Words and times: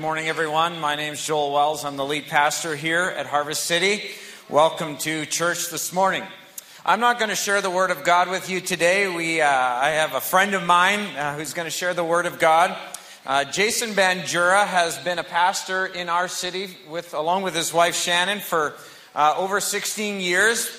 Good 0.00 0.04
morning, 0.04 0.28
everyone. 0.28 0.78
My 0.78 0.94
name 0.94 1.14
is 1.14 1.26
Joel 1.26 1.52
Wells. 1.52 1.84
I'm 1.84 1.96
the 1.96 2.04
lead 2.04 2.28
pastor 2.28 2.76
here 2.76 3.12
at 3.16 3.26
Harvest 3.26 3.64
City. 3.64 4.12
Welcome 4.48 4.96
to 4.98 5.26
church 5.26 5.70
this 5.70 5.92
morning. 5.92 6.22
I'm 6.86 7.00
not 7.00 7.18
going 7.18 7.30
to 7.30 7.34
share 7.34 7.60
the 7.60 7.68
Word 7.68 7.90
of 7.90 8.04
God 8.04 8.30
with 8.30 8.48
you 8.48 8.60
today. 8.60 9.12
We, 9.12 9.40
uh, 9.40 9.48
I 9.50 9.88
have 9.88 10.14
a 10.14 10.20
friend 10.20 10.54
of 10.54 10.62
mine 10.62 11.00
uh, 11.00 11.34
who's 11.34 11.52
going 11.52 11.66
to 11.66 11.72
share 11.72 11.94
the 11.94 12.04
Word 12.04 12.26
of 12.26 12.38
God. 12.38 12.76
Uh, 13.26 13.42
Jason 13.42 13.90
Bandura 13.90 14.64
has 14.68 14.96
been 14.98 15.18
a 15.18 15.24
pastor 15.24 15.86
in 15.86 16.08
our 16.08 16.28
city 16.28 16.76
with, 16.88 17.12
along 17.12 17.42
with 17.42 17.56
his 17.56 17.74
wife 17.74 17.96
Shannon 17.96 18.38
for 18.38 18.74
uh, 19.16 19.34
over 19.36 19.58
16 19.58 20.20
years. 20.20 20.70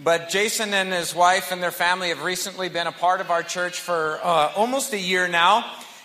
But 0.00 0.30
Jason 0.30 0.74
and 0.74 0.92
his 0.92 1.14
wife 1.14 1.52
and 1.52 1.62
their 1.62 1.70
family 1.70 2.08
have 2.08 2.24
recently 2.24 2.68
been 2.68 2.88
a 2.88 2.92
part 2.92 3.20
of 3.20 3.30
our 3.30 3.44
church 3.44 3.78
for 3.78 4.18
uh, 4.20 4.52
almost 4.56 4.92
a 4.92 4.98
year 4.98 5.28
now. 5.28 5.64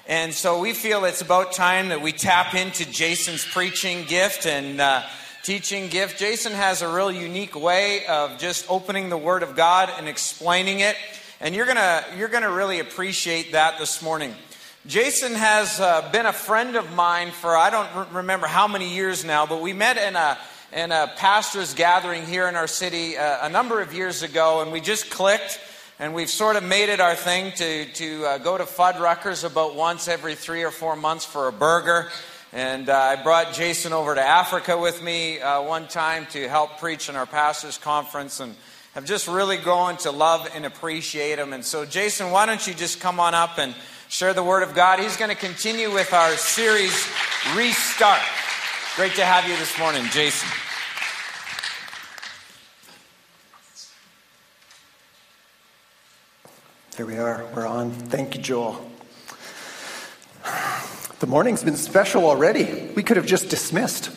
And 0.09 0.33
so 0.33 0.59
we 0.59 0.73
feel 0.73 1.05
it's 1.05 1.21
about 1.21 1.51
time 1.51 1.89
that 1.89 2.01
we 2.01 2.11
tap 2.11 2.55
into 2.55 2.83
Jason's 2.91 3.45
preaching 3.45 4.05
gift 4.05 4.47
and 4.47 4.81
uh, 4.81 5.03
teaching 5.43 5.87
gift. 5.87 6.17
Jason 6.17 6.51
has 6.51 6.81
a 6.81 6.91
real 6.91 7.11
unique 7.11 7.55
way 7.55 8.07
of 8.07 8.39
just 8.39 8.65
opening 8.71 9.09
the 9.09 9.17
Word 9.17 9.43
of 9.43 9.55
God 9.55 9.87
and 9.99 10.07
explaining 10.07 10.79
it. 10.79 10.95
And 11.39 11.53
you're 11.53 11.67
going 11.67 11.77
you're 12.17 12.27
gonna 12.27 12.49
really 12.49 12.79
appreciate 12.79 13.51
that 13.51 13.77
this 13.77 14.01
morning. 14.01 14.33
Jason 14.87 15.35
has 15.35 15.79
uh, 15.79 16.09
been 16.11 16.25
a 16.25 16.33
friend 16.33 16.75
of 16.75 16.91
mine 16.95 17.29
for 17.29 17.55
I 17.55 17.69
don't 17.69 18.11
remember 18.11 18.47
how 18.47 18.67
many 18.67 18.91
years 18.91 19.23
now, 19.23 19.45
but 19.45 19.61
we 19.61 19.73
met 19.73 19.97
in 19.97 20.15
a, 20.15 20.39
in 20.73 20.91
a 20.91 21.13
pastor's 21.17 21.75
gathering 21.75 22.25
here 22.25 22.47
in 22.47 22.55
our 22.55 22.65
city 22.65 23.15
uh, 23.15 23.45
a 23.45 23.49
number 23.51 23.79
of 23.79 23.93
years 23.93 24.23
ago, 24.23 24.61
and 24.61 24.71
we 24.71 24.81
just 24.81 25.11
clicked 25.11 25.59
and 25.99 26.13
we've 26.13 26.29
sort 26.29 26.55
of 26.55 26.63
made 26.63 26.87
it 26.87 27.01
our 27.01 27.13
thing 27.13 27.51
to, 27.51 27.85
to 27.85 28.25
uh, 28.25 28.37
go 28.37 28.57
to 28.57 28.63
Fuddruckers 28.63 29.43
about 29.43 29.75
once 29.75 30.07
every 30.07 30.33
three 30.33 30.63
or 30.63 30.71
four 30.71 30.95
months 30.95 31.25
for 31.25 31.49
a 31.49 31.51
burger. 31.51 32.07
And 32.53 32.87
uh, 32.87 32.97
I 32.97 33.21
brought 33.21 33.53
Jason 33.53 33.91
over 33.91 34.15
to 34.15 34.21
Africa 34.21 34.77
with 34.77 35.03
me 35.03 35.41
uh, 35.41 35.61
one 35.61 35.89
time 35.89 36.25
to 36.27 36.47
help 36.47 36.79
preach 36.79 37.09
in 37.09 37.17
our 37.17 37.25
pastors' 37.25 37.77
conference 37.77 38.39
and 38.39 38.55
have 38.93 39.03
just 39.03 39.27
really 39.27 39.57
grown 39.57 39.97
to 39.97 40.11
love 40.11 40.49
and 40.55 40.65
appreciate 40.65 41.37
him. 41.37 41.51
And 41.51 41.65
so, 41.65 41.85
Jason, 41.85 42.31
why 42.31 42.45
don't 42.45 42.65
you 42.65 42.73
just 42.73 43.01
come 43.01 43.19
on 43.19 43.35
up 43.35 43.57
and 43.57 43.75
share 44.07 44.33
the 44.33 44.41
Word 44.41 44.63
of 44.63 44.73
God? 44.73 44.99
He's 44.99 45.17
going 45.17 45.29
to 45.29 45.35
continue 45.35 45.93
with 45.93 46.13
our 46.13 46.31
series, 46.31 47.07
Restart. 47.55 48.21
Great 48.95 49.15
to 49.15 49.25
have 49.25 49.47
you 49.47 49.55
this 49.57 49.77
morning, 49.77 50.05
Jason. 50.11 50.49
Here 56.99 57.05
we 57.05 57.17
are. 57.17 57.45
We're 57.55 57.65
on. 57.65 57.91
Thank 57.91 58.35
you, 58.35 58.41
Joel. 58.41 58.85
The 61.21 61.27
morning's 61.27 61.63
been 61.63 61.77
special 61.77 62.25
already. 62.25 62.91
We 62.93 63.03
could 63.03 63.15
have 63.15 63.25
just 63.25 63.47
dismissed. 63.47 64.11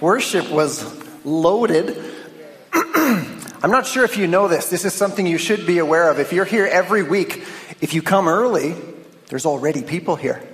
Worship 0.00 0.48
was 0.48 0.86
loaded. 1.24 2.00
I'm 2.72 3.72
not 3.72 3.84
sure 3.84 4.04
if 4.04 4.16
you 4.16 4.28
know 4.28 4.46
this. 4.46 4.70
This 4.70 4.84
is 4.84 4.94
something 4.94 5.26
you 5.26 5.38
should 5.38 5.66
be 5.66 5.78
aware 5.78 6.08
of. 6.08 6.20
If 6.20 6.32
you're 6.32 6.44
here 6.44 6.66
every 6.66 7.02
week, 7.02 7.44
if 7.80 7.92
you 7.94 8.00
come 8.00 8.28
early, 8.28 8.76
there's 9.26 9.44
already 9.44 9.82
people 9.82 10.14
here. 10.14 10.47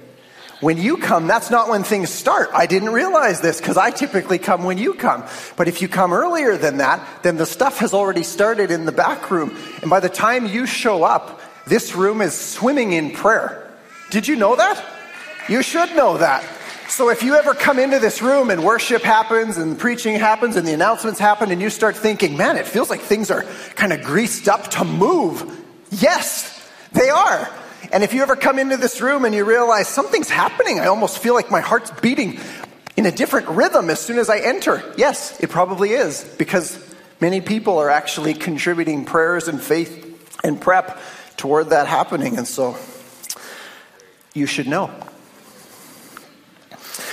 When 0.64 0.78
you 0.78 0.96
come, 0.96 1.26
that's 1.26 1.50
not 1.50 1.68
when 1.68 1.84
things 1.84 2.08
start. 2.08 2.48
I 2.54 2.64
didn't 2.64 2.88
realize 2.88 3.42
this 3.42 3.60
because 3.60 3.76
I 3.76 3.90
typically 3.90 4.38
come 4.38 4.64
when 4.64 4.78
you 4.78 4.94
come. 4.94 5.22
But 5.58 5.68
if 5.68 5.82
you 5.82 5.88
come 5.88 6.10
earlier 6.10 6.56
than 6.56 6.78
that, 6.78 7.06
then 7.22 7.36
the 7.36 7.44
stuff 7.44 7.80
has 7.80 7.92
already 7.92 8.22
started 8.22 8.70
in 8.70 8.86
the 8.86 8.90
back 8.90 9.30
room. 9.30 9.54
And 9.82 9.90
by 9.90 10.00
the 10.00 10.08
time 10.08 10.46
you 10.46 10.64
show 10.64 11.04
up, 11.04 11.38
this 11.66 11.94
room 11.94 12.22
is 12.22 12.32
swimming 12.32 12.94
in 12.94 13.10
prayer. 13.10 13.70
Did 14.08 14.26
you 14.26 14.36
know 14.36 14.56
that? 14.56 14.82
You 15.50 15.60
should 15.62 15.94
know 15.96 16.16
that. 16.16 16.42
So 16.88 17.10
if 17.10 17.22
you 17.22 17.34
ever 17.34 17.52
come 17.52 17.78
into 17.78 17.98
this 17.98 18.22
room 18.22 18.48
and 18.48 18.64
worship 18.64 19.02
happens 19.02 19.58
and 19.58 19.78
preaching 19.78 20.18
happens 20.18 20.56
and 20.56 20.66
the 20.66 20.72
announcements 20.72 21.20
happen 21.20 21.50
and 21.50 21.60
you 21.60 21.68
start 21.68 21.94
thinking, 21.94 22.38
man, 22.38 22.56
it 22.56 22.66
feels 22.66 22.88
like 22.88 23.02
things 23.02 23.30
are 23.30 23.42
kind 23.74 23.92
of 23.92 24.00
greased 24.00 24.48
up 24.48 24.70
to 24.70 24.84
move. 24.86 25.62
Yes, 25.90 26.66
they 26.92 27.10
are. 27.10 27.50
And 27.94 28.02
if 28.02 28.12
you 28.12 28.22
ever 28.22 28.34
come 28.34 28.58
into 28.58 28.76
this 28.76 29.00
room 29.00 29.24
and 29.24 29.32
you 29.32 29.44
realize 29.44 29.86
something's 29.86 30.28
happening, 30.28 30.80
I 30.80 30.86
almost 30.86 31.20
feel 31.20 31.32
like 31.32 31.48
my 31.52 31.60
heart's 31.60 31.92
beating 31.92 32.40
in 32.96 33.06
a 33.06 33.12
different 33.12 33.48
rhythm 33.50 33.88
as 33.88 34.00
soon 34.00 34.18
as 34.18 34.28
I 34.28 34.40
enter. 34.40 34.82
Yes, 34.96 35.38
it 35.38 35.48
probably 35.48 35.90
is 35.90 36.24
because 36.36 36.76
many 37.20 37.40
people 37.40 37.78
are 37.78 37.88
actually 37.88 38.34
contributing 38.34 39.04
prayers 39.04 39.46
and 39.46 39.62
faith 39.62 40.40
and 40.42 40.60
prep 40.60 40.98
toward 41.36 41.70
that 41.70 41.86
happening. 41.86 42.36
And 42.36 42.48
so 42.48 42.76
you 44.34 44.46
should 44.46 44.66
know. 44.66 44.90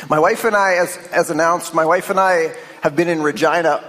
My 0.09 0.17
wife 0.17 0.45
and 0.45 0.55
I, 0.55 0.77
as, 0.77 0.97
as 1.11 1.29
announced, 1.29 1.75
my 1.75 1.85
wife 1.85 2.09
and 2.09 2.19
I 2.19 2.55
have 2.81 2.95
been 2.95 3.07
in 3.07 3.21
Regina 3.21 3.81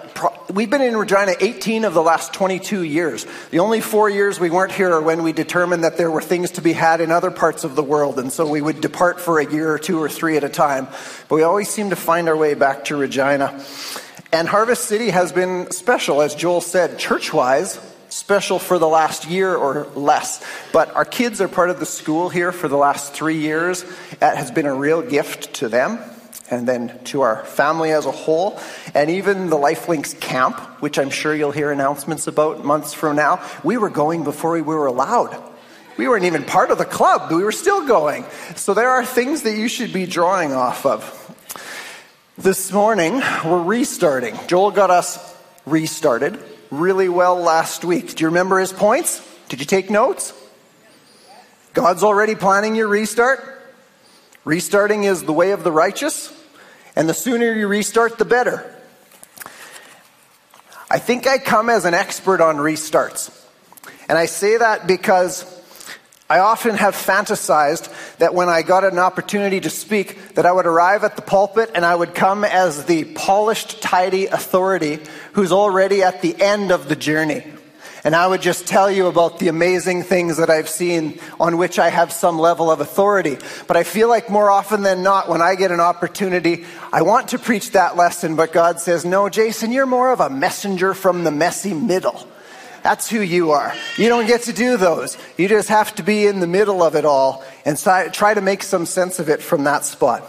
we've 0.53 0.71
been 0.71 0.83
in 0.83 0.97
Regina 0.97 1.35
18 1.41 1.85
of 1.85 1.95
the 1.95 2.03
last 2.03 2.33
22 2.35 2.83
years. 2.83 3.27
The 3.51 3.61
only 3.61 3.81
four 3.81 4.11
years 4.11 4.39
we 4.39 4.51
weren't 4.51 4.73
here 4.73 4.93
are 4.93 5.01
when 5.01 5.23
we 5.23 5.33
determined 5.33 5.85
that 5.85 5.97
there 5.97 6.11
were 6.11 6.21
things 6.21 6.53
to 6.53 6.63
be 6.63 6.73
had 6.73 7.01
in 7.01 7.11
other 7.11 7.31
parts 7.31 7.65
of 7.65 7.75
the 7.75 7.83
world, 7.83 8.19
and 8.19 8.33
so 8.33 8.47
we 8.49 8.61
would 8.61 8.81
depart 8.81 9.21
for 9.21 9.39
a 9.39 9.51
year 9.51 9.73
or 9.73 9.79
two 9.79 10.01
or 10.01 10.09
three 10.09 10.37
at 10.37 10.45
a 10.45 10.49
time. 10.49 10.89
But 11.29 11.37
we 11.37 11.43
always 11.43 11.69
seem 11.69 11.91
to 11.91 11.97
find 11.97 12.29
our 12.29 12.37
way 12.37 12.55
back 12.55 12.87
to 12.87 12.97
Regina. 12.97 13.65
And 14.33 14.49
Harvest 14.49 14.85
City 14.85 15.11
has 15.11 15.33
been 15.33 15.71
special, 15.71 16.23
as 16.23 16.35
Joel 16.35 16.61
said, 16.61 16.99
church 16.99 17.33
wise, 17.33 17.79
special 18.09 18.59
for 18.59 18.79
the 18.79 18.89
last 18.89 19.27
year 19.27 19.55
or 19.55 19.87
less. 19.95 20.45
But 20.73 20.95
our 20.95 21.05
kids 21.05 21.41
are 21.41 21.49
part 21.49 21.71
of 21.71 21.81
the 21.81 21.87
school 21.87 22.29
here 22.29 22.53
for 22.53 22.69
the 22.69 22.77
last 22.77 23.13
three 23.13 23.39
years. 23.39 23.85
That 24.21 24.37
has 24.37 24.51
been 24.51 24.67
a 24.67 24.75
real 24.75 25.03
gift 25.03 25.55
to 25.55 25.69
them 25.69 25.99
and 26.53 26.69
then 26.69 26.99
to 27.05 27.23
our 27.23 27.45
family 27.47 27.93
as 27.93 28.05
a 28.05 28.11
whole, 28.11 28.61
and 28.95 29.09
even 29.09 29.49
the 29.49 29.57
Lifelinks 29.57 30.21
camp, 30.21 30.61
which 30.83 30.99
I'm 30.99 31.09
sure 31.09 31.35
you'll 31.35 31.51
hear 31.51 31.73
announcements 31.73 32.27
about 32.27 32.63
months 32.63 32.93
from 32.93 33.17
now. 33.17 33.43
We 33.65 33.79
were 33.79 33.89
going 33.89 34.23
before 34.23 34.53
we 34.53 34.61
were 34.61 34.87
allowed. 34.87 35.35
We 35.97 36.07
weren't 36.09 36.27
even 36.27 36.45
part 36.45 36.71
of 36.71 36.77
the 36.77 36.85
club, 36.85 37.31
but 37.31 37.37
we 37.37 37.43
were 37.43 37.53
still 37.53 37.87
going. 37.87 38.27
So 38.55 38.75
there 38.75 38.91
are 38.91 39.05
things 39.05 39.43
that 39.43 39.57
you 39.57 39.67
should 39.67 39.95
be 39.95 40.05
drawing 40.05 40.53
off 40.53 40.85
of. 40.85 41.19
This 42.37 42.71
morning, 42.71 43.23
we're 43.45 43.63
restarting. 43.63 44.39
Joel 44.47 44.73
got 44.73 44.91
us 44.91 45.35
restarted 45.65 46.39
really 46.71 47.09
well 47.09 47.37
last 47.41 47.83
week. 47.83 48.15
Do 48.15 48.23
you 48.23 48.29
remember 48.29 48.59
his 48.59 48.75
points? 48.75 49.27
Did 49.49 49.61
you 49.61 49.67
take 49.67 49.89
notes? 49.89 50.35
God's 51.73 52.03
already 52.03 52.35
planning 52.35 52.75
your 52.75 52.89
restart. 52.89 53.41
Restarting 54.45 55.05
is 55.05 55.23
the 55.23 55.33
way 55.33 55.53
of 55.53 55.63
the 55.63 55.73
righteous. 55.73 56.33
And 56.95 57.09
the 57.09 57.15
sooner 57.15 57.53
you 57.53 57.69
restart, 57.69 58.19
the 58.19 58.25
better. 58.25 58.69
I 60.91 60.99
think 60.99 61.27
I 61.27 61.39
come 61.39 61.71
as 61.71 61.85
an 61.87 61.95
expert 61.95 62.41
on 62.41 62.57
restarts. 62.57 63.39
And 64.09 64.19
I 64.19 64.27
say 64.27 64.59
that 64.59 64.87
because 64.87 65.47
I 66.29 66.39
often 66.41 66.77
have 66.77 66.95
fantasized 66.95 68.17
that 68.19 68.35
when 68.35 68.49
I 68.49 68.63
got 68.63 68.85
an 68.85 68.99
opportunity 68.99 69.61
to 69.61 69.71
speak, 69.71 70.35
that 70.35 70.47
I 70.47 70.53
would 70.53 70.67
arrive 70.67 71.05
at 71.05 71.17
the 71.17 71.23
pulpit 71.23 71.71
and 71.75 71.85
I 71.85 71.95
would 71.95 72.15
come 72.15 72.45
as 72.45 72.85
the 72.85 73.05
polished, 73.05 73.83
tidy 73.83 74.27
authority 74.27 75.01
who's 75.33 75.53
already 75.53 76.03
at 76.03 76.23
the 76.23 76.41
end 76.41 76.73
of 76.73 76.89
the 76.89 76.97
journey. 76.97 77.45
And 78.05 78.17
I 78.17 78.27
would 78.27 78.43
just 78.43 78.67
tell 78.67 78.91
you 78.91 79.07
about 79.07 79.39
the 79.39 79.47
amazing 79.47 80.03
things 80.03 80.39
that 80.39 80.51
I've 80.51 80.69
seen 80.69 81.21
on 81.39 81.57
which 81.57 81.79
I 81.79 81.89
have 81.89 82.13
some 82.13 82.37
level 82.37 82.69
of 82.69 82.81
authority. 82.81 83.39
But 83.69 83.77
I 83.77 83.85
feel 83.85 84.09
like 84.09 84.29
more 84.29 84.51
often 84.51 84.83
than 84.83 85.05
not, 85.05 85.29
when 85.29 85.41
I 85.41 85.55
get 85.55 85.71
an 85.71 85.79
opportunity, 85.79 86.65
I 86.93 87.03
want 87.03 87.29
to 87.29 87.39
preach 87.39 87.71
that 87.73 87.97
lesson, 87.97 88.35
but 88.35 88.53
God 88.53 88.81
says, 88.81 89.05
no, 89.05 89.29
Jason, 89.29 89.71
you're 89.71 89.87
more 89.87 90.13
of 90.13 90.19
a 90.19 90.29
messenger 90.29 90.95
from 90.95 91.23
the 91.23 91.31
messy 91.31 91.75
middle. 91.75 92.27
That's 92.83 93.09
who 93.09 93.21
you 93.21 93.53
are. 93.53 93.73
You 93.97 94.09
don't 94.09 94.27
get 94.27 94.43
to 94.43 94.53
do 94.53 94.77
those. 94.77 95.17
You 95.37 95.47
just 95.47 95.69
have 95.69 95.95
to 95.95 96.03
be 96.03 96.27
in 96.27 96.41
the 96.41 96.49
middle 96.49 96.83
of 96.83 96.97
it 96.97 97.05
all 97.05 97.45
and 97.65 97.79
try 97.79 98.35
to 98.35 98.41
make 98.41 98.65
some 98.65 98.85
sense 98.85 99.21
of 99.21 99.29
it 99.29 99.41
from 99.41 99.63
that 99.63 99.85
spot. 99.85 100.25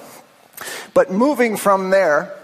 But 0.93 1.11
moving 1.11 1.57
from 1.57 1.89
there, 1.89 2.37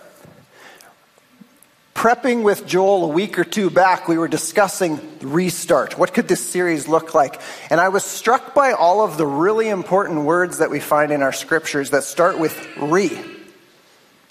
prepping 2.00 2.44
with 2.44 2.66
Joel 2.66 3.04
a 3.04 3.07
week 3.10 3.38
or 3.38 3.44
two 3.44 3.69
back, 3.69 4.07
we 4.07 4.18
were 4.18 4.30
discussing 4.30 5.01
restart. 5.19 5.98
What 5.98 6.13
could 6.13 6.30
this 6.30 6.40
series 6.40 6.88
look 6.88 7.13
like? 7.13 7.42
And 7.69 7.81
I 7.81 7.90
was 7.90 8.06
struck 8.06 8.56
by 8.56 8.72
all 8.72 9.01
of 9.01 9.18
the 9.18 9.28
really 9.28 9.68
important 9.68 10.24
words 10.24 10.60
that 10.60 10.69
we 10.69 10.80
find 10.80 11.12
in 11.12 11.22
our 11.22 11.34
scriptures 11.34 11.90
that 11.90 12.06
start 12.06 12.40
with 12.40 12.56
re. 12.78 13.12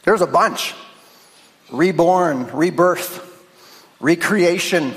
There's 0.05 0.23
a 0.23 0.27
bunch 0.27 0.75
reborn, 1.71 2.47
rebirth, 2.53 3.45
recreation, 4.01 4.95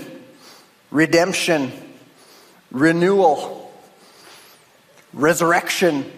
redemption, 0.91 1.73
renewal, 2.71 3.69
resurrection, 5.11 6.09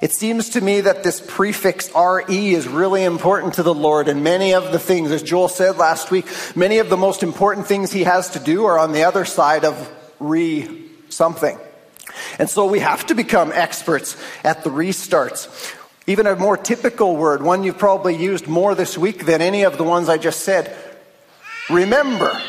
it 0.00 0.12
seems 0.12 0.50
to 0.50 0.60
me 0.60 0.80
that 0.80 1.02
this 1.02 1.20
prefix 1.20 1.90
RE 1.94 2.54
is 2.54 2.66
really 2.66 3.04
important 3.04 3.54
to 3.54 3.62
the 3.62 3.74
Lord, 3.74 4.08
and 4.08 4.24
many 4.24 4.54
of 4.54 4.72
the 4.72 4.78
things, 4.78 5.10
as 5.10 5.22
Joel 5.22 5.48
said 5.48 5.76
last 5.76 6.10
week, 6.10 6.26
many 6.56 6.78
of 6.78 6.88
the 6.88 6.96
most 6.96 7.22
important 7.22 7.66
things 7.66 7.92
he 7.92 8.04
has 8.04 8.30
to 8.30 8.38
do 8.38 8.64
are 8.64 8.78
on 8.78 8.92
the 8.92 9.04
other 9.04 9.24
side 9.24 9.64
of 9.64 9.92
re 10.18 10.88
something. 11.10 11.58
And 12.38 12.48
so 12.48 12.66
we 12.66 12.78
have 12.80 13.06
to 13.06 13.14
become 13.14 13.52
experts 13.52 14.16
at 14.42 14.64
the 14.64 14.70
restarts. 14.70 15.76
Even 16.06 16.26
a 16.26 16.34
more 16.34 16.56
typical 16.56 17.16
word, 17.16 17.42
one 17.42 17.62
you've 17.62 17.78
probably 17.78 18.16
used 18.16 18.48
more 18.48 18.74
this 18.74 18.96
week 18.96 19.26
than 19.26 19.42
any 19.42 19.62
of 19.62 19.76
the 19.76 19.84
ones 19.84 20.08
I 20.08 20.16
just 20.16 20.40
said. 20.40 20.74
Remember. 21.68 22.40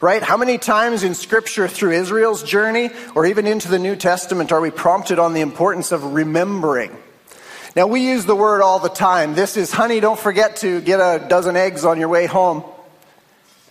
Right? 0.00 0.22
How 0.22 0.36
many 0.36 0.58
times 0.58 1.04
in 1.04 1.14
Scripture 1.14 1.68
through 1.68 1.92
Israel's 1.92 2.42
journey 2.42 2.90
or 3.14 3.24
even 3.24 3.46
into 3.46 3.68
the 3.68 3.78
New 3.78 3.96
Testament 3.96 4.52
are 4.52 4.60
we 4.60 4.70
prompted 4.70 5.18
on 5.18 5.32
the 5.32 5.40
importance 5.40 5.90
of 5.90 6.12
remembering? 6.12 6.94
Now, 7.74 7.86
we 7.86 8.00
use 8.00 8.24
the 8.24 8.34
word 8.34 8.62
all 8.62 8.78
the 8.78 8.88
time. 8.88 9.34
This 9.34 9.56
is, 9.58 9.70
honey, 9.70 10.00
don't 10.00 10.18
forget 10.18 10.56
to 10.56 10.80
get 10.80 10.98
a 10.98 11.26
dozen 11.28 11.56
eggs 11.56 11.84
on 11.84 11.98
your 11.98 12.08
way 12.08 12.24
home. 12.24 12.64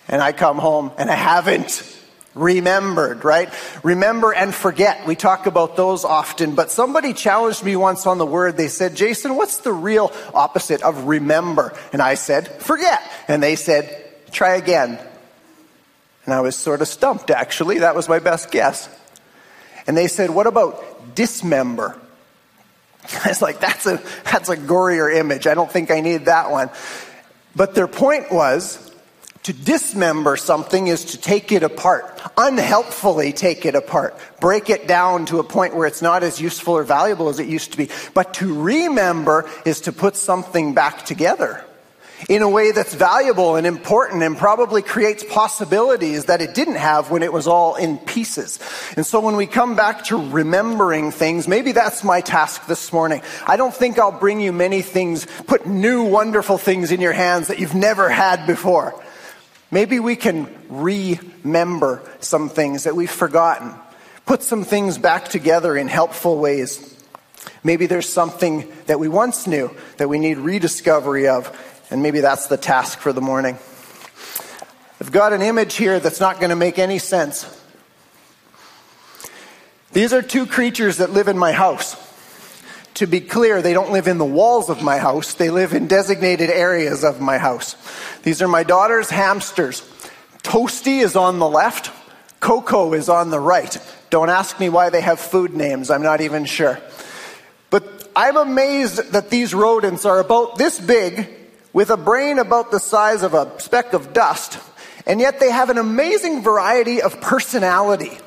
And 0.07 0.22
I 0.22 0.31
come 0.31 0.57
home 0.60 0.92
and 1.00 1.10
I 1.10 1.16
haven't 1.16 1.92
remembered, 2.36 3.24
right? 3.25 3.51
Remember 3.83 4.31
and 4.31 4.54
forget. 4.54 5.07
We 5.07 5.16
talk 5.16 5.48
about 5.48 5.75
those 5.75 6.06
often, 6.06 6.54
but 6.54 6.69
somebody 6.69 7.13
challenged 7.13 7.63
me 7.63 7.75
once 7.75 8.06
on 8.06 8.19
the 8.19 8.25
word. 8.25 8.57
They 8.57 8.68
said, 8.68 8.95
Jason, 8.95 9.36
what's 9.36 9.57
the 9.57 9.74
real 9.74 10.12
opposite 10.33 10.83
of 10.83 11.06
remember? 11.06 11.74
And 11.92 12.01
I 12.01 12.13
said, 12.13 12.48
forget. 12.62 13.01
And 13.27 13.42
they 13.42 13.56
said, 13.56 14.06
try 14.31 14.56
again. 14.56 15.00
And 16.25 16.33
I 16.33 16.42
was 16.42 16.56
sort 16.56 16.81
of 16.81 16.88
stumped, 16.88 17.30
actually. 17.30 17.80
That 17.80 17.95
was 17.95 18.10
my 18.10 18.19
best 18.19 18.51
guess. 18.51 18.89
And 19.88 19.95
they 19.95 20.07
said, 20.07 20.31
what 20.31 20.48
about 20.48 21.16
dismember? 21.16 22.00
I 23.24 23.30
was 23.30 23.42
like, 23.42 23.60
that's 23.60 23.86
a, 23.86 24.01
that's 24.24 24.50
a 24.50 24.57
gorier 24.57 25.16
image. 25.16 25.48
I 25.48 25.54
don't 25.54 25.72
think 25.72 25.92
I 25.92 26.01
need 26.01 26.25
that 26.25 26.50
one. 26.50 26.69
But 27.56 27.75
their 27.75 27.88
point 27.88 28.31
was, 28.31 28.81
to 29.44 29.54
dismember 29.54 30.38
something 30.38 30.88
is 30.88 31.06
to 31.06 31.22
take 31.22 31.51
it 31.51 31.62
apart, 31.62 32.19
unhelpfully 32.36 33.31
take 33.31 33.63
it 33.68 33.75
apart, 33.75 34.18
break 34.42 34.72
it 34.72 34.88
down 34.88 35.27
to 35.27 35.38
a 35.38 35.44
point 35.44 35.75
where 35.75 35.86
it's 35.86 36.01
not 36.01 36.24
as 36.24 36.42
useful 36.42 36.74
or 36.74 36.83
valuable 36.83 37.30
as 37.30 37.38
it 37.38 37.48
used 37.48 37.72
to 37.74 37.77
be. 37.77 37.89
But 38.16 38.33
to 38.36 38.63
remember 38.63 39.48
is 39.63 39.81
to 39.81 39.92
put 39.92 40.16
something 40.16 40.74
back 40.74 41.06
together 41.06 41.63
in 42.27 42.42
a 42.42 42.50
way 42.50 42.72
that's 42.72 42.94
valuable 42.94 43.56
and 43.56 43.68
important 43.68 44.24
and 44.24 44.38
probably 44.38 44.81
creates 44.81 45.24
possibilities 45.24 46.25
that 46.25 46.42
it 46.42 46.56
didn't 46.56 46.75
have 46.75 47.12
when 47.12 47.22
it 47.22 47.31
was 47.31 47.48
all 47.48 47.75
in 47.75 47.98
pieces. 48.00 48.60
And 48.98 49.06
so 49.06 49.19
when 49.19 49.36
we 49.36 49.45
come 49.45 49.75
back 49.75 50.06
to 50.06 50.18
remembering 50.31 51.12
things, 51.12 51.48
maybe 51.48 51.72
that's 51.72 52.04
my 52.04 52.22
task 52.22 52.66
this 52.66 52.92
morning. 52.92 53.22
I 53.45 53.57
don't 53.57 53.74
think 53.74 54.00
I'll 54.00 54.12
bring 54.12 54.42
you 54.42 54.51
many 54.51 54.81
things, 54.81 55.27
put 55.45 55.68
new 55.68 56.04
wonderful 56.04 56.57
things 56.57 56.92
in 56.92 57.00
your 57.00 57.13
hands 57.13 57.48
that 57.48 57.60
you've 57.60 57.75
never 57.75 58.10
had 58.10 58.48
before. 58.48 59.00
Maybe 59.69 60.00
we 60.00 60.16
can 60.16 60.48
remember 60.69 62.10
some 62.22 62.50
things 62.50 62.86
that 62.86 62.95
we've 62.95 63.12
forgotten, 63.12 63.74
put 64.25 64.42
some 64.42 64.63
things 64.63 64.98
back 64.98 65.27
together 65.27 65.77
in 65.77 65.88
helpful 65.88 66.39
ways. 66.39 66.92
Maybe 67.63 67.86
there's 67.86 68.10
something 68.10 68.72
that 68.88 69.00
we 69.00 69.07
once 69.07 69.45
knew 69.45 69.69
that 69.98 70.07
we 70.07 70.18
need 70.18 70.38
rediscovery 70.38 71.27
of, 71.27 71.75
and 71.90 72.02
maybe 72.02 72.20
that's 72.20 72.48
the 72.48 72.58
task 72.58 73.00
for 73.00 73.14
the 73.14 73.22
morning. 73.22 73.58
I've 75.02 75.12
got 75.12 75.34
an 75.34 75.42
image 75.42 75.76
here 75.76 76.00
that's 76.00 76.20
not 76.20 76.40
going 76.40 76.50
to 76.50 76.56
make 76.56 76.80
any 76.80 77.00
sense. 77.00 77.46
These 79.92 80.14
are 80.14 80.22
two 80.22 80.46
creatures 80.46 80.98
that 80.98 81.12
live 81.12 81.28
in 81.28 81.38
my 81.38 81.52
house. 81.52 81.96
To 82.96 83.08
be 83.08 83.20
clear, 83.20 83.62
they 83.62 83.74
don't 83.74 83.92
live 83.92 84.08
in 84.08 84.18
the 84.18 84.26
walls 84.26 84.70
of 84.70 84.82
my 84.82 84.98
house, 84.98 85.34
they 85.34 85.50
live 85.50 85.74
in 85.74 85.88
designated 85.88 86.50
areas 86.50 87.04
of 87.04 87.20
my 87.20 87.38
house. 87.38 87.76
These 88.24 88.42
are 88.42 88.48
my 88.48 88.64
daughter's 88.64 89.10
hamsters. 89.10 89.82
Toasty 90.44 91.02
is 91.02 91.16
on 91.16 91.40
the 91.40 91.48
left, 91.48 91.92
Coco 92.40 92.94
is 92.94 93.10
on 93.10 93.32
the 93.32 93.40
right. 93.40 93.78
Don't 94.10 94.30
ask 94.30 94.60
me 94.60 94.70
why 94.70 94.90
they 94.90 95.02
have 95.02 95.20
food 95.20 95.54
names, 95.54 95.90
I'm 95.90 96.04
not 96.04 96.22
even 96.22 96.46
sure. 96.46 96.80
But 97.70 98.10
I'm 98.16 98.38
amazed 98.38 99.12
that 99.12 99.30
these 99.30 99.54
rodents 99.54 100.06
are 100.06 100.20
about 100.20 100.58
this 100.58 100.80
big, 100.80 101.28
with 101.75 101.89
a 101.89 101.98
brain 101.98 102.39
about 102.39 102.72
the 102.72 102.80
size 102.80 103.22
of 103.22 103.33
a 103.33 103.60
speck 103.60 103.92
of 103.92 104.13
dust, 104.13 104.57
and 105.06 105.19
yet 105.19 105.42
they 105.42 105.51
have 105.51 105.69
an 105.69 105.77
amazing 105.77 106.42
variety 106.42 107.01
of 107.01 107.19
personality. 107.19 108.18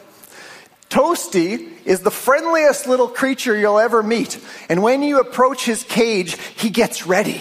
Toasty 0.91 1.67
is 1.87 2.01
the 2.01 2.11
friendliest 2.11 2.87
little 2.87 3.09
creature 3.09 3.59
you'll 3.59 3.79
ever 3.79 4.03
meet. 4.03 4.39
And 4.69 4.83
when 4.83 5.03
you 5.03 5.19
approach 5.19 5.65
his 5.65 5.83
cage, 5.83 6.37
he 6.59 6.69
gets 6.69 7.07
ready. 7.07 7.41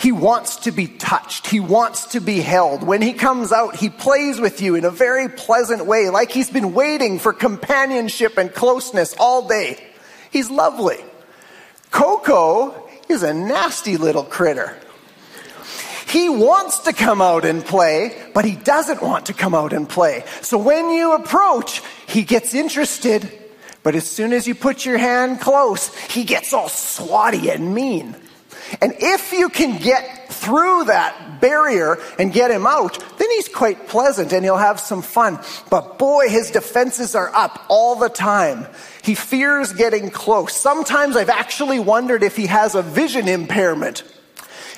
He 0.00 0.10
wants 0.10 0.56
to 0.56 0.72
be 0.72 0.88
touched. 0.88 1.46
He 1.46 1.60
wants 1.60 2.06
to 2.06 2.20
be 2.20 2.40
held. 2.40 2.82
When 2.82 3.00
he 3.00 3.12
comes 3.12 3.52
out, 3.52 3.76
he 3.76 3.90
plays 3.90 4.40
with 4.40 4.60
you 4.60 4.74
in 4.74 4.84
a 4.84 4.90
very 4.90 5.28
pleasant 5.28 5.86
way, 5.86 6.10
like 6.10 6.32
he's 6.32 6.50
been 6.50 6.74
waiting 6.74 7.20
for 7.20 7.32
companionship 7.32 8.38
and 8.38 8.52
closeness 8.52 9.14
all 9.20 9.46
day. 9.46 9.80
He's 10.32 10.50
lovely. 10.50 10.98
Coco 11.92 12.88
is 13.08 13.22
a 13.22 13.32
nasty 13.32 13.98
little 13.98 14.24
critter. 14.24 14.76
He 16.06 16.28
wants 16.28 16.80
to 16.80 16.92
come 16.92 17.20
out 17.20 17.44
and 17.44 17.64
play, 17.64 18.16
but 18.32 18.44
he 18.44 18.54
doesn't 18.54 19.02
want 19.02 19.26
to 19.26 19.34
come 19.34 19.54
out 19.54 19.72
and 19.72 19.88
play. 19.88 20.24
So 20.40 20.56
when 20.56 20.90
you 20.90 21.14
approach, 21.14 21.82
he 22.06 22.22
gets 22.22 22.54
interested, 22.54 23.28
but 23.82 23.96
as 23.96 24.08
soon 24.08 24.32
as 24.32 24.46
you 24.46 24.54
put 24.54 24.84
your 24.84 24.98
hand 24.98 25.40
close, 25.40 25.94
he 26.06 26.22
gets 26.22 26.52
all 26.52 26.68
swatty 26.68 27.52
and 27.52 27.74
mean. 27.74 28.14
And 28.80 28.94
if 28.98 29.32
you 29.32 29.48
can 29.48 29.78
get 29.78 30.32
through 30.32 30.84
that 30.84 31.40
barrier 31.40 31.98
and 32.18 32.32
get 32.32 32.50
him 32.50 32.66
out, 32.66 33.02
then 33.18 33.30
he's 33.32 33.48
quite 33.48 33.88
pleasant 33.88 34.32
and 34.32 34.44
he'll 34.44 34.56
have 34.56 34.78
some 34.78 35.02
fun. 35.02 35.40
But 35.70 35.98
boy, 35.98 36.28
his 36.28 36.50
defenses 36.50 37.14
are 37.14 37.34
up 37.34 37.64
all 37.68 37.96
the 37.96 38.08
time. 38.08 38.66
He 39.02 39.14
fears 39.14 39.72
getting 39.72 40.10
close. 40.10 40.54
Sometimes 40.54 41.16
I've 41.16 41.30
actually 41.30 41.78
wondered 41.80 42.22
if 42.22 42.36
he 42.36 42.46
has 42.46 42.74
a 42.74 42.82
vision 42.82 43.28
impairment 43.28 44.04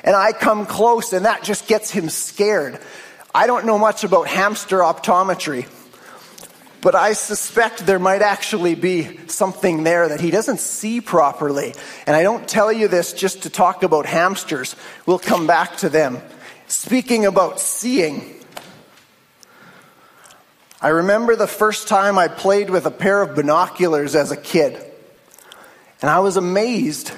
and 0.05 0.15
I 0.15 0.33
come 0.33 0.67
close 0.67 1.13
and 1.13 1.25
that 1.25 1.43
just 1.43 1.67
gets 1.67 1.91
him 1.91 2.09
scared. 2.09 2.79
I 3.35 3.47
don't 3.47 3.67
know 3.67 3.79
much 3.79 4.05
about 4.05 4.27
hamster 4.27 4.79
optometry, 4.79 5.69
but 6.81 6.95
I 6.95 7.13
suspect 7.13 7.87
there 7.87 7.99
might 7.99 8.23
actually 8.23 8.75
be 8.75 9.19
something 9.29 9.85
there 9.85 10.09
that 10.09 10.21
he 10.21 10.31
doesn't 10.31 10.61
see 10.61 11.01
properly. 11.01 11.75
And 12.07 12.17
I 12.17 12.23
don't 12.23 12.49
tell 12.49 12.73
you 12.73 12.89
this 12.89 13.13
just 13.13 13.43
to 13.43 13.51
talk 13.51 13.83
about 13.83 14.07
hamsters. 14.07 14.77
We'll 15.07 15.19
come 15.19 15.47
back 15.47 15.77
to 15.79 15.89
them. 15.89 16.19
Speaking 16.69 17.27
about 17.27 17.61
seeing, 17.61 18.35
I 20.81 20.89
remember 20.89 21.35
the 21.35 21.49
first 21.49 21.89
time 21.89 22.19
I 22.19 22.29
played 22.29 22.71
with 22.71 22.87
a 22.87 22.91
pair 22.91 23.21
of 23.21 23.35
binoculars 23.35 24.15
as 24.15 24.31
a 24.31 24.37
kid. 24.37 24.85
And 26.01 26.09
I 26.09 26.21
was 26.21 26.37
amazed 26.37 27.13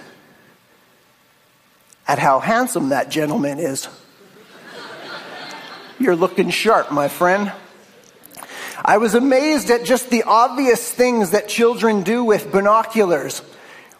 at 2.10 2.18
how 2.18 2.40
handsome 2.40 2.88
that 2.88 3.08
gentleman 3.08 3.60
is. 3.60 3.86
You're 6.00 6.16
looking 6.16 6.50
sharp, 6.50 6.90
my 6.90 7.06
friend. 7.06 7.52
I 8.84 8.98
was 8.98 9.14
amazed 9.14 9.70
at 9.70 9.84
just 9.84 10.10
the 10.10 10.24
obvious 10.24 10.90
things 10.90 11.30
that 11.30 11.48
children 11.48 12.02
do 12.02 12.24
with 12.24 12.50
binoculars. 12.50 13.42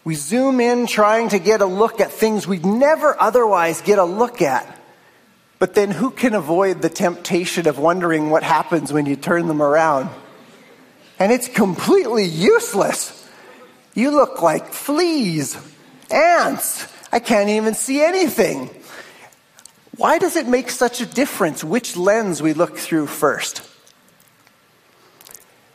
We 0.03 0.15
zoom 0.15 0.59
in 0.59 0.87
trying 0.87 1.29
to 1.29 1.39
get 1.39 1.61
a 1.61 1.65
look 1.65 2.01
at 2.01 2.11
things 2.11 2.45
we'd 2.45 2.65
never 2.65 3.15
otherwise 3.17 3.79
get 3.79 3.97
a 3.97 4.03
look 4.03 4.41
at. 4.41 4.77
But 5.57 5.73
then 5.73 5.89
who 5.89 6.11
can 6.11 6.33
avoid 6.33 6.81
the 6.81 6.89
temptation 6.89 7.65
of 7.65 7.79
wondering 7.79 8.29
what 8.29 8.43
happens 8.43 8.91
when 8.91 9.05
you 9.05 9.15
turn 9.15 9.47
them 9.47 9.61
around? 9.61 10.09
And 11.17 11.31
it's 11.31 11.47
completely 11.47 12.25
useless. 12.25 13.25
You 13.93 14.11
look 14.11 14.41
like 14.41 14.73
fleas, 14.73 15.57
ants, 16.11 16.91
I 17.11 17.19
can't 17.19 17.49
even 17.49 17.73
see 17.73 18.01
anything. 18.01 18.69
Why 19.97 20.17
does 20.17 20.35
it 20.35 20.47
make 20.47 20.69
such 20.69 21.01
a 21.01 21.05
difference 21.05 21.63
which 21.63 21.97
lens 21.97 22.41
we 22.41 22.53
look 22.53 22.77
through 22.77 23.07
first? 23.07 23.67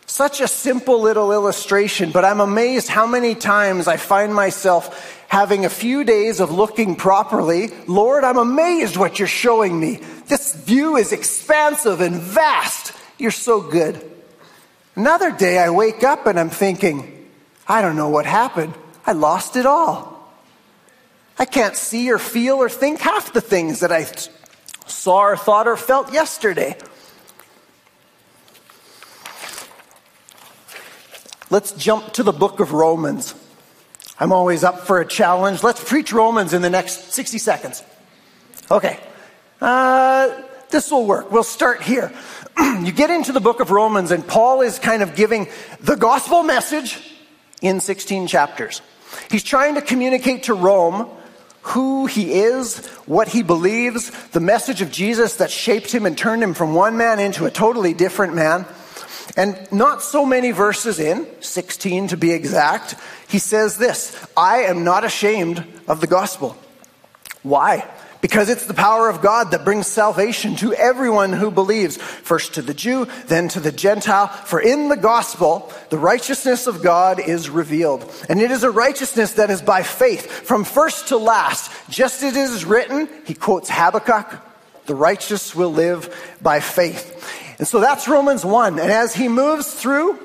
Such 0.07 0.41
a 0.41 0.49
simple 0.49 1.03
little 1.03 1.33
illustration, 1.33 2.11
but 2.11 2.25
I'm 2.25 2.41
amazed 2.41 2.89
how 2.89 3.07
many 3.07 3.35
times 3.35 3.87
I 3.87 3.99
find 3.99 4.35
myself 4.35 5.25
having 5.29 5.67
a 5.67 5.69
few 5.71 6.05
days 6.05 6.41
of 6.41 6.51
looking 6.51 6.97
properly. 6.97 7.69
Lord, 7.87 8.25
I'm 8.25 8.39
amazed 8.39 8.97
what 8.97 9.19
you're 9.19 9.29
showing 9.29 9.79
me. 9.79 10.01
This 10.27 10.55
view 10.55 10.97
is 10.97 11.13
expansive 11.13 12.01
and 12.01 12.17
vast. 12.17 12.93
You're 13.19 13.31
so 13.31 13.61
good. 13.61 14.11
Another 14.95 15.31
day 15.31 15.59
I 15.59 15.69
wake 15.69 16.03
up 16.03 16.27
and 16.27 16.41
I'm 16.41 16.51
thinking, 16.51 17.29
I 17.69 17.83
don't 17.83 17.97
know 17.97 18.09
what 18.09 18.25
happened. 18.25 18.73
I 19.05 19.13
lost 19.13 19.57
it 19.57 19.67
all. 19.67 20.16
I 21.39 21.45
can't 21.45 21.77
see 21.77 22.11
or 22.11 22.19
feel 22.19 22.57
or 22.57 22.69
think 22.69 23.01
half 23.01 23.33
the 23.33 23.41
things 23.41 23.81
that 23.81 23.93
I 23.93 24.07
saw 24.87 25.23
or 25.23 25.37
thought 25.37 25.69
or 25.69 25.77
felt 25.77 26.13
yesterday. 26.13 26.77
Let's 31.51 31.73
jump 31.73 32.13
to 32.15 32.23
the 32.23 32.33
book 32.33 32.59
of 32.61 32.73
Romans. 32.73 33.35
I'm 34.19 34.33
always 34.33 34.65
up 34.65 34.81
for 34.81 35.01
a 35.01 35.07
challenge. 35.07 35.63
Let's 35.63 35.83
preach 35.83 36.13
Romans 36.13 36.55
in 36.55 36.63
the 36.63 36.71
next 36.71 37.13
60 37.13 37.39
seconds. 37.39 37.85
Okay. 38.71 38.99
Uh, 39.61 40.43
this 40.71 40.91
will 40.91 41.07
work. 41.07 41.31
We'll 41.31 41.45
start 41.45 41.83
here. 41.83 42.13
you 42.59 42.93
get 42.93 43.11
into 43.11 43.33
the 43.33 43.41
book 43.41 43.61
of 43.61 43.71
Romans, 43.71 44.11
and 44.11 44.27
Paul 44.27 44.63
is 44.63 44.79
kind 44.79 45.03
of 45.03 45.15
giving 45.15 45.49
the 45.81 45.97
gospel 45.97 46.43
message 46.43 47.15
in 47.61 47.81
16 47.81 48.27
chapters. 48.27 48.81
He's 49.31 49.45
trying 49.45 49.75
to 49.77 49.83
communicate 49.83 50.45
to 50.45 50.55
Rome 50.55 51.11
who 51.67 52.07
he 52.07 52.33
is, 52.33 52.87
what 53.07 53.27
he 53.27 53.43
believes, 53.43 54.11
the 54.29 54.41
message 54.41 54.83
of 54.83 54.93
Jesus 54.93 55.37
that 55.37 55.51
shaped 55.51 55.91
him 55.91 56.07
and 56.07 56.17
turned 56.17 56.41
him 56.41 56.55
from 56.55 56.75
one 56.75 56.97
man 56.97 57.19
into 57.19 57.45
a 57.45 57.51
totally 57.51 57.93
different 57.93 58.35
man. 58.35 58.67
And 59.37 59.59
not 59.73 60.01
so 60.01 60.25
many 60.25 60.53
verses 60.53 61.01
in, 61.01 61.27
16 61.41 62.09
to 62.09 62.17
be 62.17 62.31
exact, 62.31 62.95
he 63.27 63.41
says 63.41 63.79
this 63.79 64.17
I 64.37 64.59
am 64.59 64.85
not 64.85 65.05
ashamed 65.05 65.65
of 65.89 66.01
the 66.01 66.07
gospel. 66.07 66.57
Why? 67.43 67.85
Because 68.21 68.49
it's 68.49 68.67
the 68.67 68.75
power 68.75 69.09
of 69.09 69.21
God 69.21 69.51
that 69.51 69.65
brings 69.65 69.87
salvation 69.87 70.57
to 70.57 70.73
everyone 70.75 71.33
who 71.33 71.51
believes, 71.51 71.97
first 71.97 72.55
to 72.55 72.63
the 72.63 72.75
Jew, 72.75 73.07
then 73.27 73.49
to 73.49 73.61
the 73.61 73.73
Gentile. 73.73 74.29
For 74.29 74.61
in 74.61 74.89
the 74.89 74.97
gospel, 74.97 75.73
the 75.91 75.99
righteousness 75.99 76.67
of 76.67 76.83
God 76.83 77.21
is 77.21 77.51
revealed. 77.51 78.11
And 78.29 78.41
it 78.41 78.51
is 78.51 78.63
a 78.63 78.71
righteousness 78.71 79.35
that 79.35 79.51
is 79.51 79.63
by 79.63 79.83
faith, 79.83 80.31
from 80.31 80.65
first 80.65 81.09
to 81.09 81.17
last. 81.17 81.71
Just 81.91 82.23
as 82.23 82.37
it 82.37 82.41
is 82.41 82.65
written, 82.65 83.09
he 83.25 83.35
quotes 83.35 83.69
Habakkuk, 83.71 84.41
the 84.87 84.95
righteous 84.95 85.55
will 85.55 85.73
live 85.73 86.37
by 86.41 86.61
faith. 86.61 87.13
And 87.59 87.67
so 87.67 87.81
that's 87.81 88.09
Romans 88.09 88.45
1. 88.45 88.79
And 88.79 88.91
as 88.91 89.15
he 89.15 89.29
moves 89.29 89.73
through, 89.73 90.19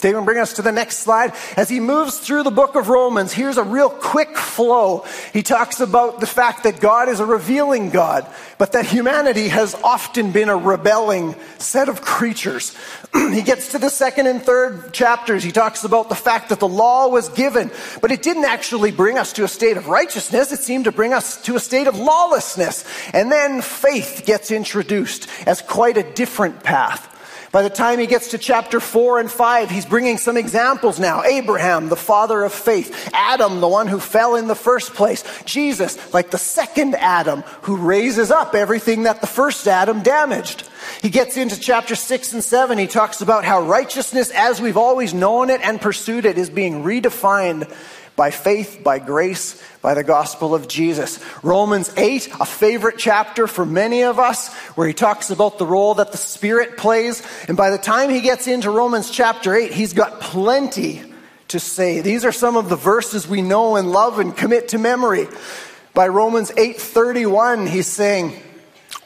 David, 0.00 0.26
bring 0.26 0.38
us 0.38 0.54
to 0.54 0.62
the 0.62 0.72
next 0.72 0.98
slide. 0.98 1.32
As 1.56 1.70
he 1.70 1.80
moves 1.80 2.18
through 2.18 2.42
the 2.42 2.50
book 2.50 2.74
of 2.74 2.88
Romans, 2.88 3.32
here's 3.32 3.56
a 3.56 3.62
real 3.62 3.88
quick 3.88 4.36
flow. 4.36 5.06
He 5.32 5.42
talks 5.42 5.80
about 5.80 6.20
the 6.20 6.26
fact 6.26 6.64
that 6.64 6.80
God 6.80 7.08
is 7.08 7.18
a 7.18 7.24
revealing 7.24 7.88
God, 7.88 8.26
but 8.58 8.72
that 8.72 8.84
humanity 8.84 9.48
has 9.48 9.74
often 9.82 10.32
been 10.32 10.50
a 10.50 10.56
rebelling 10.56 11.34
set 11.58 11.88
of 11.88 12.02
creatures. 12.02 12.76
he 13.14 13.40
gets 13.40 13.72
to 13.72 13.78
the 13.78 13.88
second 13.88 14.26
and 14.26 14.42
third 14.42 14.92
chapters. 14.92 15.42
He 15.42 15.52
talks 15.52 15.82
about 15.82 16.10
the 16.10 16.14
fact 16.14 16.50
that 16.50 16.60
the 16.60 16.68
law 16.68 17.08
was 17.08 17.30
given, 17.30 17.70
but 18.02 18.12
it 18.12 18.22
didn't 18.22 18.44
actually 18.44 18.92
bring 18.92 19.16
us 19.16 19.32
to 19.34 19.44
a 19.44 19.48
state 19.48 19.78
of 19.78 19.88
righteousness. 19.88 20.52
It 20.52 20.60
seemed 20.60 20.84
to 20.84 20.92
bring 20.92 21.14
us 21.14 21.40
to 21.44 21.56
a 21.56 21.60
state 21.60 21.86
of 21.86 21.98
lawlessness. 21.98 22.84
And 23.14 23.32
then 23.32 23.62
faith 23.62 24.24
gets 24.26 24.50
introduced 24.50 25.26
as 25.46 25.62
quite 25.62 25.96
a 25.96 26.12
different 26.12 26.62
path. 26.62 27.14
By 27.56 27.62
the 27.62 27.70
time 27.70 27.98
he 27.98 28.06
gets 28.06 28.32
to 28.32 28.36
chapter 28.36 28.80
4 28.80 29.18
and 29.18 29.30
5, 29.30 29.70
he's 29.70 29.86
bringing 29.86 30.18
some 30.18 30.36
examples 30.36 31.00
now. 31.00 31.22
Abraham, 31.24 31.88
the 31.88 31.96
father 31.96 32.42
of 32.42 32.52
faith. 32.52 33.08
Adam, 33.14 33.62
the 33.62 33.66
one 33.66 33.86
who 33.86 33.98
fell 33.98 34.34
in 34.34 34.46
the 34.46 34.54
first 34.54 34.92
place. 34.92 35.24
Jesus, 35.46 36.12
like 36.12 36.30
the 36.30 36.36
second 36.36 36.96
Adam, 36.96 37.40
who 37.62 37.76
raises 37.78 38.30
up 38.30 38.54
everything 38.54 39.04
that 39.04 39.22
the 39.22 39.26
first 39.26 39.66
Adam 39.66 40.02
damaged. 40.02 40.68
He 41.00 41.08
gets 41.08 41.38
into 41.38 41.58
chapter 41.58 41.94
6 41.94 42.34
and 42.34 42.44
7. 42.44 42.76
He 42.76 42.86
talks 42.86 43.22
about 43.22 43.46
how 43.46 43.62
righteousness, 43.62 44.30
as 44.32 44.60
we've 44.60 44.76
always 44.76 45.14
known 45.14 45.48
it 45.48 45.62
and 45.62 45.80
pursued 45.80 46.26
it, 46.26 46.36
is 46.36 46.50
being 46.50 46.84
redefined 46.84 47.72
by 48.16 48.30
faith, 48.30 48.80
by 48.82 48.98
grace, 48.98 49.62
by 49.82 49.94
the 49.94 50.02
gospel 50.02 50.54
of 50.54 50.66
Jesus. 50.66 51.20
Romans 51.42 51.92
8, 51.96 52.28
a 52.40 52.46
favorite 52.46 52.96
chapter 52.98 53.46
for 53.46 53.66
many 53.66 54.02
of 54.02 54.18
us, 54.18 54.52
where 54.74 54.88
he 54.88 54.94
talks 54.94 55.30
about 55.30 55.58
the 55.58 55.66
role 55.66 55.94
that 55.94 56.12
the 56.12 56.18
Spirit 56.18 56.78
plays. 56.78 57.22
And 57.46 57.56
by 57.56 57.70
the 57.70 57.78
time 57.78 58.08
he 58.10 58.22
gets 58.22 58.46
into 58.46 58.70
Romans 58.70 59.10
chapter 59.10 59.54
8, 59.54 59.72
he's 59.72 59.92
got 59.92 60.20
plenty 60.20 61.02
to 61.48 61.60
say. 61.60 62.00
These 62.00 62.24
are 62.24 62.32
some 62.32 62.56
of 62.56 62.68
the 62.68 62.76
verses 62.76 63.28
we 63.28 63.42
know 63.42 63.76
and 63.76 63.92
love 63.92 64.18
and 64.18 64.36
commit 64.36 64.68
to 64.68 64.78
memory. 64.78 65.28
By 65.94 66.08
Romans 66.08 66.50
8:31, 66.56 67.66
he's 67.66 67.86
saying, 67.86 68.32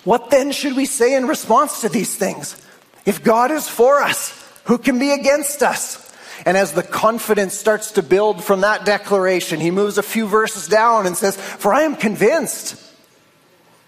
"What 0.04 0.30
then 0.30 0.52
should 0.52 0.74
we 0.74 0.86
say 0.86 1.14
in 1.14 1.26
response 1.26 1.82
to 1.82 1.88
these 1.88 2.14
things? 2.14 2.56
If 3.04 3.22
God 3.22 3.50
is 3.50 3.68
for 3.68 4.02
us, 4.02 4.32
who 4.64 4.78
can 4.78 4.98
be 4.98 5.10
against 5.10 5.62
us?" 5.62 5.98
And 6.46 6.56
as 6.56 6.72
the 6.72 6.82
confidence 6.82 7.54
starts 7.54 7.92
to 7.92 8.02
build 8.02 8.42
from 8.42 8.62
that 8.62 8.84
declaration, 8.84 9.60
he 9.60 9.70
moves 9.70 9.98
a 9.98 10.02
few 10.02 10.26
verses 10.26 10.68
down 10.68 11.06
and 11.06 11.16
says, 11.16 11.36
For 11.36 11.72
I 11.72 11.82
am 11.82 11.96
convinced. 11.96 12.86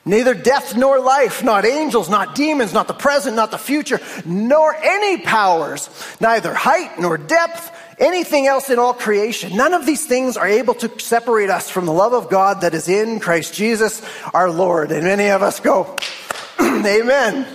Neither 0.05 0.35
death 0.35 0.77
nor 0.77 0.99
life, 0.99 1.45
not 1.45 1.65
angels, 1.65 2.09
not 2.09 2.35
demons, 2.35 2.73
not 2.73 2.89
the 2.89 2.95
present, 2.95 3.37
not 3.37 3.53
the 3.53 3.59
future, 3.59 4.01
nor 4.25 4.75
any 4.75 5.19
powers, 5.19 5.89
neither 6.21 6.53
height 6.53 6.99
nor 6.99 7.17
depth, 7.17 7.71
anything 7.99 8.49
else 8.49 8.69
in 8.69 8.81
all 8.81 8.95
creation. 8.95 9.57
None 9.57 9.75
of 9.75 9.87
these 9.87 10.05
things 10.05 10.37
are 10.37 10.49
able 10.49 10.75
to 10.75 10.99
separate 10.99 11.51
us 11.51 11.71
from 11.71 11.87
the 11.87 11.93
love 11.93 12.15
of 12.15 12.29
God 12.29 12.63
that 12.63 12.75
is 12.75 12.89
in 12.89 13.21
Christ 13.21 13.55
Jesus 13.55 14.03
our 14.35 14.51
Lord. 14.51 14.91
And 14.91 15.05
many 15.05 15.29
of 15.29 15.41
us 15.41 15.61
go, 15.61 15.97
Amen. 16.61 17.47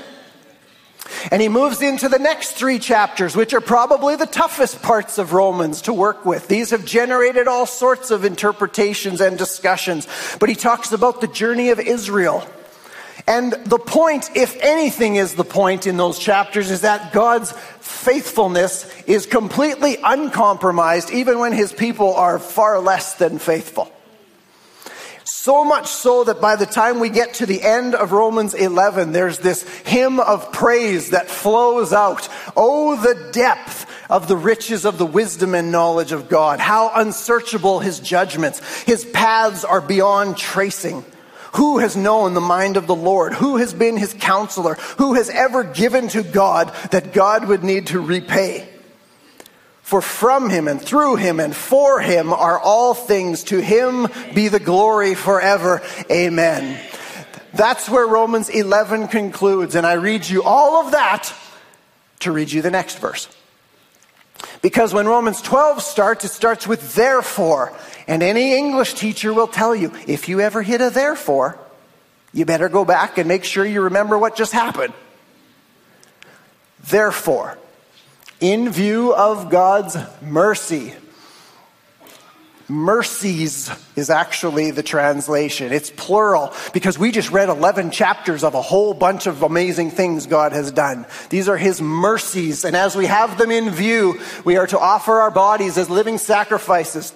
And 1.31 1.41
he 1.41 1.49
moves 1.49 1.81
into 1.81 2.09
the 2.09 2.19
next 2.19 2.51
three 2.51 2.79
chapters, 2.79 3.35
which 3.35 3.53
are 3.53 3.61
probably 3.61 4.15
the 4.15 4.25
toughest 4.25 4.81
parts 4.81 5.17
of 5.17 5.33
Romans 5.33 5.81
to 5.83 5.93
work 5.93 6.25
with. 6.25 6.47
These 6.47 6.71
have 6.71 6.85
generated 6.85 7.47
all 7.47 7.65
sorts 7.65 8.11
of 8.11 8.25
interpretations 8.25 9.21
and 9.21 9.37
discussions. 9.37 10.07
But 10.39 10.49
he 10.49 10.55
talks 10.55 10.91
about 10.91 11.21
the 11.21 11.27
journey 11.27 11.69
of 11.69 11.79
Israel. 11.79 12.47
And 13.25 13.51
the 13.65 13.79
point, 13.79 14.29
if 14.35 14.55
anything 14.61 15.15
is 15.15 15.35
the 15.35 15.43
point 15.43 15.85
in 15.85 15.97
those 15.97 16.17
chapters, 16.17 16.71
is 16.71 16.81
that 16.81 17.11
God's 17.11 17.51
faithfulness 17.81 18.89
is 19.05 19.25
completely 19.25 19.97
uncompromised, 20.01 21.11
even 21.11 21.39
when 21.39 21.51
his 21.51 21.73
people 21.73 22.13
are 22.15 22.39
far 22.39 22.79
less 22.79 23.15
than 23.15 23.37
faithful. 23.37 23.91
So 25.29 25.65
much 25.65 25.87
so 25.87 26.23
that 26.23 26.39
by 26.39 26.55
the 26.55 26.65
time 26.65 27.01
we 27.01 27.09
get 27.09 27.33
to 27.35 27.45
the 27.45 27.61
end 27.61 27.95
of 27.95 28.13
Romans 28.13 28.53
11, 28.53 29.11
there's 29.11 29.39
this 29.39 29.67
hymn 29.79 30.21
of 30.21 30.53
praise 30.53 31.09
that 31.09 31.29
flows 31.29 31.91
out. 31.91 32.29
Oh, 32.55 32.95
the 32.95 33.29
depth 33.33 33.91
of 34.09 34.29
the 34.29 34.37
riches 34.37 34.85
of 34.85 34.97
the 34.97 35.05
wisdom 35.05 35.53
and 35.53 35.69
knowledge 35.69 36.13
of 36.13 36.29
God. 36.29 36.61
How 36.61 36.91
unsearchable 36.95 37.79
his 37.79 37.99
judgments. 37.99 38.61
His 38.83 39.03
paths 39.03 39.65
are 39.65 39.81
beyond 39.81 40.37
tracing. 40.37 41.03
Who 41.55 41.79
has 41.79 41.97
known 41.97 42.33
the 42.33 42.39
mind 42.39 42.77
of 42.77 42.87
the 42.87 42.95
Lord? 42.95 43.33
Who 43.33 43.57
has 43.57 43.73
been 43.73 43.97
his 43.97 44.13
counselor? 44.13 44.75
Who 44.97 45.15
has 45.15 45.29
ever 45.29 45.65
given 45.65 46.07
to 46.09 46.23
God 46.23 46.73
that 46.91 47.11
God 47.11 47.49
would 47.49 47.65
need 47.65 47.87
to 47.87 47.99
repay? 47.99 48.69
For 49.87 50.01
from 50.01 50.49
him 50.49 50.67
and 50.67 50.81
through 50.81 51.15
him 51.15 51.39
and 51.39 51.55
for 51.55 52.01
him 52.01 52.33
are 52.33 52.59
all 52.59 52.93
things. 52.93 53.45
To 53.45 53.61
him 53.61 54.07
be 54.35 54.49
the 54.49 54.59
glory 54.59 55.15
forever. 55.15 55.81
Amen. 56.11 56.77
That's 57.53 57.87
where 57.87 58.05
Romans 58.05 58.49
11 58.49 59.07
concludes. 59.07 59.75
And 59.75 59.87
I 59.87 59.93
read 59.93 60.27
you 60.27 60.43
all 60.43 60.85
of 60.85 60.91
that 60.91 61.33
to 62.19 62.33
read 62.33 62.51
you 62.51 62.61
the 62.61 62.69
next 62.69 62.99
verse. 62.99 63.29
Because 64.61 64.93
when 64.93 65.07
Romans 65.07 65.41
12 65.41 65.81
starts, 65.81 66.25
it 66.25 66.31
starts 66.31 66.67
with 66.67 66.95
therefore. 66.95 67.71
And 68.09 68.21
any 68.21 68.57
English 68.57 68.95
teacher 68.95 69.33
will 69.33 69.47
tell 69.47 69.73
you 69.73 69.93
if 70.05 70.27
you 70.27 70.41
ever 70.41 70.61
hit 70.63 70.81
a 70.81 70.89
therefore, 70.89 71.57
you 72.33 72.43
better 72.43 72.67
go 72.67 72.83
back 72.83 73.17
and 73.17 73.25
make 73.29 73.45
sure 73.45 73.65
you 73.65 73.83
remember 73.83 74.17
what 74.17 74.35
just 74.35 74.51
happened. 74.51 74.93
Therefore, 76.89 77.57
in 78.39 78.69
view 78.69 79.13
of 79.13 79.49
God's 79.49 79.97
mercy. 80.21 80.93
Mercies 82.69 83.71
is 83.95 84.09
actually 84.09 84.71
the 84.71 84.83
translation. 84.83 85.71
It's 85.71 85.89
plural 85.89 86.53
because 86.73 86.99
we 86.99 87.11
just 87.11 87.31
read 87.31 87.47
11 87.47 87.91
chapters 87.91 88.43
of 88.43 88.55
a 88.55 88.61
whole 88.61 88.93
bunch 88.93 89.25
of 89.25 89.41
amazing 89.41 89.91
things 89.91 90.25
God 90.25 90.51
has 90.51 90.69
done. 90.71 91.05
These 91.29 91.47
are 91.47 91.55
His 91.55 91.81
mercies. 91.81 92.65
And 92.65 92.75
as 92.75 92.93
we 92.93 93.05
have 93.05 93.37
them 93.37 93.51
in 93.51 93.69
view, 93.69 94.19
we 94.43 94.57
are 94.57 94.67
to 94.67 94.77
offer 94.77 95.21
our 95.21 95.31
bodies 95.31 95.77
as 95.77 95.89
living 95.89 96.17
sacrifices, 96.17 97.13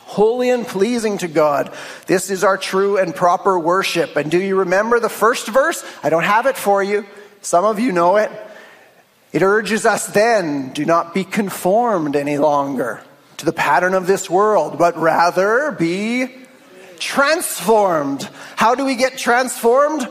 holy 0.00 0.48
and 0.48 0.66
pleasing 0.66 1.18
to 1.18 1.28
God. 1.28 1.74
This 2.06 2.30
is 2.30 2.42
our 2.42 2.56
true 2.56 2.96
and 2.96 3.14
proper 3.14 3.58
worship. 3.58 4.16
And 4.16 4.30
do 4.30 4.40
you 4.40 4.60
remember 4.60 5.00
the 5.00 5.10
first 5.10 5.48
verse? 5.48 5.84
I 6.02 6.08
don't 6.08 6.24
have 6.24 6.46
it 6.46 6.56
for 6.56 6.82
you. 6.82 7.04
Some 7.42 7.66
of 7.66 7.78
you 7.78 7.92
know 7.92 8.16
it. 8.16 8.30
It 9.34 9.42
urges 9.42 9.84
us 9.84 10.06
then, 10.06 10.70
do 10.70 10.84
not 10.84 11.12
be 11.12 11.24
conformed 11.24 12.14
any 12.14 12.38
longer 12.38 13.02
to 13.38 13.44
the 13.44 13.52
pattern 13.52 13.92
of 13.92 14.06
this 14.06 14.30
world, 14.30 14.78
but 14.78 14.96
rather 14.96 15.72
be 15.72 16.28
transformed. 17.00 18.30
How 18.54 18.76
do 18.76 18.84
we 18.84 18.94
get 18.94 19.18
transformed? 19.18 20.06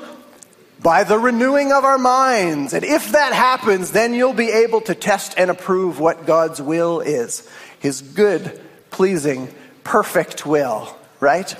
By 0.81 1.05
the 1.05 1.17
renewing 1.17 1.71
of 1.71 1.85
our 1.85 1.97
minds. 1.97 2.73
And 2.73 2.83
if 2.83 3.13
that 3.13 3.31
happens, 3.31 3.91
then 3.91 4.13
you'll 4.13 4.33
be 4.33 4.51
able 4.51 4.81
to 4.81 4.93
test 4.93 5.35
and 5.37 5.49
approve 5.49 6.01
what 6.01 6.25
God's 6.25 6.61
will 6.61 6.99
is 6.99 7.49
His 7.79 8.01
good, 8.01 8.61
pleasing, 8.91 9.47
perfect 9.85 10.45
will, 10.45 10.93
right? 11.21 11.55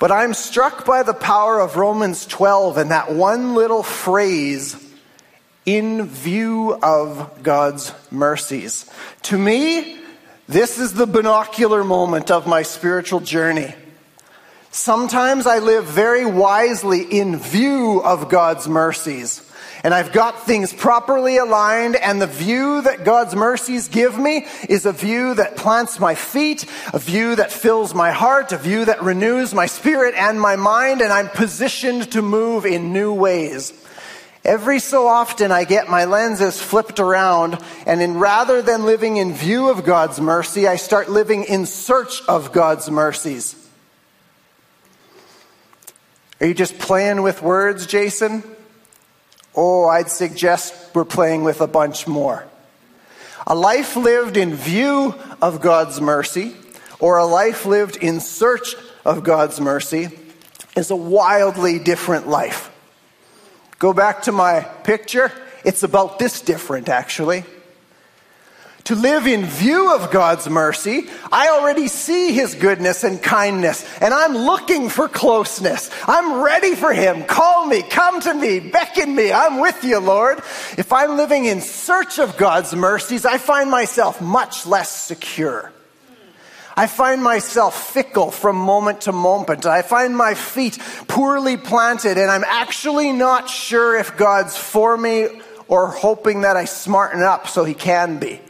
But 0.00 0.10
I'm 0.10 0.32
struck 0.32 0.86
by 0.86 1.02
the 1.02 1.12
power 1.12 1.60
of 1.60 1.76
Romans 1.76 2.24
12 2.24 2.78
and 2.78 2.92
that 2.92 3.12
one 3.12 3.54
little 3.54 3.82
phrase 3.82 4.87
in 5.68 6.06
view 6.06 6.78
of 6.82 7.42
God's 7.42 7.92
mercies. 8.10 8.90
To 9.24 9.36
me, 9.36 10.00
this 10.48 10.78
is 10.78 10.94
the 10.94 11.06
binocular 11.06 11.84
moment 11.84 12.30
of 12.30 12.46
my 12.46 12.62
spiritual 12.62 13.20
journey. 13.20 13.74
Sometimes 14.70 15.46
I 15.46 15.58
live 15.58 15.84
very 15.84 16.24
wisely 16.24 17.02
in 17.02 17.36
view 17.36 18.00
of 18.02 18.30
God's 18.30 18.66
mercies. 18.66 19.44
and 19.84 19.94
I've 19.94 20.12
got 20.12 20.44
things 20.44 20.72
properly 20.72 21.36
aligned, 21.36 21.96
and 21.96 22.20
the 22.20 22.26
view 22.26 22.82
that 22.82 23.04
God's 23.04 23.34
mercies 23.34 23.88
give 23.88 24.18
me 24.18 24.46
is 24.68 24.86
a 24.86 24.92
view 24.92 25.34
that 25.34 25.56
plants 25.56 26.00
my 26.00 26.14
feet, 26.14 26.64
a 26.92 26.98
view 26.98 27.36
that 27.36 27.52
fills 27.52 27.94
my 27.94 28.10
heart, 28.10 28.52
a 28.52 28.58
view 28.58 28.84
that 28.84 29.02
renews 29.02 29.54
my 29.54 29.66
spirit 29.66 30.14
and 30.16 30.40
my 30.40 30.56
mind, 30.56 31.00
and 31.00 31.12
I'm 31.12 31.28
positioned 31.28 32.12
to 32.12 32.22
move 32.22 32.66
in 32.66 32.92
new 32.92 33.12
ways. 33.12 33.72
Every 34.48 34.78
so 34.78 35.06
often, 35.06 35.52
I 35.52 35.64
get 35.64 35.90
my 35.90 36.06
lenses 36.06 36.58
flipped 36.58 37.00
around, 37.00 37.58
and 37.84 38.00
in, 38.00 38.14
rather 38.14 38.62
than 38.62 38.86
living 38.86 39.18
in 39.18 39.34
view 39.34 39.68
of 39.68 39.84
God's 39.84 40.22
mercy, 40.22 40.66
I 40.66 40.76
start 40.76 41.10
living 41.10 41.44
in 41.44 41.66
search 41.66 42.22
of 42.26 42.50
God's 42.50 42.90
mercies. 42.90 43.54
Are 46.40 46.46
you 46.46 46.54
just 46.54 46.78
playing 46.78 47.20
with 47.20 47.42
words, 47.42 47.84
Jason? 47.84 48.42
Oh, 49.54 49.86
I'd 49.86 50.08
suggest 50.08 50.94
we're 50.94 51.04
playing 51.04 51.44
with 51.44 51.60
a 51.60 51.66
bunch 51.66 52.06
more. 52.06 52.46
A 53.46 53.54
life 53.54 53.96
lived 53.96 54.38
in 54.38 54.54
view 54.54 55.14
of 55.42 55.60
God's 55.60 56.00
mercy, 56.00 56.56
or 57.00 57.18
a 57.18 57.26
life 57.26 57.66
lived 57.66 57.96
in 57.96 58.18
search 58.18 58.76
of 59.04 59.24
God's 59.24 59.60
mercy, 59.60 60.08
is 60.74 60.90
a 60.90 60.96
wildly 60.96 61.78
different 61.78 62.28
life. 62.28 62.70
Go 63.78 63.92
back 63.92 64.22
to 64.22 64.32
my 64.32 64.60
picture. 64.82 65.30
It's 65.64 65.82
about 65.82 66.18
this 66.18 66.40
different, 66.40 66.88
actually. 66.88 67.44
To 68.84 68.94
live 68.94 69.26
in 69.26 69.44
view 69.44 69.94
of 69.94 70.10
God's 70.10 70.48
mercy, 70.48 71.08
I 71.30 71.50
already 71.50 71.88
see 71.88 72.32
His 72.32 72.54
goodness 72.54 73.04
and 73.04 73.22
kindness, 73.22 73.86
and 74.00 74.14
I'm 74.14 74.34
looking 74.34 74.88
for 74.88 75.08
closeness. 75.08 75.90
I'm 76.06 76.42
ready 76.42 76.74
for 76.74 76.92
Him. 76.92 77.24
Call 77.24 77.66
me, 77.66 77.82
come 77.82 78.20
to 78.22 78.32
me, 78.32 78.60
beckon 78.60 79.14
me. 79.14 79.30
I'm 79.30 79.60
with 79.60 79.84
you, 79.84 79.98
Lord. 80.00 80.38
If 80.78 80.90
I'm 80.90 81.18
living 81.18 81.44
in 81.44 81.60
search 81.60 82.18
of 82.18 82.38
God's 82.38 82.74
mercies, 82.74 83.26
I 83.26 83.36
find 83.36 83.70
myself 83.70 84.22
much 84.22 84.66
less 84.66 84.90
secure. 84.90 85.70
I 86.78 86.86
find 86.86 87.24
myself 87.24 87.92
fickle 87.92 88.30
from 88.30 88.54
moment 88.54 89.00
to 89.00 89.12
moment. 89.12 89.66
I 89.66 89.82
find 89.82 90.16
my 90.16 90.34
feet 90.34 90.78
poorly 91.08 91.56
planted, 91.56 92.18
and 92.18 92.30
I'm 92.30 92.44
actually 92.44 93.10
not 93.10 93.50
sure 93.50 93.98
if 93.98 94.16
God's 94.16 94.56
for 94.56 94.96
me 94.96 95.40
or 95.66 95.88
hoping 95.88 96.42
that 96.42 96.56
I 96.56 96.66
smarten 96.66 97.20
up 97.20 97.48
so 97.48 97.64
He 97.64 97.74
can 97.74 98.20
be. 98.20 98.40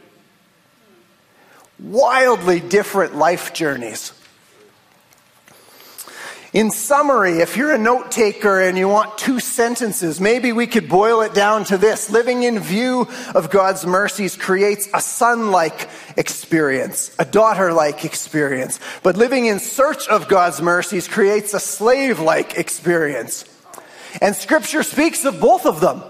Wildly 1.79 2.59
different 2.59 3.15
life 3.15 3.51
journeys. 3.51 4.13
In 6.51 6.71
summary, 6.71 7.41
if 7.41 7.57
you're 7.57 7.73
a 7.73 7.77
note 7.77 8.09
taker 8.09 8.59
and 8.59 8.75
you 8.75 8.87
want 8.87 9.19
two 9.19 9.39
sentences, 9.39 10.19
maybe 10.19 10.51
we 10.51 10.65
could 10.65 10.89
boil 10.89 11.21
it 11.21 11.35
down 11.35 11.63
to 11.65 11.77
this. 11.77 12.09
Living 12.09 12.41
in 12.41 12.59
view 12.59 13.07
of 13.35 13.51
God's 13.51 13.85
mercies 13.85 14.35
creates 14.35 14.89
a 14.91 14.99
son 14.99 15.51
like 15.51 15.89
experience, 16.17 17.15
a 17.19 17.25
daughter 17.25 17.71
like 17.71 18.03
experience. 18.03 18.79
But 19.03 19.15
living 19.15 19.45
in 19.45 19.59
search 19.59 20.07
of 20.07 20.27
God's 20.27 20.59
mercies 20.59 21.07
creates 21.07 21.53
a 21.53 21.59
slave 21.59 22.19
like 22.19 22.57
experience. 22.57 23.45
And 24.19 24.35
scripture 24.35 24.81
speaks 24.81 25.25
of 25.25 25.39
both 25.39 25.67
of 25.67 25.81
them. 25.81 26.01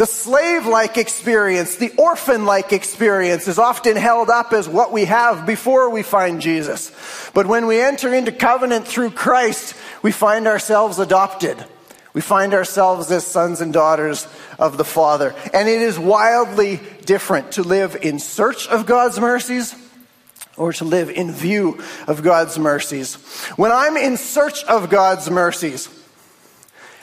The 0.00 0.06
slave 0.06 0.64
like 0.64 0.96
experience, 0.96 1.76
the 1.76 1.92
orphan 1.98 2.46
like 2.46 2.72
experience 2.72 3.46
is 3.48 3.58
often 3.58 3.96
held 3.96 4.30
up 4.30 4.54
as 4.54 4.66
what 4.66 4.92
we 4.92 5.04
have 5.04 5.44
before 5.44 5.90
we 5.90 6.02
find 6.02 6.40
Jesus. 6.40 6.90
But 7.34 7.44
when 7.44 7.66
we 7.66 7.82
enter 7.82 8.14
into 8.14 8.32
covenant 8.32 8.86
through 8.86 9.10
Christ, 9.10 9.74
we 10.00 10.10
find 10.10 10.46
ourselves 10.46 10.98
adopted. 10.98 11.62
We 12.14 12.22
find 12.22 12.54
ourselves 12.54 13.10
as 13.10 13.26
sons 13.26 13.60
and 13.60 13.74
daughters 13.74 14.26
of 14.58 14.78
the 14.78 14.86
Father. 14.86 15.34
And 15.52 15.68
it 15.68 15.82
is 15.82 15.98
wildly 15.98 16.80
different 17.04 17.52
to 17.52 17.62
live 17.62 17.94
in 18.00 18.20
search 18.20 18.68
of 18.68 18.86
God's 18.86 19.20
mercies 19.20 19.74
or 20.56 20.72
to 20.72 20.84
live 20.86 21.10
in 21.10 21.30
view 21.30 21.78
of 22.06 22.22
God's 22.22 22.58
mercies. 22.58 23.16
When 23.56 23.70
I'm 23.70 23.98
in 23.98 24.16
search 24.16 24.64
of 24.64 24.88
God's 24.88 25.28
mercies, 25.28 25.90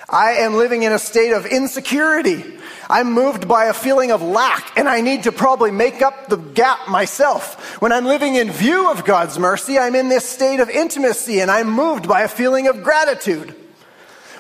I 0.10 0.32
am 0.38 0.56
living 0.56 0.82
in 0.82 0.94
a 0.94 1.00
state 1.00 1.34
of 1.34 1.46
insecurity. 1.46 2.57
I'm 2.90 3.12
moved 3.12 3.48
by 3.48 3.66
a 3.66 3.74
feeling 3.74 4.12
of 4.12 4.22
lack, 4.22 4.78
and 4.78 4.88
I 4.88 5.02
need 5.02 5.24
to 5.24 5.32
probably 5.32 5.72
make 5.72 6.02
up 6.02 6.30
the 6.30 6.38
gap 6.38 6.88
myself. 6.88 7.82
When 7.82 7.92
I'm 7.92 8.06
living 8.06 8.36
in 8.36 8.50
view 8.50 8.90
of 8.90 9.04
God's 9.04 9.38
mercy, 9.38 9.78
I'm 9.78 9.96
in 9.96 10.08
this 10.08 10.28
state 10.28 10.62
of 10.62 10.70
intimacy, 10.70 11.42
and 11.42 11.52
I'm 11.52 11.70
moved 11.70 12.08
by 12.08 12.22
a 12.22 12.28
feeling 12.30 12.68
of 12.68 12.84
gratitude. 12.84 13.54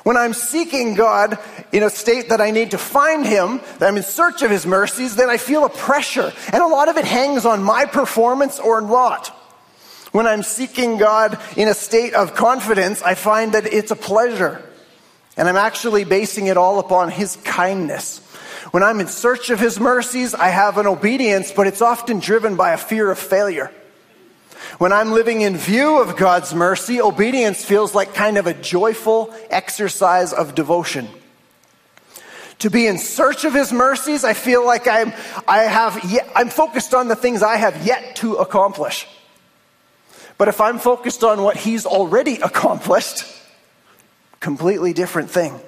When 0.03 0.15
I'm 0.15 0.31
seeking 0.31 0.93
God 0.93 1.37
in 1.73 1.83
a 1.83 1.89
state 1.89 2.29
that 2.29 2.39
I 2.39 2.51
need 2.51 2.71
to 2.71 2.77
find 2.77 3.25
Him, 3.25 3.59
that 3.79 3.89
I'm 3.89 3.97
in 3.97 4.03
search 4.03 4.41
of 4.41 4.49
His 4.49 4.65
mercies, 4.65 5.17
then 5.17 5.29
I 5.29 5.35
feel 5.35 5.65
a 5.65 5.69
pressure, 5.69 6.31
and 6.53 6.63
a 6.63 6.67
lot 6.67 6.87
of 6.87 6.95
it 6.95 7.03
hangs 7.03 7.45
on 7.45 7.61
my 7.61 7.83
performance 7.83 8.59
or 8.59 8.79
not. 8.79 9.27
When 10.13 10.25
I'm 10.25 10.43
seeking 10.43 10.97
God 10.97 11.37
in 11.57 11.67
a 11.67 11.73
state 11.73 12.13
of 12.13 12.33
confidence, 12.33 13.01
I 13.01 13.15
find 13.15 13.51
that 13.53 13.65
it's 13.65 13.91
a 13.91 13.97
pleasure. 13.97 14.63
And 15.35 15.49
I'm 15.49 15.57
actually 15.57 16.05
basing 16.05 16.47
it 16.47 16.55
all 16.55 16.79
upon 16.79 17.11
His 17.11 17.35
kindness. 17.43 18.21
When 18.71 18.83
I'm 18.83 18.99
in 18.99 19.07
search 19.07 19.49
of 19.49 19.59
His 19.59 19.79
mercies, 19.79 20.33
I 20.33 20.49
have 20.49 20.77
an 20.77 20.87
obedience, 20.87 21.51
but 21.51 21.67
it's 21.67 21.81
often 21.81 22.19
driven 22.19 22.55
by 22.55 22.73
a 22.73 22.77
fear 22.77 23.09
of 23.09 23.17
failure. 23.17 23.71
When 24.77 24.91
I'm 24.91 25.11
living 25.11 25.41
in 25.41 25.57
view 25.57 26.01
of 26.01 26.17
God's 26.17 26.53
mercy, 26.53 27.01
obedience 27.01 27.63
feels 27.63 27.95
like 27.95 28.13
kind 28.13 28.37
of 28.37 28.45
a 28.45 28.53
joyful 28.53 29.33
exercise 29.49 30.33
of 30.33 30.53
devotion. 30.53 31.07
To 32.59 32.69
be 32.69 32.87
in 32.87 32.97
search 32.97 33.45
of 33.45 33.53
His 33.53 33.71
mercies, 33.71 34.23
I 34.23 34.33
feel 34.33 34.65
like 34.65 34.87
I'm, 34.87 35.13
I 35.47 35.59
have 35.59 36.11
yet, 36.11 36.29
I'm 36.35 36.49
focused 36.49 36.93
on 36.93 37.07
the 37.07 37.15
things 37.15 37.41
I 37.41 37.55
have 37.55 37.85
yet 37.85 38.17
to 38.17 38.35
accomplish. 38.35 39.07
But 40.37 40.49
if 40.49 40.59
I'm 40.59 40.77
focused 40.77 41.23
on 41.23 41.41
what 41.41 41.55
He's 41.55 41.85
already 41.85 42.35
accomplished, 42.43 43.25
completely 44.39 44.91
different 44.93 45.31
thing. 45.31 45.59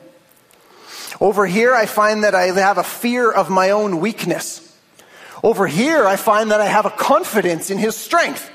Over 1.21 1.45
here, 1.45 1.73
I 1.75 1.86
find 1.86 2.23
that 2.23 2.34
I 2.36 2.45
have 2.45 2.77
a 2.77 2.84
fear 2.84 3.29
of 3.29 3.49
my 3.49 3.71
own 3.71 3.99
weakness. 3.99 4.65
Over 5.43 5.67
here, 5.67 6.05
I 6.08 6.15
find 6.15 6.51
that 6.51 6.62
I 6.62 6.65
have 6.65 6.86
a 6.86 6.89
confidence 6.91 7.69
in 7.69 7.77
His 7.77 7.95
strength. 7.95 8.49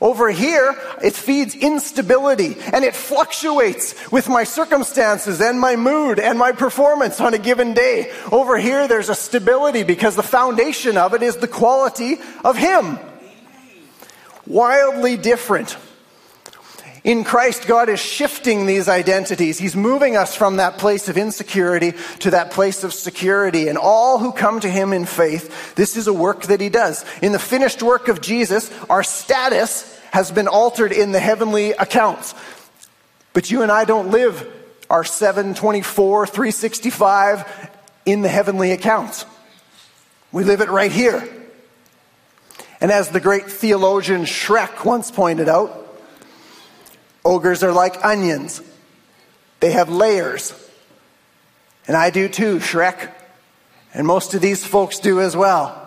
Over 0.00 0.30
here, 0.30 0.76
it 1.02 1.14
feeds 1.14 1.54
instability 1.54 2.56
and 2.72 2.84
it 2.84 2.94
fluctuates 2.94 4.10
with 4.12 4.28
my 4.28 4.44
circumstances 4.44 5.40
and 5.40 5.58
my 5.58 5.76
mood 5.76 6.18
and 6.18 6.38
my 6.38 6.52
performance 6.52 7.20
on 7.20 7.32
a 7.32 7.38
given 7.38 7.72
day. 7.72 8.12
Over 8.30 8.58
here, 8.58 8.88
there's 8.88 9.08
a 9.08 9.14
stability 9.14 9.84
because 9.84 10.14
the 10.14 10.22
foundation 10.22 10.98
of 10.98 11.14
it 11.14 11.22
is 11.22 11.36
the 11.36 11.48
quality 11.48 12.18
of 12.44 12.58
Him. 12.58 12.98
Wildly 14.46 15.16
different. 15.16 15.76
In 17.06 17.22
Christ, 17.22 17.68
God 17.68 17.88
is 17.88 18.00
shifting 18.00 18.66
these 18.66 18.88
identities. 18.88 19.60
He's 19.60 19.76
moving 19.76 20.16
us 20.16 20.34
from 20.34 20.56
that 20.56 20.76
place 20.76 21.08
of 21.08 21.16
insecurity 21.16 21.94
to 22.18 22.32
that 22.32 22.50
place 22.50 22.82
of 22.82 22.92
security. 22.92 23.68
And 23.68 23.78
all 23.78 24.18
who 24.18 24.32
come 24.32 24.58
to 24.58 24.68
Him 24.68 24.92
in 24.92 25.04
faith, 25.04 25.76
this 25.76 25.96
is 25.96 26.08
a 26.08 26.12
work 26.12 26.42
that 26.46 26.60
He 26.60 26.68
does. 26.68 27.04
In 27.22 27.30
the 27.30 27.38
finished 27.38 27.80
work 27.80 28.08
of 28.08 28.20
Jesus, 28.20 28.72
our 28.90 29.04
status 29.04 29.96
has 30.10 30.32
been 30.32 30.48
altered 30.48 30.90
in 30.90 31.12
the 31.12 31.20
heavenly 31.20 31.70
accounts. 31.70 32.34
But 33.34 33.52
you 33.52 33.62
and 33.62 33.70
I 33.70 33.84
don't 33.84 34.10
live 34.10 34.52
our 34.90 35.04
724, 35.04 36.26
365 36.26 37.70
in 38.04 38.22
the 38.22 38.28
heavenly 38.28 38.72
accounts. 38.72 39.26
We 40.32 40.42
live 40.42 40.60
it 40.60 40.70
right 40.70 40.90
here. 40.90 41.22
And 42.80 42.90
as 42.90 43.10
the 43.10 43.20
great 43.20 43.48
theologian 43.48 44.22
Shrek 44.22 44.84
once 44.84 45.12
pointed 45.12 45.48
out, 45.48 45.85
Ogres 47.26 47.64
are 47.64 47.72
like 47.72 48.04
onions, 48.04 48.62
they 49.60 49.72
have 49.72 49.90
layers. 49.90 50.54
And 51.88 51.96
I 51.96 52.10
do 52.10 52.28
too, 52.28 52.58
Shrek. 52.58 53.12
And 53.92 54.06
most 54.06 54.34
of 54.34 54.40
these 54.40 54.64
folks 54.64 54.98
do 54.98 55.20
as 55.20 55.36
well. 55.36 55.82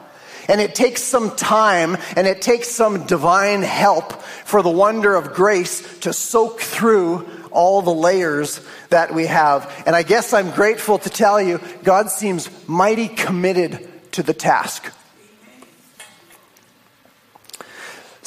And 0.47 0.60
it 0.60 0.73
takes 0.73 1.04
some 1.04 1.36
time 1.36 1.97
and 2.15 2.25
it 2.25 2.41
takes 2.41 2.69
some 2.69 3.06
divine 3.06 3.62
help 3.62 4.13
for 4.21 4.63
the 4.63 4.69
wonder 4.69 5.15
of 5.15 5.34
grace 5.34 5.99
to 5.99 6.12
soak 6.12 6.60
through 6.60 7.30
all 7.52 7.82
the 7.82 7.93
layers 7.93 8.60
that 8.89 9.13
we 9.13 9.28
have. 9.28 9.71
And 9.86 9.95
I 9.95 10.04
guess 10.04 10.34
I'm 10.34 10.52
grateful 10.52 10.97
to 10.99 11.10
tell 11.10 11.41
you, 11.41 11.60
God 11.84 12.10
seems 12.10 12.49
mighty 12.67 13.08
committed 13.08 13.88
to 14.13 14.23
the 14.23 14.34
task. 14.34 14.91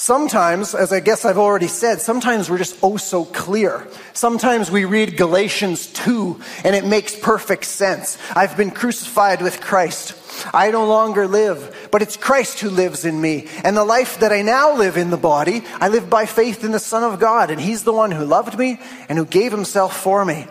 Sometimes, 0.03 0.75
as 0.75 0.93
I 0.93 0.99
guess 0.99 1.25
I've 1.25 1.39
already 1.39 1.69
said, 1.69 2.01
sometimes 2.01 2.51
we're 2.51 2.59
just 2.59 2.77
oh 2.83 2.97
so 2.97 3.25
clear. 3.25 3.87
Sometimes 4.15 4.69
we 4.69 4.85
read 4.85 5.17
Galatians 5.17 5.87
2 5.93 6.41
and 6.65 6.75
it 6.75 6.85
makes 6.85 7.15
perfect 7.15 7.67
sense. 7.67 8.19
I've 8.35 8.57
been 8.57 8.73
crucified 8.73 9.41
with 9.43 9.61
Christ. 9.61 10.17
I 10.53 10.73
no 10.73 10.87
longer 10.87 11.29
live, 11.29 11.89
but 11.93 12.03
it's 12.03 12.17
Christ 12.17 12.59
who 12.59 12.69
lives 12.69 13.05
in 13.05 13.21
me. 13.21 13.47
And 13.63 13.77
the 13.77 13.85
life 13.85 14.19
that 14.19 14.33
I 14.33 14.43
now 14.43 14.75
live 14.77 14.97
in 14.97 15.11
the 15.11 15.17
body, 15.17 15.63
I 15.75 15.87
live 15.87 16.11
by 16.11 16.27
faith 16.27 16.65
in 16.65 16.73
the 16.73 16.81
Son 16.81 17.05
of 17.05 17.21
God, 17.21 17.53
and 17.53 17.61
He's 17.61 17.85
the 17.85 17.93
one 17.93 18.11
who 18.11 18.25
loved 18.25 18.59
me 18.59 18.81
and 19.09 19.17
who 19.17 19.25
gave 19.25 19.53
Himself 19.53 19.97
for 19.97 20.25
me. 20.25 20.49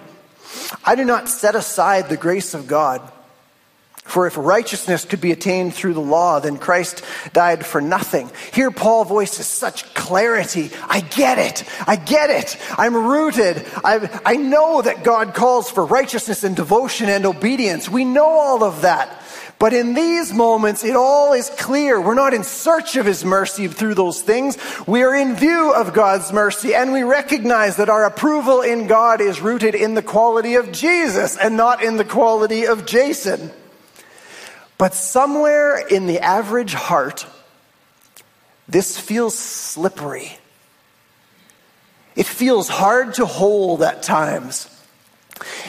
I 0.86 0.96
do 0.96 1.04
not 1.04 1.28
set 1.28 1.56
aside 1.56 2.08
the 2.08 2.16
grace 2.16 2.54
of 2.54 2.68
God. 2.68 3.02
For 4.04 4.26
if 4.28 4.36
righteousness 4.36 5.06
could 5.06 5.22
be 5.22 5.32
attained 5.32 5.74
through 5.74 5.94
the 5.94 6.02
law, 6.02 6.40
then 6.40 6.58
Christ 6.58 7.04
died 7.34 7.66
for 7.66 7.80
nothing. 7.80 8.32
Here, 8.52 8.72
Paul 8.72 9.06
voices 9.06 9.46
such 9.46 9.94
clarity. 9.94 10.72
I 10.90 11.02
get 11.02 11.38
it. 11.38 11.64
I 11.88 11.96
get 11.96 12.30
it. 12.30 12.58
I'm 12.78 12.96
rooted. 12.96 13.66
I, 13.84 14.22
I 14.26 14.36
know 14.36 14.82
that 14.82 15.04
God 15.04 15.34
calls 15.34 15.70
for 15.70 15.86
righteousness 15.86 16.44
and 16.44 16.56
devotion 16.56 17.10
and 17.10 17.26
obedience. 17.26 17.90
We 17.90 18.04
know 18.04 18.26
all 18.26 18.64
of 18.64 18.82
that. 18.82 19.18
But 19.60 19.74
in 19.74 19.94
these 19.94 20.34
moments, 20.34 20.84
it 20.84 20.96
all 20.96 21.34
is 21.34 21.52
clear. 21.52 22.02
We're 22.02 22.16
not 22.16 22.34
in 22.34 22.44
search 22.44 22.96
of 22.96 23.06
His 23.06 23.24
mercy 23.24 23.68
through 23.68 23.94
those 23.94 24.20
things. 24.20 24.58
We 24.88 25.04
are 25.04 25.16
in 25.16 25.36
view 25.36 25.72
of 25.76 25.94
God's 25.94 26.34
mercy, 26.34 26.74
and 26.74 26.92
we 26.92 27.04
recognize 27.04 27.76
that 27.76 27.88
our 27.88 28.06
approval 28.06 28.62
in 28.62 28.88
God 28.88 29.22
is 29.22 29.40
rooted 29.40 29.76
in 29.76 29.94
the 29.94 30.02
quality 30.02 30.56
of 30.56 30.72
Jesus 30.72 31.38
and 31.38 31.56
not 31.56 31.84
in 31.84 31.98
the 31.98 32.04
quality 32.04 32.66
of 32.66 32.88
Jason. 32.88 33.52
But 34.82 34.96
somewhere 34.96 35.78
in 35.78 36.08
the 36.08 36.22
average 36.22 36.74
heart, 36.74 37.28
this 38.68 39.00
feels 39.00 39.38
slippery. 39.38 40.36
It 42.16 42.26
feels 42.26 42.68
hard 42.68 43.14
to 43.14 43.28
hold 43.28 43.84
at 43.84 44.02
times. 44.02 44.68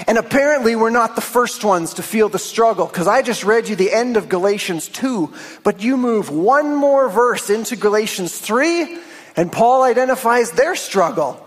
And 0.07 0.17
apparently, 0.17 0.77
we're 0.77 0.89
not 0.89 1.15
the 1.15 1.21
first 1.21 1.63
ones 1.63 1.93
to 1.95 2.03
feel 2.03 2.31
the 2.31 2.39
struggle, 2.39 2.87
because 2.87 3.07
I 3.07 3.21
just 3.21 3.45
read 3.45 3.69
you 3.69 3.77
the 3.77 3.93
end 3.93 4.17
of 4.17 4.31
Galatians 4.31 4.89
2, 4.89 5.31
but 5.63 5.83
you 5.83 5.99
move 5.99 6.31
one 6.31 6.75
more 6.75 7.11
verse 7.11 7.51
into 7.51 7.77
Galatians 7.77 8.39
3, 8.39 8.99
and 9.37 9.53
Paul 9.53 9.83
identifies 9.83 10.53
their 10.53 10.75
struggle. 10.75 11.47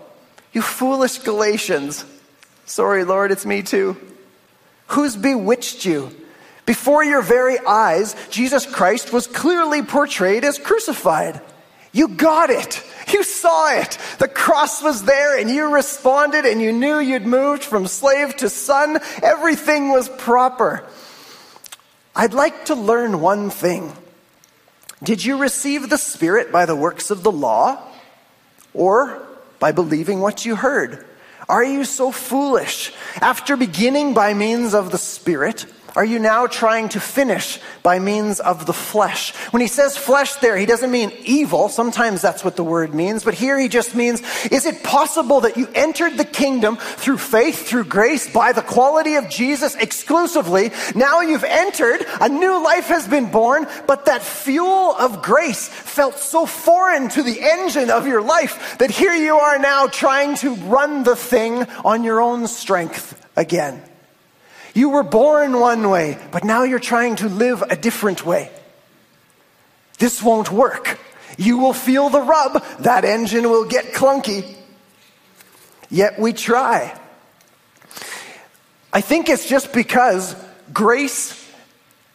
You 0.52 0.62
foolish 0.62 1.18
Galatians. 1.18 2.04
Sorry, 2.64 3.02
Lord, 3.02 3.32
it's 3.32 3.44
me 3.44 3.64
too. 3.64 3.96
Who's 4.86 5.16
bewitched 5.16 5.84
you? 5.84 6.12
Before 6.66 7.04
your 7.04 7.22
very 7.22 7.58
eyes, 7.60 8.16
Jesus 8.28 8.66
Christ 8.66 9.12
was 9.12 9.28
clearly 9.28 9.82
portrayed 9.82 10.44
as 10.44 10.58
crucified. 10.58 11.40
You 11.92 12.08
got 12.08 12.50
it. 12.50 12.82
You 13.12 13.22
saw 13.22 13.70
it. 13.70 13.96
The 14.18 14.28
cross 14.28 14.82
was 14.82 15.04
there 15.04 15.38
and 15.38 15.48
you 15.48 15.72
responded 15.72 16.44
and 16.44 16.60
you 16.60 16.72
knew 16.72 16.98
you'd 16.98 17.24
moved 17.24 17.62
from 17.64 17.86
slave 17.86 18.36
to 18.38 18.50
son. 18.50 18.98
Everything 19.22 19.90
was 19.90 20.08
proper. 20.08 20.84
I'd 22.14 22.34
like 22.34 22.66
to 22.66 22.74
learn 22.74 23.20
one 23.20 23.48
thing. 23.48 23.92
Did 25.02 25.24
you 25.24 25.38
receive 25.38 25.88
the 25.88 25.98
Spirit 25.98 26.50
by 26.50 26.66
the 26.66 26.76
works 26.76 27.10
of 27.10 27.22
the 27.22 27.32
law 27.32 27.80
or 28.74 29.22
by 29.58 29.72
believing 29.72 30.20
what 30.20 30.44
you 30.44 30.56
heard? 30.56 31.04
Are 31.48 31.64
you 31.64 31.84
so 31.84 32.10
foolish? 32.10 32.92
After 33.20 33.56
beginning 33.56 34.14
by 34.14 34.34
means 34.34 34.74
of 34.74 34.90
the 34.90 34.98
Spirit, 34.98 35.64
are 35.96 36.04
you 36.04 36.18
now 36.18 36.46
trying 36.46 36.90
to 36.90 37.00
finish 37.00 37.58
by 37.82 37.98
means 37.98 38.38
of 38.38 38.66
the 38.66 38.74
flesh? 38.74 39.34
When 39.50 39.62
he 39.62 39.66
says 39.66 39.96
flesh 39.96 40.34
there, 40.34 40.56
he 40.56 40.66
doesn't 40.66 40.90
mean 40.90 41.10
evil. 41.24 41.70
Sometimes 41.70 42.20
that's 42.20 42.44
what 42.44 42.54
the 42.54 42.62
word 42.62 42.94
means. 42.94 43.24
But 43.24 43.32
here 43.32 43.58
he 43.58 43.68
just 43.68 43.94
means, 43.94 44.20
is 44.46 44.66
it 44.66 44.82
possible 44.82 45.40
that 45.40 45.56
you 45.56 45.68
entered 45.74 46.18
the 46.18 46.26
kingdom 46.26 46.76
through 46.76 47.16
faith, 47.16 47.66
through 47.66 47.84
grace, 47.84 48.30
by 48.30 48.52
the 48.52 48.60
quality 48.60 49.14
of 49.14 49.30
Jesus 49.30 49.74
exclusively? 49.74 50.70
Now 50.94 51.22
you've 51.22 51.44
entered, 51.44 52.04
a 52.20 52.28
new 52.28 52.62
life 52.62 52.88
has 52.88 53.08
been 53.08 53.30
born, 53.30 53.66
but 53.86 54.04
that 54.04 54.22
fuel 54.22 54.94
of 54.96 55.22
grace 55.22 55.66
felt 55.66 56.18
so 56.18 56.44
foreign 56.44 57.08
to 57.08 57.22
the 57.22 57.40
engine 57.40 57.90
of 57.90 58.06
your 58.06 58.20
life 58.20 58.76
that 58.78 58.90
here 58.90 59.14
you 59.14 59.36
are 59.36 59.58
now 59.58 59.86
trying 59.86 60.36
to 60.36 60.54
run 60.56 61.04
the 61.04 61.16
thing 61.16 61.62
on 61.86 62.04
your 62.04 62.20
own 62.20 62.46
strength 62.46 63.26
again. 63.34 63.82
You 64.76 64.90
were 64.90 65.02
born 65.02 65.58
one 65.58 65.88
way, 65.88 66.18
but 66.30 66.44
now 66.44 66.64
you're 66.64 66.78
trying 66.78 67.16
to 67.16 67.30
live 67.30 67.62
a 67.62 67.76
different 67.76 68.26
way. 68.26 68.50
This 69.98 70.22
won't 70.22 70.52
work. 70.52 71.00
You 71.38 71.56
will 71.56 71.72
feel 71.72 72.10
the 72.10 72.20
rub. 72.20 72.62
That 72.80 73.06
engine 73.06 73.48
will 73.48 73.64
get 73.64 73.94
clunky. 73.94 74.54
Yet 75.88 76.18
we 76.18 76.34
try. 76.34 76.94
I 78.92 79.00
think 79.00 79.30
it's 79.30 79.48
just 79.48 79.72
because 79.72 80.36
grace 80.74 81.32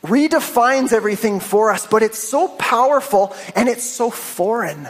redefines 0.04 0.94
everything 0.94 1.40
for 1.40 1.72
us, 1.72 1.88
but 1.88 2.04
it's 2.04 2.20
so 2.20 2.48
powerful 2.48 3.36
and 3.56 3.70
it's 3.70 3.90
so 3.90 4.12
foreign. 4.12 4.88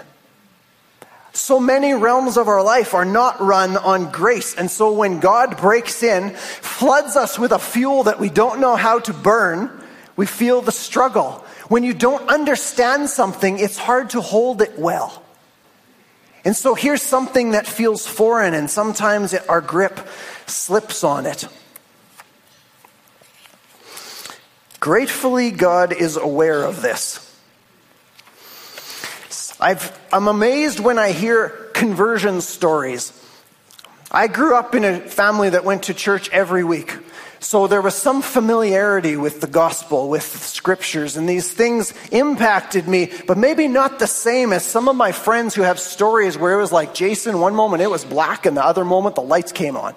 So 1.34 1.60
many 1.60 1.94
realms 1.94 2.38
of 2.38 2.48
our 2.48 2.62
life 2.62 2.94
are 2.94 3.06
not 3.06 3.40
run 3.40 3.78
on 3.78 4.12
grace. 4.12 4.54
And 4.56 4.70
so 4.70 4.92
when 4.92 5.20
God 5.20 5.58
breaks 5.58 6.04
in, 6.04 6.32
floods 6.32 7.16
us 7.16 7.40
with 7.40 7.52
a 7.52 7.60
fuel 7.60 8.04
that 8.04 8.20
we 8.20 8.30
don't 8.30 8.60
know 8.60 8.76
how 8.76 9.00
to 9.00 9.14
burn, 9.14 9.72
we 10.18 10.26
feel 10.26 10.62
the 10.62 10.74
struggle. 10.74 11.44
When 11.70 11.84
you 11.84 11.94
don't 11.94 12.28
understand 12.30 13.10
something, 13.10 13.60
it's 13.60 13.78
hard 13.78 14.10
to 14.10 14.22
hold 14.22 14.62
it 14.62 14.78
well. 14.78 15.24
And 16.44 16.56
so 16.56 16.76
here's 16.76 17.02
something 17.02 17.52
that 17.52 17.66
feels 17.66 18.06
foreign, 18.06 18.54
and 18.54 18.70
sometimes 18.70 19.32
it, 19.32 19.48
our 19.48 19.62
grip 19.62 20.00
slips 20.48 21.04
on 21.04 21.26
it. 21.26 21.48
Gratefully, 24.80 25.52
God 25.52 25.94
is 25.94 26.18
aware 26.18 26.64
of 26.64 26.82
this. 26.82 27.31
I 29.62 29.80
am 30.12 30.28
amazed 30.28 30.80
when 30.80 30.98
I 30.98 31.12
hear 31.12 31.50
conversion 31.74 32.42
stories. 32.42 33.14
I 34.12 34.28
grew 34.28 34.56
up 34.56 34.74
in 34.74 34.84
a 34.84 35.00
family 35.00 35.52
that 35.52 35.64
went 35.64 35.84
to 35.84 35.94
church 35.94 36.30
every 36.32 36.64
week. 36.64 36.98
So 37.40 37.68
there 37.68 37.82
was 37.82 37.96
some 37.96 38.22
familiarity 38.22 39.18
with 39.18 39.40
the 39.40 39.48
gospel, 39.48 40.10
with 40.10 40.24
scriptures, 40.24 41.16
and 41.16 41.28
these 41.30 41.52
things 41.52 41.94
impacted 42.12 42.88
me, 42.88 43.12
but 43.26 43.38
maybe 43.38 43.68
not 43.68 44.00
the 44.00 44.08
same 44.08 44.52
as 44.52 44.66
some 44.66 44.88
of 44.88 44.96
my 44.96 45.12
friends 45.12 45.56
who 45.56 45.62
have 45.62 45.80
stories 45.80 46.38
where 46.38 46.54
it 46.54 46.62
was 46.62 46.72
like, 46.72 46.94
Jason, 46.94 47.40
one 47.40 47.56
moment 47.56 47.82
it 47.82 47.90
was 47.90 48.04
black, 48.04 48.46
and 48.46 48.58
the 48.58 48.66
other 48.66 48.86
moment 48.86 49.16
the 49.16 49.22
lights 49.22 49.52
came 49.52 49.78
on. 49.78 49.96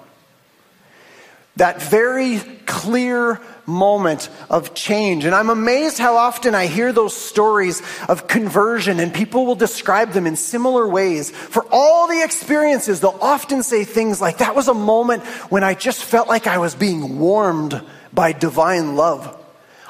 That 1.57 1.81
very 1.81 2.39
clear 2.65 3.39
moment 3.65 4.29
of 4.49 4.73
change. 4.73 5.25
And 5.25 5.33
I'm 5.33 5.49
amazed 5.49 5.97
how 5.97 6.17
often 6.17 6.53
I 6.53 6.67
hear 6.67 6.91
those 6.91 7.15
stories 7.15 7.81
of 8.07 8.27
conversion 8.27 8.99
and 8.99 9.13
people 9.13 9.45
will 9.45 9.55
describe 9.55 10.11
them 10.11 10.27
in 10.27 10.35
similar 10.35 10.87
ways. 10.87 11.31
For 11.31 11.65
all 11.71 12.07
the 12.07 12.23
experiences, 12.23 12.99
they'll 12.99 13.17
often 13.21 13.63
say 13.63 13.83
things 13.83 14.21
like, 14.21 14.39
that 14.39 14.55
was 14.55 14.67
a 14.67 14.73
moment 14.73 15.23
when 15.49 15.63
I 15.63 15.73
just 15.73 16.03
felt 16.03 16.27
like 16.27 16.47
I 16.47 16.57
was 16.57 16.75
being 16.75 17.19
warmed 17.19 17.81
by 18.13 18.33
divine 18.33 18.95
love. 18.95 19.41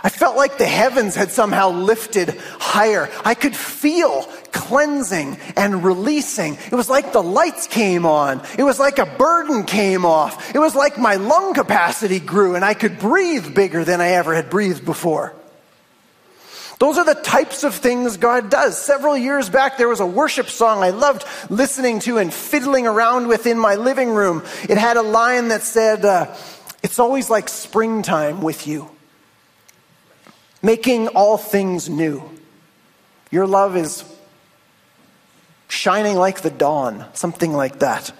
I 0.04 0.10
felt 0.10 0.38
like 0.38 0.60
the 0.60 0.67
heavens 0.67 1.15
had 1.15 1.32
somehow 1.32 1.71
lifted 1.71 2.39
higher. 2.60 3.10
I 3.23 3.34
could 3.34 3.56
feel 3.56 4.21
cleansing 4.55 5.37
and 5.55 5.83
releasing. 5.83 6.55
It 6.55 6.73
was 6.73 6.89
like 6.89 7.11
the 7.11 7.21
lights 7.21 7.67
came 7.67 8.05
on. 8.05 8.41
It 8.57 8.63
was 8.63 8.79
like 8.79 8.97
a 8.97 9.05
burden 9.05 9.65
came 9.65 10.05
off. 10.05 10.55
It 10.55 10.59
was 10.59 10.73
like 10.73 10.97
my 10.97 11.15
lung 11.15 11.53
capacity 11.53 12.19
grew 12.19 12.55
and 12.55 12.65
I 12.65 12.73
could 12.73 12.97
breathe 12.97 13.53
bigger 13.53 13.83
than 13.83 14.01
I 14.01 14.11
ever 14.11 14.33
had 14.33 14.49
breathed 14.49 14.85
before. 14.85 15.35
Those 16.79 16.97
are 16.97 17.05
the 17.05 17.13
types 17.13 17.63
of 17.63 17.75
things 17.75 18.17
God 18.17 18.49
does. 18.49 18.77
Several 18.77 19.17
years 19.17 19.49
back, 19.49 19.77
there 19.77 19.87
was 19.87 19.99
a 19.99 20.05
worship 20.05 20.49
song 20.49 20.83
I 20.83 20.89
loved 20.89 21.23
listening 21.49 21.99
to 22.01 22.17
and 22.17 22.33
fiddling 22.33 22.87
around 22.87 23.27
with 23.27 23.45
in 23.45 23.59
my 23.59 23.75
living 23.75 24.09
room. 24.09 24.43
It 24.67 24.77
had 24.77 24.97
a 24.97 25.01
line 25.01 25.49
that 25.49 25.61
said, 25.61 26.03
uh, 26.03 26.35
It's 26.81 26.99
always 26.99 27.29
like 27.29 27.49
springtime 27.49 28.41
with 28.41 28.67
you 28.67 28.89
making 30.65 31.09
all 31.09 31.37
things 31.37 31.87
new. 31.87 32.23
Your 33.29 33.45
love 33.45 33.77
is 33.77 34.03
shining 35.67 36.15
like 36.15 36.41
the 36.41 36.49
dawn, 36.49 37.06
something 37.13 37.54
like 37.54 37.80
that. 37.80 38.12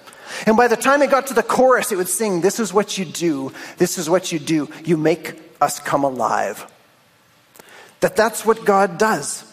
And 0.46 0.56
by 0.56 0.68
the 0.68 0.76
time 0.76 1.02
it 1.02 1.10
got 1.10 1.28
to 1.28 1.34
the 1.34 1.42
chorus, 1.42 1.92
it 1.92 1.96
would 1.96 2.08
sing, 2.08 2.40
This 2.40 2.60
is 2.60 2.72
what 2.72 2.98
you 2.98 3.04
do, 3.04 3.52
this 3.78 3.98
is 3.98 4.10
what 4.10 4.32
you 4.32 4.38
do. 4.38 4.68
You 4.84 4.96
make 4.96 5.40
us 5.60 5.78
come 5.78 6.04
alive. 6.04 6.70
That 8.00 8.16
that's 8.16 8.44
what 8.44 8.64
God 8.64 8.98
does. 8.98 9.44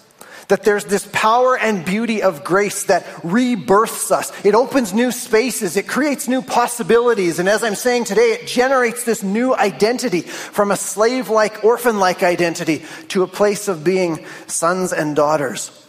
That 0.49 0.63
there's 0.63 0.85
this 0.85 1.07
power 1.13 1.57
and 1.57 1.85
beauty 1.85 2.21
of 2.21 2.43
grace 2.43 2.83
that 2.85 3.05
rebirths 3.23 4.11
us. 4.11 4.31
It 4.45 4.55
opens 4.55 4.93
new 4.93 5.11
spaces. 5.11 5.77
It 5.77 5.87
creates 5.87 6.27
new 6.27 6.41
possibilities. 6.41 7.39
And 7.39 7.47
as 7.47 7.63
I'm 7.63 7.75
saying 7.75 8.03
today, 8.03 8.33
it 8.33 8.47
generates 8.47 9.05
this 9.05 9.23
new 9.23 9.55
identity 9.55 10.21
from 10.21 10.69
a 10.69 10.75
slave 10.75 11.29
like, 11.29 11.63
orphan 11.63 11.97
like 11.97 12.23
identity 12.23 12.83
to 13.09 13.23
a 13.23 13.27
place 13.27 13.69
of 13.69 13.85
being 13.85 14.25
sons 14.47 14.91
and 14.91 15.15
daughters. 15.15 15.82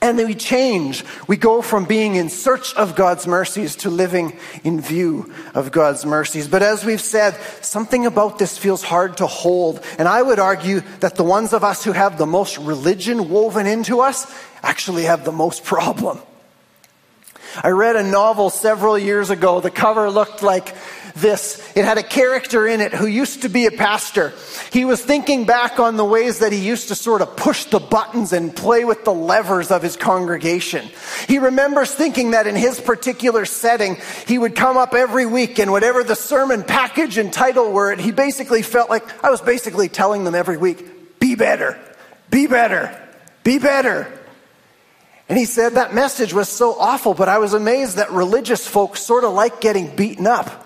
And 0.00 0.16
then 0.16 0.28
we 0.28 0.34
change. 0.36 1.04
We 1.26 1.36
go 1.36 1.60
from 1.60 1.84
being 1.84 2.14
in 2.14 2.28
search 2.28 2.72
of 2.74 2.94
God's 2.94 3.26
mercies 3.26 3.74
to 3.76 3.90
living 3.90 4.38
in 4.62 4.80
view 4.80 5.32
of 5.54 5.72
God's 5.72 6.06
mercies. 6.06 6.46
But 6.46 6.62
as 6.62 6.84
we've 6.84 7.00
said, 7.00 7.36
something 7.62 8.06
about 8.06 8.38
this 8.38 8.56
feels 8.56 8.84
hard 8.84 9.16
to 9.16 9.26
hold. 9.26 9.84
And 9.98 10.06
I 10.06 10.22
would 10.22 10.38
argue 10.38 10.82
that 11.00 11.16
the 11.16 11.24
ones 11.24 11.52
of 11.52 11.64
us 11.64 11.82
who 11.82 11.92
have 11.92 12.16
the 12.16 12.26
most 12.26 12.58
religion 12.58 13.28
woven 13.28 13.66
into 13.66 14.00
us 14.00 14.32
actually 14.62 15.04
have 15.04 15.24
the 15.24 15.32
most 15.32 15.64
problem. 15.64 16.20
I 17.62 17.70
read 17.70 17.96
a 17.96 18.02
novel 18.04 18.50
several 18.50 18.96
years 18.96 19.30
ago. 19.30 19.60
The 19.60 19.70
cover 19.70 20.10
looked 20.10 20.42
like 20.42 20.76
this. 21.20 21.60
It 21.76 21.84
had 21.84 21.98
a 21.98 22.02
character 22.02 22.66
in 22.66 22.80
it 22.80 22.92
who 22.92 23.06
used 23.06 23.42
to 23.42 23.48
be 23.48 23.66
a 23.66 23.70
pastor. 23.70 24.32
He 24.72 24.84
was 24.84 25.02
thinking 25.02 25.44
back 25.44 25.78
on 25.78 25.96
the 25.96 26.04
ways 26.04 26.40
that 26.40 26.52
he 26.52 26.58
used 26.58 26.88
to 26.88 26.94
sort 26.94 27.22
of 27.22 27.36
push 27.36 27.64
the 27.64 27.80
buttons 27.80 28.32
and 28.32 28.54
play 28.54 28.84
with 28.84 29.04
the 29.04 29.12
levers 29.12 29.70
of 29.70 29.82
his 29.82 29.96
congregation. 29.96 30.88
He 31.26 31.38
remembers 31.38 31.92
thinking 31.92 32.32
that 32.32 32.46
in 32.46 32.56
his 32.56 32.80
particular 32.80 33.44
setting, 33.44 33.96
he 34.26 34.38
would 34.38 34.54
come 34.56 34.76
up 34.76 34.94
every 34.94 35.26
week 35.26 35.58
and 35.58 35.72
whatever 35.72 36.02
the 36.02 36.16
sermon 36.16 36.62
package 36.62 37.18
and 37.18 37.32
title 37.32 37.72
were, 37.72 37.94
he 37.96 38.12
basically 38.12 38.62
felt 38.62 38.90
like 38.90 39.24
I 39.24 39.30
was 39.30 39.40
basically 39.40 39.88
telling 39.88 40.24
them 40.24 40.34
every 40.34 40.56
week, 40.56 41.18
be 41.18 41.34
better, 41.34 41.78
be 42.30 42.46
better, 42.46 43.08
be 43.44 43.58
better. 43.58 44.12
And 45.28 45.36
he 45.36 45.44
said 45.44 45.74
that 45.74 45.94
message 45.94 46.32
was 46.32 46.48
so 46.48 46.74
awful, 46.78 47.12
but 47.12 47.28
I 47.28 47.38
was 47.38 47.52
amazed 47.52 47.96
that 47.96 48.10
religious 48.12 48.66
folks 48.66 49.00
sort 49.00 49.24
of 49.24 49.34
like 49.34 49.60
getting 49.60 49.94
beaten 49.94 50.26
up. 50.26 50.64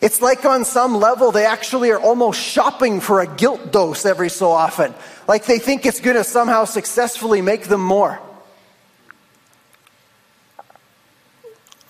It's 0.00 0.20
like 0.20 0.44
on 0.44 0.64
some 0.64 0.96
level 0.96 1.32
they 1.32 1.46
actually 1.46 1.90
are 1.90 2.00
almost 2.00 2.40
shopping 2.40 3.00
for 3.00 3.20
a 3.20 3.26
guilt 3.26 3.72
dose 3.72 4.04
every 4.04 4.28
so 4.28 4.50
often. 4.50 4.94
Like 5.26 5.44
they 5.46 5.58
think 5.58 5.86
it's 5.86 6.00
going 6.00 6.16
to 6.16 6.24
somehow 6.24 6.64
successfully 6.64 7.42
make 7.42 7.64
them 7.64 7.82
more. 7.82 8.20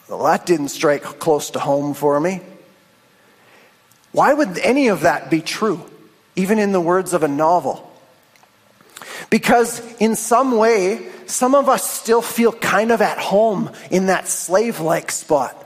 Well, 0.09 0.25
that 0.25 0.47
didn't 0.47 0.69
strike 0.69 1.03
close 1.03 1.51
to 1.51 1.59
home 1.59 1.95
for 1.95 2.21
me. 2.21 2.41
Why 4.13 4.33
would 4.33 4.59
any 4.59 4.89
of 4.89 5.01
that 5.01 5.31
be 5.31 5.41
true, 5.41 5.81
even 6.37 6.59
in 6.59 6.73
the 6.73 6.81
words 6.81 7.15
of 7.15 7.23
a 7.23 7.29
novel? 7.29 7.91
Because 9.29 9.81
in 9.97 10.15
some 10.15 10.57
way, 10.57 11.11
some 11.27 11.55
of 11.55 11.69
us 11.69 11.89
still 11.91 12.23
feel 12.23 12.53
kind 12.53 12.93
of 12.93 13.01
at 13.01 13.19
home 13.19 13.71
in 13.91 14.07
that 14.07 14.29
slave 14.29 14.79
like 14.79 15.11
spot. 15.11 15.64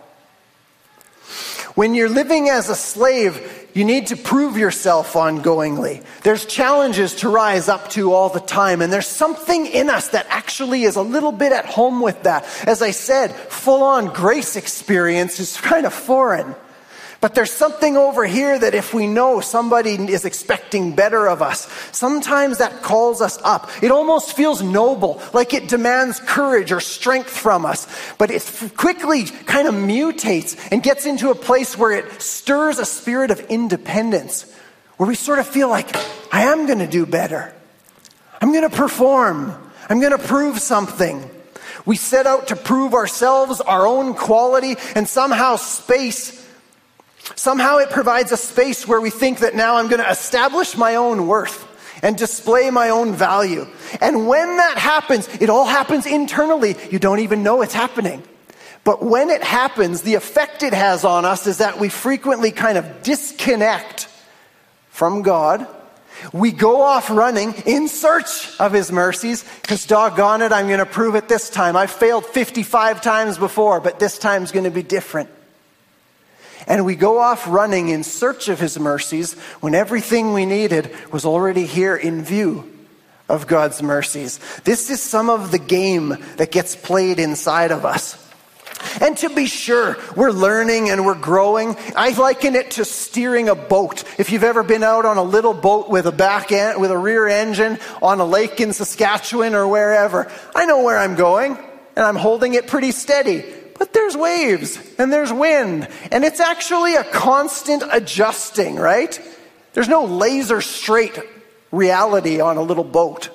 When 1.79 1.95
you're 1.95 2.09
living 2.09 2.49
as 2.49 2.69
a 2.71 2.75
slave, 2.75 3.69
you 3.73 3.85
need 3.85 4.09
to 4.09 4.17
prove 4.17 4.57
yourself 4.57 5.13
ongoingly. 5.13 6.03
There's 6.25 6.45
challenges 6.45 7.15
to 7.21 7.29
rise 7.29 7.69
up 7.69 7.89
to 7.91 8.13
all 8.13 8.31
the 8.31 8.41
time, 8.41 8.83
and 8.83 8.93
there's 8.93 9.07
something 9.07 9.65
in 9.65 9.89
us 9.89 10.09
that 10.09 10.27
actually 10.29 10.83
is 10.83 10.97
a 10.97 11.03
little 11.03 11.31
bit 11.31 11.53
at 11.53 11.67
home 11.67 12.01
with 12.01 12.25
that. 12.25 12.45
As 12.67 12.83
I 12.83 12.91
said, 12.91 13.33
full 13.33 13.85
on 13.85 14.13
grace 14.13 14.57
experience 14.57 15.39
is 15.39 15.57
kind 15.57 15.87
of 15.87 15.95
foreign. 15.95 16.57
But 17.21 17.35
there's 17.35 17.53
something 17.53 17.97
over 17.97 18.25
here 18.25 18.57
that 18.57 18.77
if 18.77 18.95
we 18.95 19.09
know 19.09 19.41
somebody 19.41 19.95
is 19.95 20.25
expecting 20.25 20.95
better 20.95 21.27
of 21.29 21.43
us, 21.43 21.69
sometimes 21.91 22.59
that 22.59 22.83
calls 22.83 23.21
us 23.21 23.39
up. 23.43 23.69
It 23.83 23.91
almost 23.91 24.37
feels 24.37 24.63
noble, 24.63 25.21
like 25.33 25.53
it 25.53 25.67
demands 25.67 26.21
courage 26.21 26.71
or 26.71 26.79
strength 26.79 27.31
from 27.31 27.67
us. 27.67 27.89
But 28.19 28.31
it 28.31 28.49
quickly 28.77 29.25
kind 29.25 29.67
of 29.67 29.75
mutates 29.75 30.57
and 30.71 30.81
gets 30.81 31.07
into 31.07 31.31
a 31.31 31.35
place 31.35 31.77
where 31.77 31.91
it 31.91 32.23
stirs 32.23 32.79
a 32.79 32.87
spirit 32.87 33.33
of 33.33 33.41
independence, 33.51 34.49
where 34.97 35.09
we 35.09 35.17
sort 35.17 35.41
of 35.41 35.49
feel 35.49 35.69
like, 35.69 35.97
I 36.33 36.43
am 36.43 36.67
going 36.67 36.79
to 36.79 36.87
do 36.87 37.05
better. 37.05 37.53
I'm 38.41 38.53
going 38.53 38.69
to 38.69 38.77
perform. 38.77 39.57
I'm 39.89 39.99
going 39.99 40.17
to 40.17 40.23
prove 40.23 40.61
something. 40.61 41.29
We 41.85 41.97
set 41.97 42.27
out 42.27 42.49
to 42.49 42.57
prove 42.57 42.95
ourselves, 42.95 43.61
our 43.61 43.89
own 43.89 44.15
quality, 44.15 44.77
and 44.95 45.09
somehow 45.09 45.57
space 45.57 46.45
Somehow 47.35 47.79
it 47.79 47.91
provides 47.91 48.33
a 48.33 48.37
space 48.37 48.87
where 48.87 49.01
we 49.01 49.11
think 49.11 49.41
that 49.41 49.55
now 49.55 49.77
I'm 49.77 49.89
going 49.89 50.03
to 50.03 50.11
establish 50.11 50.77
my 50.77 50.95
own 50.95 51.27
worth 51.27 51.67
and 52.03 52.17
display 52.17 52.71
my 52.71 52.91
own 52.91 53.13
value. 53.13 53.67
And 54.01 54.27
when 54.29 54.57
that 54.57 54.79
happens, 54.79 55.29
it 55.41 55.51
all 55.51 55.65
happens 55.65 56.07
internally. 56.07 56.77
You 56.91 56.99
don't 56.99 57.21
even 57.21 57.43
know 57.43 57.63
it's 57.63 57.75
happening. 57.75 58.23
But 58.85 59.03
when 59.03 59.31
it 59.31 59.43
happens, 59.43 60.03
the 60.03 60.15
effect 60.15 60.63
it 60.63 60.73
has 60.73 61.05
on 61.05 61.25
us 61.25 61.47
is 61.47 61.59
that 61.59 61.79
we 61.79 61.89
frequently 61.89 62.53
kind 62.53 62.79
of 62.79 63.03
disconnect 63.03 64.09
from 64.91 65.23
God. 65.23 65.67
We 66.33 66.51
go 66.53 66.83
off 66.83 67.11
running 67.11 67.55
in 67.67 67.89
search 67.89 68.59
of 68.59 68.73
His 68.73 68.91
mercies 68.91 69.45
because 69.63 69.87
doggone 69.87 70.43
it, 70.43 70.53
I'm 70.53 70.67
going 70.67 70.79
to 70.79 70.87
prove 70.87 71.15
it 71.15 71.29
this 71.29 71.49
time. 71.51 71.77
I 71.77 71.87
failed 71.87 72.27
55 72.27 73.03
times 73.03 73.39
before, 73.39 73.81
but 73.81 73.99
this 73.99 74.19
time's 74.19 74.51
going 74.51 74.65
to 74.65 74.71
be 74.71 74.83
different 74.83 75.31
and 76.69 76.85
we 76.85 76.95
go 76.95 77.19
off 77.19 77.49
running 77.49 77.89
in 77.89 78.05
search 78.05 78.49
of 78.49 78.61
his 78.61 78.79
mercies 78.79 79.33
when 79.61 79.75
everything 79.75 80.35
we 80.35 80.47
needed 80.47 80.95
was 81.11 81.25
already 81.25 81.65
here 81.65 81.97
in 81.97 82.23
view 82.23 82.71
of 83.29 83.47
God's 83.47 83.83
mercies. 83.83 84.39
This 84.65 84.91
is 84.91 85.03
some 85.03 85.31
of 85.31 85.51
the 85.51 85.59
game 85.59 86.17
that 86.37 86.53
gets 86.53 86.77
played 86.77 87.19
inside 87.19 87.73
of 87.73 87.85
us. 87.85 88.25
And 89.01 89.17
to 89.19 89.29
be 89.29 89.47
sure, 89.47 89.97
we're 90.15 90.31
learning 90.31 90.91
and 90.91 91.05
we're 91.05 91.19
growing. 91.19 91.77
I 91.97 92.11
liken 92.11 92.55
it 92.55 92.73
to 92.73 92.85
steering 92.85 93.49
a 93.49 93.55
boat. 93.55 94.05
If 94.19 94.31
you've 94.31 94.45
ever 94.45 94.63
been 94.63 94.85
out 94.85 95.05
on 95.05 95.17
a 95.17 95.23
little 95.23 95.55
boat 95.55 95.89
with 95.89 96.07
a 96.07 96.13
back 96.13 96.53
end, 96.53 96.81
with 96.81 96.91
a 96.91 96.99
rear 96.99 97.27
engine 97.27 97.79
on 98.01 98.21
a 98.21 98.25
lake 98.25 98.61
in 98.61 98.73
Saskatchewan 98.73 99.55
or 99.55 99.67
wherever, 99.67 100.31
I 100.55 100.67
know 100.67 100.85
where 100.85 100.97
I'm 100.97 101.17
going 101.17 101.57
and 101.97 102.05
I'm 102.05 102.17
holding 102.17 102.55
it 102.55 102.69
pretty 102.69 102.93
steady. 102.93 103.45
But 103.79 103.93
there's 103.93 104.17
waves 104.17 104.79
and 104.99 105.13
there's 105.13 105.33
wind, 105.33 105.89
and 106.11 106.25
it's 106.25 106.41
actually 106.41 106.97
a 106.97 107.05
constant 107.05 107.85
adjusting, 107.91 108.77
right? 108.77 109.19
There's 109.73 109.89
no 109.89 110.05
laser 110.05 110.61
straight 110.61 111.19
reality 111.71 112.41
on 112.41 112.57
a 112.57 112.63
little 112.63 112.85
boat. 112.85 113.31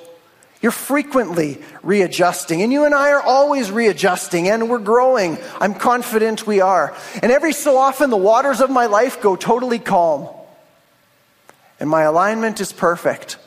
You're 0.62 0.72
frequently 0.72 1.62
readjusting, 1.82 2.62
and 2.62 2.72
you 2.72 2.86
and 2.86 2.96
I 2.96 3.12
are 3.12 3.22
always 3.22 3.70
readjusting, 3.70 4.48
and 4.50 4.70
we're 4.70 4.80
growing. 4.80 5.38
I'm 5.60 5.74
confident 5.74 6.48
we 6.48 6.62
are. 6.62 6.96
And 7.22 7.32
every 7.32 7.52
so 7.52 7.78
often, 7.78 8.10
the 8.10 8.18
waters 8.18 8.62
of 8.62 8.70
my 8.70 8.86
life 8.86 9.22
go 9.22 9.36
totally 9.36 9.80
calm, 9.80 10.30
and 11.80 11.90
my 11.90 12.04
alignment 12.04 12.62
is 12.62 12.72
perfect, 12.72 13.38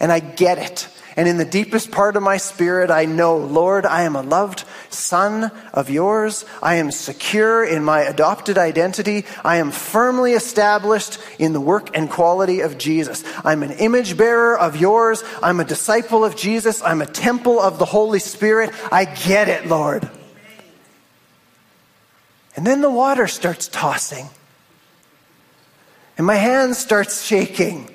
and 0.00 0.10
I 0.10 0.20
get 0.20 0.58
it. 0.58 0.88
And 1.14 1.28
in 1.28 1.36
the 1.36 1.44
deepest 1.44 1.90
part 1.90 2.16
of 2.16 2.22
my 2.22 2.38
spirit, 2.38 2.90
I 2.90 3.04
know, 3.04 3.36
Lord, 3.36 3.84
I 3.84 4.04
am 4.04 4.16
a 4.16 4.22
loved 4.22 4.64
son 4.94 5.50
of 5.72 5.90
yours. 5.90 6.44
I 6.62 6.76
am 6.76 6.90
secure 6.90 7.64
in 7.64 7.84
my 7.84 8.00
adopted 8.00 8.58
identity. 8.58 9.24
I 9.44 9.56
am 9.56 9.70
firmly 9.70 10.32
established 10.32 11.18
in 11.38 11.52
the 11.52 11.60
work 11.60 11.96
and 11.96 12.10
quality 12.10 12.60
of 12.60 12.78
Jesus. 12.78 13.22
I'm 13.44 13.62
an 13.62 13.72
image 13.72 14.16
bearer 14.16 14.58
of 14.58 14.76
yours. 14.76 15.22
I'm 15.42 15.60
a 15.60 15.64
disciple 15.64 16.24
of 16.24 16.36
Jesus. 16.36 16.82
I'm 16.82 17.02
a 17.02 17.06
temple 17.06 17.60
of 17.60 17.78
the 17.78 17.84
Holy 17.84 18.18
Spirit. 18.18 18.70
I 18.90 19.04
get 19.04 19.48
it, 19.48 19.66
Lord. 19.66 20.08
And 22.56 22.66
then 22.66 22.80
the 22.80 22.90
water 22.90 23.26
starts 23.26 23.68
tossing. 23.68 24.28
And 26.18 26.26
my 26.26 26.36
hand 26.36 26.76
starts 26.76 27.24
shaking 27.24 27.91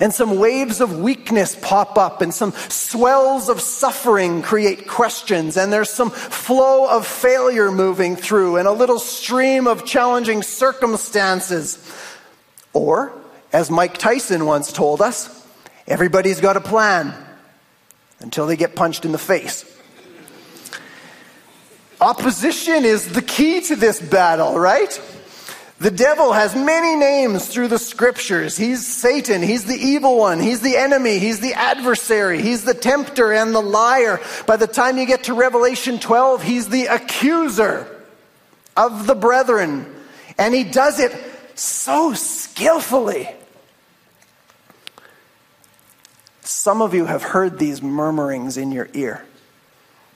and 0.00 0.12
some 0.12 0.38
waves 0.38 0.80
of 0.80 0.98
weakness 0.98 1.56
pop 1.60 1.98
up, 1.98 2.22
and 2.22 2.32
some 2.32 2.52
swells 2.68 3.48
of 3.48 3.60
suffering 3.60 4.42
create 4.42 4.86
questions, 4.88 5.56
and 5.56 5.72
there's 5.72 5.90
some 5.90 6.10
flow 6.10 6.88
of 6.88 7.06
failure 7.06 7.70
moving 7.70 8.16
through, 8.16 8.56
and 8.56 8.66
a 8.66 8.72
little 8.72 8.98
stream 8.98 9.66
of 9.66 9.84
challenging 9.84 10.42
circumstances. 10.42 11.78
Or, 12.72 13.12
as 13.52 13.70
Mike 13.70 13.98
Tyson 13.98 14.46
once 14.46 14.72
told 14.72 15.00
us, 15.00 15.46
everybody's 15.86 16.40
got 16.40 16.56
a 16.56 16.60
plan 16.60 17.14
until 18.20 18.46
they 18.46 18.56
get 18.56 18.76
punched 18.76 19.04
in 19.04 19.12
the 19.12 19.18
face. 19.18 19.64
Opposition 22.00 22.84
is 22.84 23.12
the 23.12 23.22
key 23.22 23.60
to 23.62 23.76
this 23.76 24.00
battle, 24.00 24.58
right? 24.58 25.00
The 25.80 25.90
devil 25.90 26.34
has 26.34 26.54
many 26.54 26.94
names 26.94 27.48
through 27.48 27.68
the 27.68 27.78
scriptures. 27.78 28.54
He's 28.54 28.86
Satan. 28.86 29.40
He's 29.40 29.64
the 29.64 29.78
evil 29.78 30.18
one. 30.18 30.38
He's 30.38 30.60
the 30.60 30.76
enemy. 30.76 31.18
He's 31.18 31.40
the 31.40 31.54
adversary. 31.54 32.42
He's 32.42 32.64
the 32.64 32.74
tempter 32.74 33.32
and 33.32 33.54
the 33.54 33.62
liar. 33.62 34.20
By 34.46 34.56
the 34.56 34.66
time 34.66 34.98
you 34.98 35.06
get 35.06 35.24
to 35.24 35.34
Revelation 35.34 35.98
12, 35.98 36.42
he's 36.42 36.68
the 36.68 36.84
accuser 36.84 37.88
of 38.76 39.06
the 39.06 39.14
brethren. 39.14 39.86
And 40.36 40.54
he 40.54 40.64
does 40.64 41.00
it 41.00 41.16
so 41.54 42.12
skillfully. 42.12 43.30
Some 46.42 46.82
of 46.82 46.92
you 46.92 47.06
have 47.06 47.22
heard 47.22 47.58
these 47.58 47.80
murmurings 47.80 48.58
in 48.58 48.70
your 48.70 48.90
ear. 48.92 49.24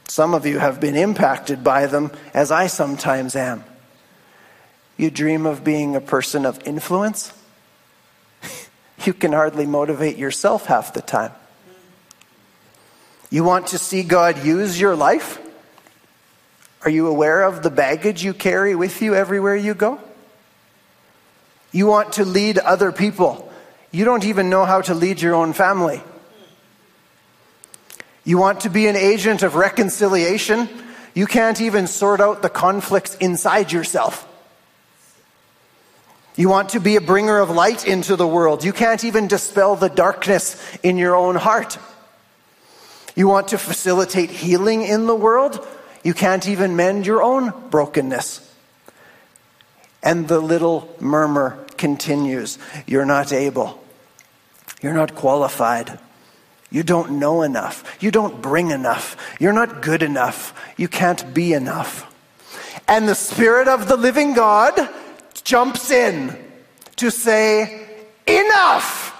Some 0.09 0.35
of 0.35 0.45
you 0.45 0.59
have 0.59 0.79
been 0.79 0.95
impacted 0.95 1.65
by 1.65 1.87
them, 1.87 2.11
as 2.35 2.51
I 2.51 2.67
sometimes 2.67 3.35
am. 3.35 3.65
You 4.97 5.11
dream 5.11 5.47
of 5.47 5.65
being 5.65 5.97
a 5.97 6.01
person 6.01 6.47
of 6.47 6.67
influence? 6.67 7.33
you 9.05 9.13
can 9.13 9.33
hardly 9.33 9.67
motivate 9.67 10.17
yourself 10.17 10.67
half 10.67 10.95
the 10.95 11.03
time. 11.03 11.33
You 13.31 13.43
want 13.43 13.69
to 13.69 13.79
see 13.79 14.03
God 14.03 14.45
use 14.45 14.81
your 14.81 14.95
life? 14.95 15.41
Are 16.83 16.91
you 16.91 17.09
aware 17.09 17.43
of 17.43 17.63
the 17.63 17.71
baggage 17.71 18.23
you 18.23 18.35
carry 18.35 18.75
with 18.75 19.03
you 19.03 19.15
everywhere 19.15 19.57
you 19.57 19.75
go? 19.75 19.99
You 21.73 21.87
want 21.87 22.15
to 22.15 22.25
lead 22.25 22.59
other 22.59 22.93
people. 22.93 23.51
You 23.91 24.05
don't 24.05 24.25
even 24.25 24.51
know 24.51 24.65
how 24.65 24.83
to 24.83 24.95
lead 24.95 25.21
your 25.21 25.35
own 25.35 25.53
family. 25.55 26.03
You 28.25 28.39
want 28.39 28.61
to 28.61 28.71
be 28.71 28.87
an 28.87 28.97
agent 28.97 29.43
of 29.43 29.55
reconciliation. 29.55 30.69
You 31.15 31.27
can't 31.27 31.61
even 31.61 31.87
sort 31.87 32.21
out 32.21 32.43
the 32.43 32.49
conflicts 32.49 33.17
inside 33.17 33.73
yourself. 33.73 34.29
You 36.37 36.49
want 36.49 36.71
to 36.71 36.81
be 36.81 36.97
a 36.97 37.01
bringer 37.01 37.39
of 37.39 37.51
light 37.51 37.87
into 37.87 38.17
the 38.17 38.27
world. 38.27 38.65
You 38.65 38.73
can't 38.73 39.05
even 39.05 39.29
dispel 39.29 39.77
the 39.77 39.89
darkness 39.89 40.61
in 40.83 40.97
your 40.97 41.15
own 41.15 41.37
heart. 41.37 41.79
You 43.15 43.29
want 43.29 43.49
to 43.49 43.59
facilitate 43.59 44.31
healing 44.31 44.83
in 44.83 45.07
the 45.07 45.15
world. 45.15 45.65
You 46.03 46.13
can't 46.13 46.49
even 46.49 46.75
mend 46.75 47.07
your 47.07 47.23
own 47.23 47.53
brokenness. 47.71 48.41
And 50.03 50.27
the 50.27 50.41
little 50.41 50.95
murmur 51.01 51.65
continues 51.77 52.59
You're 52.87 53.07
not 53.07 53.33
able. 53.33 53.83
You're 54.83 54.93
not 54.93 55.15
qualified. 55.15 55.99
You 56.71 56.83
don't 56.83 57.21
know 57.21 57.43
enough. 57.43 57.85
You 58.03 58.11
don't 58.11 58.43
bring 58.43 58.71
enough. 58.71 59.17
You're 59.39 59.53
not 59.53 59.81
good 59.81 60.03
enough. 60.03 60.53
You 60.77 60.89
can't 60.89 61.33
be 61.33 61.53
enough. 61.53 62.11
And 62.89 63.09
the 63.09 63.15
Spirit 63.15 63.69
of 63.69 63.87
the 63.87 63.97
living 63.97 64.35
God 64.35 64.77
jumps 65.45 65.91
in 65.91 66.37
to 66.97 67.11
say, 67.11 67.89
Enough! 68.27 69.13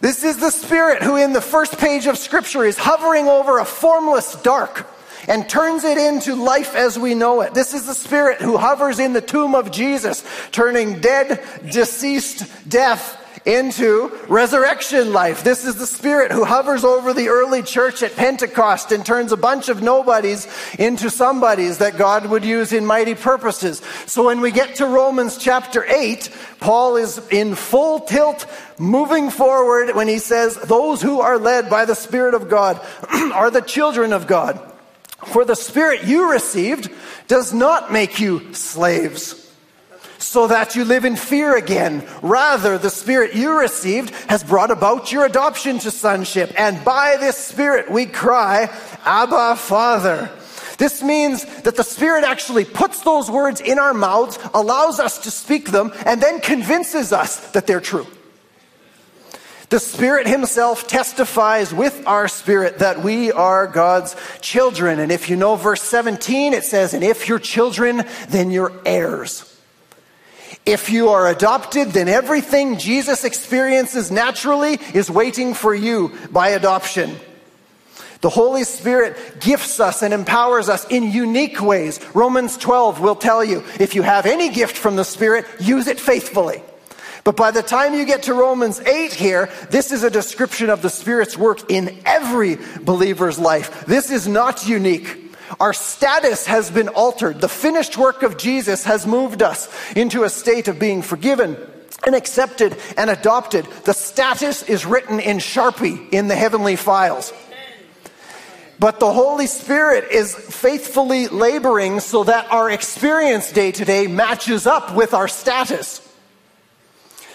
This 0.00 0.24
is 0.24 0.38
the 0.38 0.50
Spirit 0.50 1.02
who, 1.02 1.16
in 1.16 1.32
the 1.32 1.40
first 1.40 1.78
page 1.78 2.06
of 2.06 2.18
Scripture, 2.18 2.64
is 2.64 2.76
hovering 2.76 3.28
over 3.28 3.58
a 3.58 3.64
formless 3.64 4.34
dark 4.42 4.88
and 5.28 5.48
turns 5.48 5.84
it 5.84 5.96
into 5.96 6.34
life 6.34 6.74
as 6.74 6.98
we 6.98 7.14
know 7.14 7.42
it. 7.42 7.54
This 7.54 7.72
is 7.72 7.86
the 7.86 7.94
Spirit 7.94 8.40
who 8.40 8.56
hovers 8.56 8.98
in 8.98 9.12
the 9.12 9.20
tomb 9.20 9.54
of 9.54 9.70
Jesus, 9.70 10.24
turning 10.50 11.00
dead, 11.00 11.40
deceased 11.70 12.68
death 12.68 13.16
into 13.44 14.08
resurrection 14.28 15.12
life. 15.12 15.42
This 15.42 15.64
is 15.64 15.76
the 15.76 15.86
Spirit 15.86 16.30
who 16.30 16.44
hovers 16.44 16.84
over 16.84 17.12
the 17.12 17.28
early 17.28 17.62
church 17.62 18.02
at 18.02 18.14
Pentecost 18.14 18.92
and 18.92 19.04
turns 19.04 19.32
a 19.32 19.36
bunch 19.36 19.68
of 19.68 19.82
nobodies 19.82 20.46
into 20.78 21.10
somebodies 21.10 21.78
that 21.78 21.96
God 21.96 22.26
would 22.26 22.44
use 22.44 22.72
in 22.72 22.86
mighty 22.86 23.14
purposes. 23.14 23.80
So 24.06 24.26
when 24.26 24.40
we 24.40 24.50
get 24.50 24.76
to 24.76 24.86
Romans 24.86 25.36
chapter 25.36 25.84
8, 25.84 26.30
Paul 26.60 26.96
is 26.96 27.20
in 27.30 27.54
full 27.54 28.00
tilt, 28.00 28.46
moving 28.78 29.30
forward 29.30 29.94
when 29.94 30.08
he 30.08 30.18
says, 30.18 30.56
Those 30.56 31.02
who 31.02 31.20
are 31.20 31.38
led 31.38 31.68
by 31.68 31.84
the 31.84 31.94
Spirit 31.94 32.34
of 32.34 32.48
God 32.48 32.80
are 33.10 33.50
the 33.50 33.60
children 33.60 34.12
of 34.12 34.26
God. 34.26 34.60
For 35.26 35.44
the 35.44 35.56
Spirit 35.56 36.04
you 36.04 36.30
received 36.30 36.90
does 37.28 37.52
not 37.52 37.92
make 37.92 38.20
you 38.20 38.54
slaves 38.54 39.41
so 40.22 40.46
that 40.46 40.76
you 40.76 40.84
live 40.84 41.04
in 41.04 41.16
fear 41.16 41.56
again. 41.56 42.06
Rather, 42.22 42.78
the 42.78 42.90
Spirit 42.90 43.34
you 43.34 43.58
received 43.58 44.10
has 44.28 44.44
brought 44.44 44.70
about 44.70 45.10
your 45.10 45.26
adoption 45.26 45.78
to 45.80 45.90
sonship. 45.90 46.52
And 46.58 46.84
by 46.84 47.16
this 47.18 47.36
Spirit 47.36 47.90
we 47.90 48.06
cry, 48.06 48.70
Abba, 49.04 49.56
Father. 49.56 50.30
This 50.78 51.02
means 51.02 51.44
that 51.62 51.76
the 51.76 51.84
Spirit 51.84 52.24
actually 52.24 52.64
puts 52.64 53.02
those 53.02 53.30
words 53.30 53.60
in 53.60 53.78
our 53.78 53.94
mouths, 53.94 54.38
allows 54.54 55.00
us 55.00 55.18
to 55.18 55.30
speak 55.30 55.70
them, 55.70 55.92
and 56.06 56.20
then 56.20 56.40
convinces 56.40 57.12
us 57.12 57.50
that 57.52 57.66
they're 57.66 57.80
true. 57.80 58.06
The 59.68 59.80
Spirit 59.80 60.26
Himself 60.26 60.86
testifies 60.86 61.72
with 61.72 62.06
our 62.06 62.28
spirit 62.28 62.80
that 62.80 63.02
we 63.02 63.32
are 63.32 63.66
God's 63.66 64.14
children. 64.40 64.98
And 64.98 65.10
if 65.10 65.30
you 65.30 65.36
know 65.36 65.56
verse 65.56 65.82
17, 65.82 66.52
it 66.52 66.64
says, 66.64 66.94
And 66.94 67.02
if 67.02 67.28
you're 67.28 67.38
children, 67.38 68.04
then 68.28 68.50
you're 68.50 68.72
heirs. 68.84 69.51
If 70.64 70.90
you 70.90 71.08
are 71.08 71.28
adopted, 71.28 71.88
then 71.88 72.08
everything 72.08 72.78
Jesus 72.78 73.24
experiences 73.24 74.10
naturally 74.10 74.78
is 74.94 75.10
waiting 75.10 75.54
for 75.54 75.74
you 75.74 76.12
by 76.30 76.50
adoption. 76.50 77.16
The 78.20 78.30
Holy 78.30 78.62
Spirit 78.62 79.40
gifts 79.40 79.80
us 79.80 80.02
and 80.02 80.14
empowers 80.14 80.68
us 80.68 80.86
in 80.88 81.10
unique 81.10 81.60
ways. 81.60 81.98
Romans 82.14 82.56
12 82.56 83.00
will 83.00 83.16
tell 83.16 83.44
you 83.44 83.64
if 83.80 83.96
you 83.96 84.02
have 84.02 84.26
any 84.26 84.50
gift 84.50 84.76
from 84.76 84.94
the 84.94 85.04
Spirit, 85.04 85.44
use 85.58 85.88
it 85.88 85.98
faithfully. 85.98 86.62
But 87.24 87.36
by 87.36 87.50
the 87.50 87.62
time 87.62 87.94
you 87.94 88.04
get 88.04 88.24
to 88.24 88.34
Romans 88.34 88.78
8 88.80 89.12
here, 89.12 89.48
this 89.70 89.90
is 89.90 90.04
a 90.04 90.10
description 90.10 90.70
of 90.70 90.82
the 90.82 90.90
Spirit's 90.90 91.36
work 91.36 91.70
in 91.70 92.00
every 92.04 92.58
believer's 92.82 93.40
life. 93.40 93.86
This 93.86 94.12
is 94.12 94.28
not 94.28 94.68
unique. 94.68 95.21
Our 95.60 95.72
status 95.72 96.46
has 96.46 96.70
been 96.70 96.88
altered. 96.88 97.40
The 97.40 97.48
finished 97.48 97.96
work 97.96 98.22
of 98.22 98.36
Jesus 98.36 98.84
has 98.84 99.06
moved 99.06 99.42
us 99.42 99.68
into 99.94 100.24
a 100.24 100.30
state 100.30 100.68
of 100.68 100.78
being 100.78 101.02
forgiven 101.02 101.56
and 102.04 102.14
accepted 102.14 102.76
and 102.96 103.10
adopted. 103.10 103.66
The 103.84 103.92
status 103.92 104.62
is 104.62 104.86
written 104.86 105.20
in 105.20 105.38
Sharpie 105.38 106.12
in 106.12 106.28
the 106.28 106.36
heavenly 106.36 106.76
files. 106.76 107.32
But 108.78 108.98
the 108.98 109.12
Holy 109.12 109.46
Spirit 109.46 110.10
is 110.10 110.34
faithfully 110.34 111.28
laboring 111.28 112.00
so 112.00 112.24
that 112.24 112.50
our 112.50 112.68
experience 112.68 113.52
day 113.52 113.70
to 113.70 113.84
day 113.84 114.08
matches 114.08 114.66
up 114.66 114.96
with 114.96 115.14
our 115.14 115.28
status, 115.28 116.00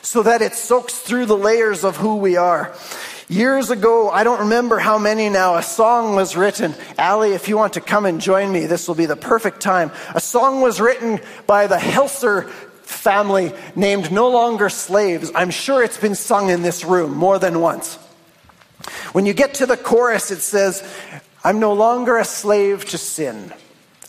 so 0.02 0.24
that 0.24 0.42
it 0.42 0.56
soaks 0.56 1.00
through 1.00 1.26
the 1.26 1.38
layers 1.38 1.86
of 1.86 1.96
who 1.96 2.18
we 2.18 2.36
are. 2.36 2.76
Years 3.30 3.72
ago, 3.72 4.10
I 4.10 4.24
don't 4.24 4.40
remember 4.40 4.80
how 4.80 4.98
many 4.98 5.28
now, 5.28 5.56
a 5.56 5.64
song 5.64 6.16
was 6.16 6.38
written. 6.38 6.74
Ali, 6.98 7.34
if 7.34 7.50
you 7.50 7.58
want 7.58 7.74
to 7.74 7.82
come 7.82 8.06
and 8.06 8.22
join 8.22 8.50
me, 8.50 8.68
this 8.68 8.88
will 8.88 8.96
be 8.96 9.06
the 9.06 9.18
perfect 9.18 9.60
time. 9.60 9.92
A 10.16 10.22
song 10.22 10.62
was 10.62 10.80
written 10.80 11.20
by 11.46 11.68
the 11.68 11.76
Helser 11.76 12.50
family 12.84 13.52
named 13.76 14.14
No 14.14 14.30
Longer 14.30 14.70
Slaves. 14.70 15.30
I'm 15.36 15.50
sure 15.50 15.84
it's 15.84 15.98
been 15.98 16.16
sung 16.16 16.50
in 16.50 16.62
this 16.62 16.86
room 16.86 17.14
more 17.14 17.38
than 17.38 17.60
once. 17.60 17.96
When 19.12 19.26
you 19.26 19.34
get 19.34 19.56
to 19.56 19.66
the 19.66 19.76
chorus, 19.76 20.32
it 20.32 20.40
says, 20.40 20.82
I'm 21.44 21.60
no 21.60 21.74
longer 21.74 22.18
a 22.18 22.26
slave 22.26 22.86
to 22.86 22.98
sin. 22.98 23.54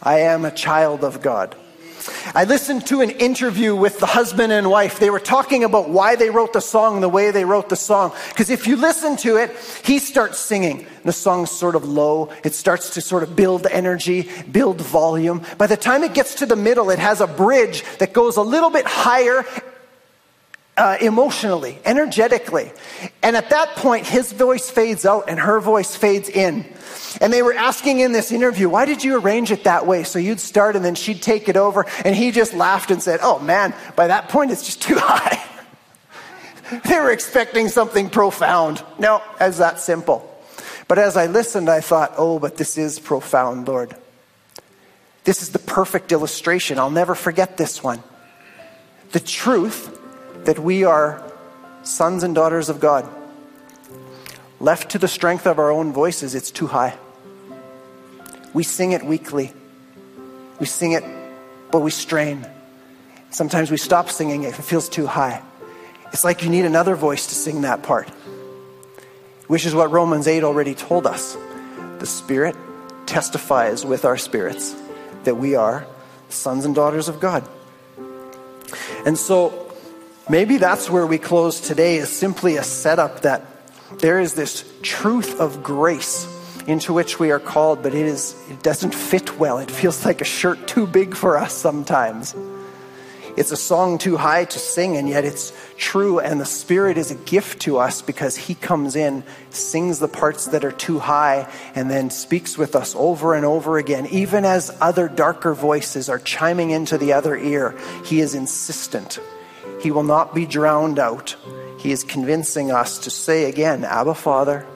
I 0.01 0.21
am 0.21 0.45
a 0.45 0.53
child 0.53 1.03
of 1.03 1.23
God. 1.23 1.57
I 2.35 2.45
listened 2.45 2.87
to 2.89 3.01
an 3.01 3.11
interview 3.11 3.75
with 3.75 3.99
the 3.99 4.07
husband 4.07 4.53
and 4.53 4.71
wife. 4.71 4.99
They 4.99 5.11
were 5.11 5.21
talking 5.21 5.65
about 5.65 5.89
why 5.89 6.17
they 6.17 6.31
wrote 6.31 6.53
the 6.53 6.61
song 6.61 7.01
the 7.01 7.09
way 7.09 7.31
they 7.31 7.45
wrote 7.45 7.69
the 7.69 7.77
song. 7.77 8.13
Because 8.29 8.51
if 8.51 8.67
you 8.67 8.77
listen 8.77 9.17
to 9.19 9.37
it, 9.37 9.55
he 9.85 9.99
starts 9.99 10.39
singing. 10.39 10.87
The 11.05 11.13
song's 11.13 11.51
sort 11.51 11.75
of 11.75 11.85
low. 11.85 12.31
It 12.45 12.55
starts 12.55 12.91
to 12.91 13.01
sort 13.01 13.23
of 13.23 13.35
build 13.35 13.67
energy, 13.67 14.29
build 14.51 14.81
volume. 14.81 15.43
By 15.57 15.67
the 15.67 15.77
time 15.77 16.05
it 16.05 16.15
gets 16.15 16.37
to 16.37 16.47
the 16.47 16.57
middle, 16.57 16.91
it 16.91 16.99
has 16.99 17.21
a 17.21 17.27
bridge 17.27 17.85
that 17.99 18.13
goes 18.13 18.37
a 18.37 18.43
little 18.43 18.71
bit 18.71 18.87
higher 18.87 19.45
uh, 20.79 20.97
emotionally, 21.01 21.79
energetically. 21.85 22.71
And 23.23 23.37
at 23.37 23.51
that 23.51 23.75
point, 23.77 24.07
his 24.07 24.33
voice 24.33 24.71
fades 24.71 25.05
out 25.05 25.29
and 25.29 25.39
her 25.41 25.61
voice 25.61 25.97
fades 25.97 26.29
in. 26.29 26.65
And 27.21 27.33
they 27.33 27.43
were 27.43 27.53
asking 27.53 27.99
in 27.99 28.13
this 28.13 28.31
interview, 28.31 28.69
why 28.69 28.85
did 28.85 29.03
you 29.03 29.19
arrange 29.19 29.51
it 29.51 29.65
that 29.65 29.87
way? 29.87 30.05
So 30.05 30.19
you'd 30.19 30.41
start 30.41 30.77
and 30.77 30.85
then 30.85 30.95
she'd 30.95 31.21
take 31.21 31.49
it 31.49 31.57
over. 31.57 31.85
And 32.05 32.15
he 32.15 32.31
just 32.31 32.55
laughed 32.55 32.93
and 32.93 33.03
said, 33.03 33.21
oh 33.23 33.41
man, 33.41 33.75
by 33.97 34.07
that 34.07 34.29
point 34.29 34.53
it's 34.53 34.65
just 34.65 34.81
too 34.89 34.97
high. 34.97 35.45
they 36.89 37.01
were 37.01 37.11
expecting 37.11 37.69
something 37.69 38.09
profound. 38.09 38.85
No, 38.99 39.21
it's 39.41 39.59
that 39.59 39.81
simple. 39.81 40.25
But 40.87 40.99
as 40.99 41.17
I 41.17 41.27
listened, 41.27 41.69
I 41.69 41.81
thought, 41.81 42.15
oh, 42.17 42.39
but 42.39 42.57
this 42.57 42.79
is 42.79 42.99
profound, 42.99 43.69
Lord. 43.69 43.95
This 45.25 45.43
is 45.43 45.51
the 45.51 45.59
perfect 45.59 46.13
illustration. 46.13 46.79
I'll 46.79 46.89
never 46.89 47.15
forget 47.15 47.57
this 47.59 47.83
one. 47.83 48.03
The 49.13 49.21
truth 49.21 49.98
that 50.49 50.59
we 50.59 50.83
are 50.83 51.23
sons 51.83 52.23
and 52.23 52.35
daughters 52.35 52.71
of 52.71 52.81
God. 52.81 53.07
Left 54.61 54.93
to 54.93 54.99
the 54.99 55.07
strength 55.07 55.47
of 55.47 55.59
our 55.59 55.71
own 55.71 55.93
voices, 55.93 56.35
it's 56.35 56.51
too 56.51 56.67
high. 56.67 56.97
We 58.55 58.63
sing 58.63 58.93
it 58.93 59.03
weakly. 59.03 59.53
We 60.59 60.65
sing 60.65 60.93
it, 60.93 61.05
but 61.71 61.81
we 61.81 61.91
strain. 61.91 62.49
Sometimes 63.29 63.71
we 63.71 63.77
stop 63.77 64.09
singing 64.09 64.45
it 64.45 64.49
if 64.49 64.59
it 64.59 64.63
feels 64.63 64.89
too 64.89 65.07
high. 65.07 65.43
It's 66.15 66.25
like 66.25 66.43
you 66.43 66.49
need 66.49 66.65
another 66.65 66.97
voice 66.97 67.27
to 67.27 67.35
sing 67.35 67.61
that 67.61 67.83
part, 67.83 68.09
which 69.49 69.67
is 69.67 69.75
what 69.75 69.91
Romans 69.91 70.27
8 70.27 70.45
already 70.45 70.75
told 70.75 71.07
us. 71.07 71.37
The 71.99 72.07
Spirit 72.07 72.57
testifies 73.05 73.85
with 73.85 74.07
our 74.07 74.17
spirits 74.17 74.75
that 75.25 75.35
we 75.35 75.57
are 75.57 75.87
sons 76.31 76.65
and 76.65 76.75
daughters 76.75 77.11
of 77.11 77.21
God. 77.21 77.47
And 79.05 79.19
so 79.19 79.68
Maybe 80.31 80.59
that's 80.59 80.91
where 80.91 81.07
we 81.07 81.17
close 81.17 81.59
today 81.59 81.97
is 81.97 82.11
simply 82.11 82.59
a 82.59 82.63
setup 82.63 83.23
that 83.23 83.43
there 84.01 84.21
is 84.21 84.35
this 84.35 84.71
truth 84.83 85.41
of 85.41 85.63
grace 85.63 86.29
into 86.67 86.93
which 86.93 87.19
we 87.19 87.31
are 87.31 87.41
called, 87.41 87.83
but 87.83 87.95
it 87.95 88.05
is 88.05 88.37
it 88.51 88.63
doesn't 88.63 88.95
fit 88.95 89.39
well. 89.39 89.57
It 89.57 89.71
feels 89.71 90.05
like 90.05 90.21
a 90.21 90.27
shirt 90.27 90.69
too 90.69 90.87
big 90.87 91.17
for 91.17 91.39
us 91.39 91.55
sometimes. 91.55 92.35
It's 93.39 93.53
a 93.53 93.57
song 93.57 93.97
too 93.97 94.19
high 94.19 94.45
to 94.45 94.59
sing, 94.59 94.99
and 94.99 95.09
yet 95.09 95.25
it's 95.25 95.51
true. 95.79 96.19
And 96.21 96.39
the 96.39 96.45
Spirit 96.45 96.99
is 96.99 97.11
a 97.11 97.15
gift 97.15 97.63
to 97.63 97.79
us 97.79 98.03
because 98.03 98.37
He 98.37 98.55
comes 98.55 98.97
in, 98.97 99.25
sings 99.49 99.99
the 99.99 100.09
parts 100.09 100.47
that 100.49 100.63
are 100.63 100.73
too 100.73 100.99
high, 100.99 101.51
and 101.75 101.91
then 101.91 102.11
speaks 102.11 102.59
with 102.59 102.77
us 102.77 102.95
over 102.99 103.33
and 103.33 103.47
over 103.47 103.79
again. 103.79 104.07
Even 104.09 104.45
as 104.45 104.77
other 104.83 105.09
darker 105.09 105.55
voices 105.55 106.11
are 106.11 106.19
chiming 106.19 106.69
into 106.69 106.99
the 106.99 107.15
other 107.15 107.35
ear, 107.35 107.79
He 108.05 108.21
is 108.21 108.35
insistent 108.35 109.21
he 109.81 109.91
will 109.91 110.03
not 110.03 110.35
be 110.35 110.47
drowned 110.47 110.99
out. 110.99 111.37
He 111.79 111.93
is 111.93 112.05
convincing 112.05 112.71
us 112.71 112.99
to 112.99 113.11
say 113.11 113.45
again, 113.45 113.85
Abba, 113.85 114.15
Father, 114.15 114.67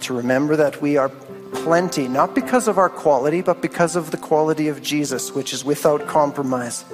to 0.00 0.14
remember 0.14 0.56
that 0.56 0.82
we 0.82 0.96
are 0.96 1.10
plenty, 1.52 2.08
not 2.08 2.34
because 2.34 2.68
of 2.68 2.78
our 2.78 2.90
quality, 2.90 3.40
but 3.40 3.62
because 3.62 3.96
of 3.96 4.10
the 4.10 4.16
quality 4.16 4.68
of 4.68 4.82
Jesus, 4.82 5.32
which 5.32 5.52
is 5.52 5.64
without 5.64 6.06
compromise. 6.06 6.84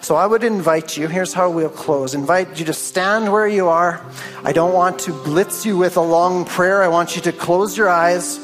So 0.00 0.16
I 0.16 0.26
would 0.26 0.44
invite 0.44 0.96
you, 0.96 1.08
here's 1.08 1.32
how 1.32 1.50
we'll 1.50 1.68
close 1.68 2.14
invite 2.14 2.58
you 2.58 2.64
to 2.66 2.72
stand 2.72 3.32
where 3.32 3.48
you 3.48 3.68
are. 3.68 4.00
I 4.44 4.52
don't 4.52 4.72
want 4.72 5.00
to 5.00 5.12
blitz 5.12 5.66
you 5.66 5.76
with 5.76 5.96
a 5.96 6.02
long 6.02 6.44
prayer. 6.44 6.82
I 6.82 6.88
want 6.88 7.16
you 7.16 7.22
to 7.22 7.32
close 7.32 7.76
your 7.76 7.88
eyes. 7.88 8.38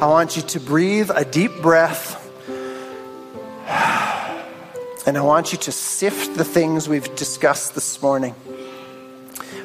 I 0.00 0.06
want 0.06 0.36
you 0.36 0.42
to 0.42 0.60
breathe 0.60 1.10
a 1.14 1.24
deep 1.24 1.62
breath. 1.62 2.21
And 5.04 5.18
I 5.18 5.20
want 5.22 5.50
you 5.50 5.58
to 5.58 5.72
sift 5.72 6.36
the 6.36 6.44
things 6.44 6.88
we've 6.88 7.12
discussed 7.16 7.74
this 7.74 8.00
morning. 8.00 8.36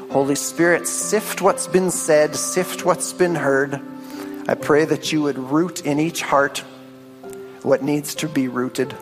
Holy 0.10 0.34
Spirit, 0.34 0.88
sift 0.88 1.42
what's 1.42 1.68
been 1.68 1.92
said, 1.92 2.36
sift 2.36 2.86
what's 2.86 3.14
been 3.14 3.36
heard. 3.36 3.80
I 4.48 4.56
pray 4.56 4.86
that 4.86 5.12
you 5.12 5.22
would 5.22 5.38
root 5.38 5.86
in 5.86 6.00
each 6.00 6.24
heart 6.24 6.64
what 7.62 7.84
needs 7.84 8.16
to 8.16 8.28
be 8.28 8.48
rooted. 8.48 8.96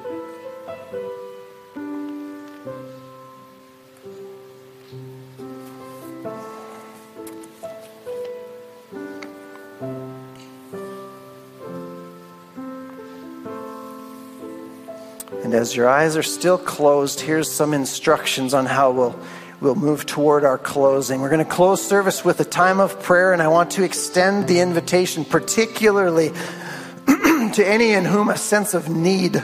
As 15.66 15.76
your 15.76 15.90
eyes 15.90 16.16
are 16.16 16.22
still 16.22 16.60
closed, 16.60 17.20
here's 17.20 17.52
some 17.52 17.74
instructions 17.74 18.54
on 18.54 18.68
how 18.68 18.92
we'll, 18.92 19.20
we'll 19.62 19.74
move 19.74 20.06
toward 20.06 20.44
our 20.44 20.60
closing. 20.60 21.22
We're 21.22 21.32
going 21.32 21.44
to 21.44 21.52
close 21.52 21.84
service 21.84 22.24
with 22.24 22.40
a 22.40 22.46
time 22.46 22.80
of 22.80 23.02
prayer, 23.02 23.34
and 23.34 23.42
I 23.42 23.48
want 23.48 23.72
to 23.72 23.84
extend 23.84 24.48
the 24.48 24.60
invitation, 24.60 25.26
particularly 25.26 26.30
to 27.08 27.64
any 27.66 27.94
in 27.94 28.06
whom 28.06 28.30
a 28.30 28.38
sense 28.38 28.76
of 28.76 28.90
need 28.90 29.44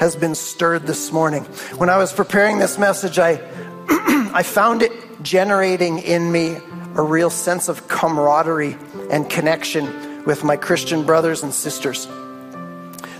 has 0.00 0.16
been 0.16 0.34
stirred 0.34 0.84
this 0.88 1.12
morning. 1.12 1.44
When 1.78 1.88
I 1.88 1.96
was 1.96 2.12
preparing 2.12 2.58
this 2.58 2.76
message, 2.76 3.20
I, 3.20 3.34
I 4.34 4.42
found 4.42 4.82
it 4.82 4.90
generating 5.22 6.00
in 6.00 6.32
me 6.32 6.56
a 6.96 7.02
real 7.02 7.30
sense 7.30 7.68
of 7.68 7.86
camaraderie 7.86 8.76
and 9.12 9.30
connection 9.30 10.24
with 10.24 10.42
my 10.42 10.56
Christian 10.56 11.06
brothers 11.06 11.44
and 11.44 11.54
sisters 11.54 12.08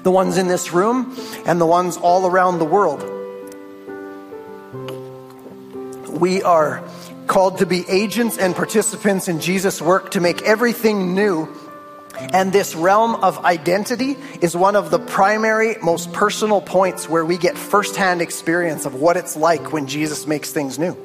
the 0.03 0.11
ones 0.11 0.39
in 0.39 0.49
this 0.49 0.73
room 0.73 1.17
and 1.47 1.61
the 1.61 1.67
ones 1.67 1.97
all 1.97 2.27
around 2.27 2.59
the 2.59 2.65
world. 2.65 3.03
We 6.21 6.43
are 6.43 6.83
called 7.27 7.59
to 7.59 7.67
be 7.67 7.89
agents 7.89 8.39
and 8.39 8.55
participants 8.55 9.29
in 9.29 9.41
Jesus' 9.41 9.81
work 9.81 10.13
to 10.13 10.21
make 10.21 10.43
everything 10.43 11.15
new. 11.15 11.49
And 12.19 12.53
this 12.53 12.75
realm 12.75 13.15
of 13.17 13.45
identity 13.45 14.17
is 14.41 14.57
one 14.57 14.77
of 14.77 14.91
the 14.91 14.99
primary, 14.99 15.77
most 15.83 16.13
personal 16.13 16.61
points 16.61 17.09
where 17.09 17.25
we 17.25 17.39
get 17.39 17.57
firsthand 17.57 18.21
experience 18.21 18.85
of 18.85 18.95
what 18.95 19.17
it's 19.17 19.35
like 19.35 19.73
when 19.73 19.87
Jesus 19.87 20.27
makes 20.27 20.51
things 20.53 20.79
new. 20.79 20.97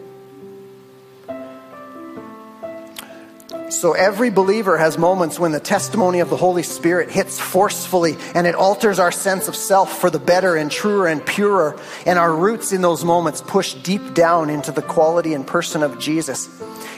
So 3.69 3.91
every 3.91 4.29
believer 4.29 4.77
has 4.77 4.97
moments 4.97 5.37
when 5.39 5.51
the 5.51 5.59
testimony 5.59 6.21
of 6.21 6.29
the 6.29 6.37
Holy 6.37 6.63
Spirit 6.63 7.11
hits 7.11 7.37
forcefully 7.37 8.15
and 8.33 8.47
it 8.47 8.55
alters 8.55 8.97
our 8.97 9.11
sense 9.11 9.49
of 9.49 9.57
self 9.57 9.99
for 9.99 10.09
the 10.09 10.19
better 10.19 10.55
and 10.55 10.71
truer 10.71 11.07
and 11.07 11.25
purer. 11.25 11.77
And 12.05 12.17
our 12.17 12.33
roots 12.33 12.71
in 12.71 12.81
those 12.81 13.03
moments 13.03 13.41
push 13.41 13.73
deep 13.73 14.13
down 14.13 14.49
into 14.49 14.71
the 14.71 14.81
quality 14.81 15.33
and 15.33 15.45
person 15.45 15.83
of 15.83 15.99
Jesus. 15.99 16.49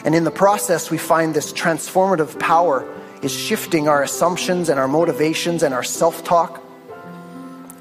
And 0.05 0.13
in 0.13 0.25
the 0.25 0.31
process, 0.31 0.91
we 0.91 0.99
find 0.99 1.33
this 1.33 1.51
transformative 1.51 2.37
power 2.37 2.87
is 3.23 3.33
shifting 3.33 3.87
our 3.87 4.03
assumptions 4.03 4.69
and 4.69 4.79
our 4.79 4.87
motivations 4.87 5.63
and 5.63 5.73
our 5.73 5.83
self 5.83 6.23
talk. 6.23 6.63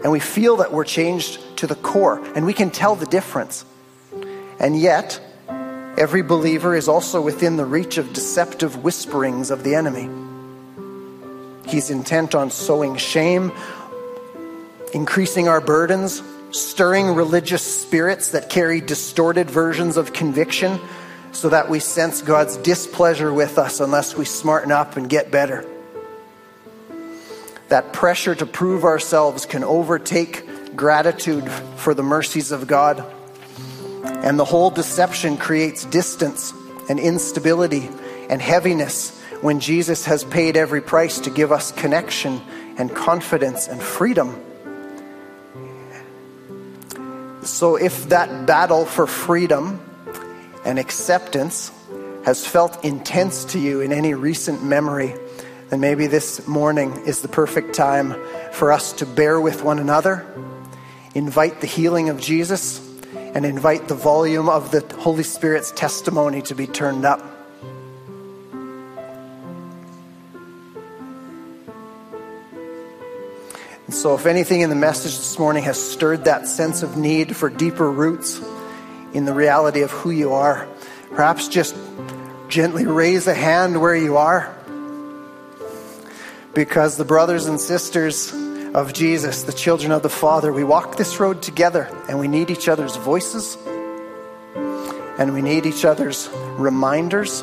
And 0.02 0.10
we 0.10 0.20
feel 0.20 0.56
that 0.56 0.72
we're 0.72 0.84
changed 0.84 1.40
to 1.58 1.66
the 1.66 1.74
core 1.74 2.24
and 2.34 2.46
we 2.46 2.54
can 2.54 2.70
tell 2.70 2.94
the 2.94 3.06
difference. 3.06 3.66
And 4.58 4.80
yet, 4.80 5.20
Every 5.98 6.22
believer 6.22 6.76
is 6.76 6.86
also 6.86 7.20
within 7.20 7.56
the 7.56 7.64
reach 7.64 7.98
of 7.98 8.12
deceptive 8.12 8.84
whisperings 8.84 9.50
of 9.50 9.64
the 9.64 9.74
enemy. 9.74 10.08
He's 11.68 11.90
intent 11.90 12.36
on 12.36 12.52
sowing 12.52 12.96
shame, 12.96 13.50
increasing 14.94 15.48
our 15.48 15.60
burdens, 15.60 16.22
stirring 16.52 17.16
religious 17.16 17.64
spirits 17.64 18.30
that 18.30 18.48
carry 18.48 18.80
distorted 18.80 19.50
versions 19.50 19.96
of 19.96 20.12
conviction 20.12 20.78
so 21.32 21.48
that 21.48 21.68
we 21.68 21.80
sense 21.80 22.22
God's 22.22 22.56
displeasure 22.58 23.32
with 23.32 23.58
us 23.58 23.80
unless 23.80 24.16
we 24.16 24.24
smarten 24.24 24.70
up 24.70 24.96
and 24.96 25.10
get 25.10 25.32
better. 25.32 25.66
That 27.70 27.92
pressure 27.92 28.36
to 28.36 28.46
prove 28.46 28.84
ourselves 28.84 29.46
can 29.46 29.64
overtake 29.64 30.76
gratitude 30.76 31.50
for 31.50 31.92
the 31.92 32.04
mercies 32.04 32.52
of 32.52 32.68
God 32.68 33.04
and 34.24 34.38
the 34.38 34.44
whole 34.44 34.70
deception 34.70 35.36
creates 35.36 35.84
distance 35.84 36.52
and 36.88 36.98
instability 36.98 37.88
and 38.28 38.42
heaviness 38.42 39.18
when 39.40 39.60
Jesus 39.60 40.04
has 40.06 40.24
paid 40.24 40.56
every 40.56 40.80
price 40.80 41.20
to 41.20 41.30
give 41.30 41.52
us 41.52 41.72
connection 41.72 42.40
and 42.76 42.94
confidence 42.94 43.68
and 43.68 43.80
freedom. 43.80 44.40
So, 47.42 47.76
if 47.76 48.08
that 48.08 48.46
battle 48.46 48.84
for 48.84 49.06
freedom 49.06 49.80
and 50.64 50.78
acceptance 50.78 51.70
has 52.24 52.46
felt 52.46 52.84
intense 52.84 53.46
to 53.46 53.58
you 53.58 53.80
in 53.80 53.92
any 53.92 54.14
recent 54.14 54.62
memory, 54.62 55.14
then 55.70 55.80
maybe 55.80 56.06
this 56.06 56.46
morning 56.46 56.92
is 57.06 57.22
the 57.22 57.28
perfect 57.28 57.74
time 57.74 58.14
for 58.52 58.72
us 58.72 58.92
to 58.94 59.06
bear 59.06 59.40
with 59.40 59.62
one 59.62 59.78
another, 59.78 60.26
invite 61.14 61.60
the 61.60 61.66
healing 61.66 62.08
of 62.08 62.20
Jesus 62.20 62.87
and 63.38 63.46
invite 63.46 63.86
the 63.86 63.94
volume 63.94 64.48
of 64.48 64.72
the 64.72 64.80
Holy 64.98 65.22
Spirit's 65.22 65.70
testimony 65.70 66.42
to 66.42 66.56
be 66.56 66.66
turned 66.66 67.04
up. 67.04 67.22
And 73.86 73.94
so, 73.94 74.16
if 74.16 74.26
anything 74.26 74.62
in 74.62 74.70
the 74.70 74.74
message 74.74 75.16
this 75.16 75.38
morning 75.38 75.62
has 75.62 75.80
stirred 75.80 76.24
that 76.24 76.48
sense 76.48 76.82
of 76.82 76.96
need 76.96 77.36
for 77.36 77.48
deeper 77.48 77.88
roots 77.88 78.40
in 79.12 79.24
the 79.24 79.32
reality 79.32 79.82
of 79.82 79.92
who 79.92 80.10
you 80.10 80.32
are, 80.32 80.66
perhaps 81.12 81.46
just 81.46 81.76
gently 82.48 82.86
raise 82.86 83.28
a 83.28 83.34
hand 83.34 83.80
where 83.80 83.94
you 83.94 84.16
are. 84.16 84.52
Because 86.54 86.96
the 86.96 87.04
brothers 87.04 87.46
and 87.46 87.60
sisters 87.60 88.32
of 88.78 88.92
Jesus, 88.92 89.42
the 89.42 89.52
children 89.52 89.90
of 89.90 90.04
the 90.04 90.08
Father, 90.08 90.52
we 90.52 90.62
walk 90.62 90.96
this 90.96 91.18
road 91.18 91.42
together 91.42 91.90
and 92.08 92.20
we 92.20 92.28
need 92.28 92.48
each 92.48 92.68
other's 92.68 92.94
voices 92.94 93.58
and 94.54 95.34
we 95.34 95.42
need 95.42 95.66
each 95.66 95.84
other's 95.84 96.28
reminders. 96.56 97.42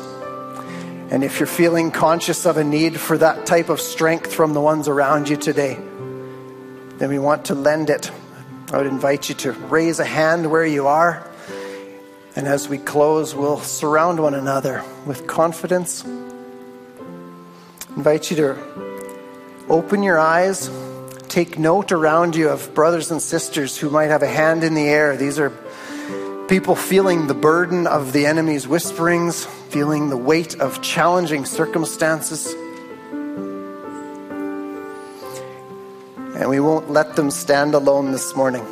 And 1.10 1.22
if 1.22 1.38
you're 1.38 1.46
feeling 1.46 1.90
conscious 1.90 2.46
of 2.46 2.56
a 2.56 2.64
need 2.64 2.98
for 2.98 3.18
that 3.18 3.44
type 3.44 3.68
of 3.68 3.82
strength 3.82 4.32
from 4.32 4.54
the 4.54 4.62
ones 4.62 4.88
around 4.88 5.28
you 5.28 5.36
today, 5.36 5.74
then 5.74 7.10
we 7.10 7.18
want 7.18 7.44
to 7.46 7.54
lend 7.54 7.90
it. 7.90 8.10
I 8.72 8.78
would 8.78 8.86
invite 8.86 9.28
you 9.28 9.34
to 9.34 9.52
raise 9.52 10.00
a 10.00 10.06
hand 10.06 10.50
where 10.50 10.64
you 10.64 10.86
are. 10.86 11.30
And 12.34 12.48
as 12.48 12.66
we 12.66 12.78
close, 12.78 13.34
we'll 13.34 13.60
surround 13.60 14.20
one 14.20 14.32
another 14.32 14.82
with 15.04 15.26
confidence. 15.26 16.02
invite 17.94 18.30
you 18.30 18.36
to 18.38 19.66
open 19.68 20.02
your 20.02 20.18
eyes 20.18 20.70
take 21.28 21.58
note 21.58 21.92
around 21.92 22.36
you 22.36 22.48
of 22.48 22.74
brothers 22.74 23.10
and 23.10 23.20
sisters 23.20 23.76
who 23.76 23.90
might 23.90 24.10
have 24.10 24.22
a 24.22 24.26
hand 24.26 24.64
in 24.64 24.74
the 24.74 24.88
air. 24.88 25.16
These 25.16 25.38
are 25.38 25.50
people 26.48 26.76
feeling 26.76 27.26
the 27.26 27.34
burden 27.34 27.86
of 27.86 28.12
the 28.12 28.26
enemy's 28.26 28.68
whisperings, 28.68 29.44
feeling 29.68 30.10
the 30.10 30.16
weight 30.16 30.60
of 30.60 30.80
challenging 30.82 31.44
circumstances. 31.44 32.54
And 36.36 36.48
we 36.48 36.60
won't 36.60 36.90
let 36.90 37.16
them 37.16 37.30
stand 37.30 37.74
alone 37.74 38.12
this 38.12 38.36
morning. 38.36 38.64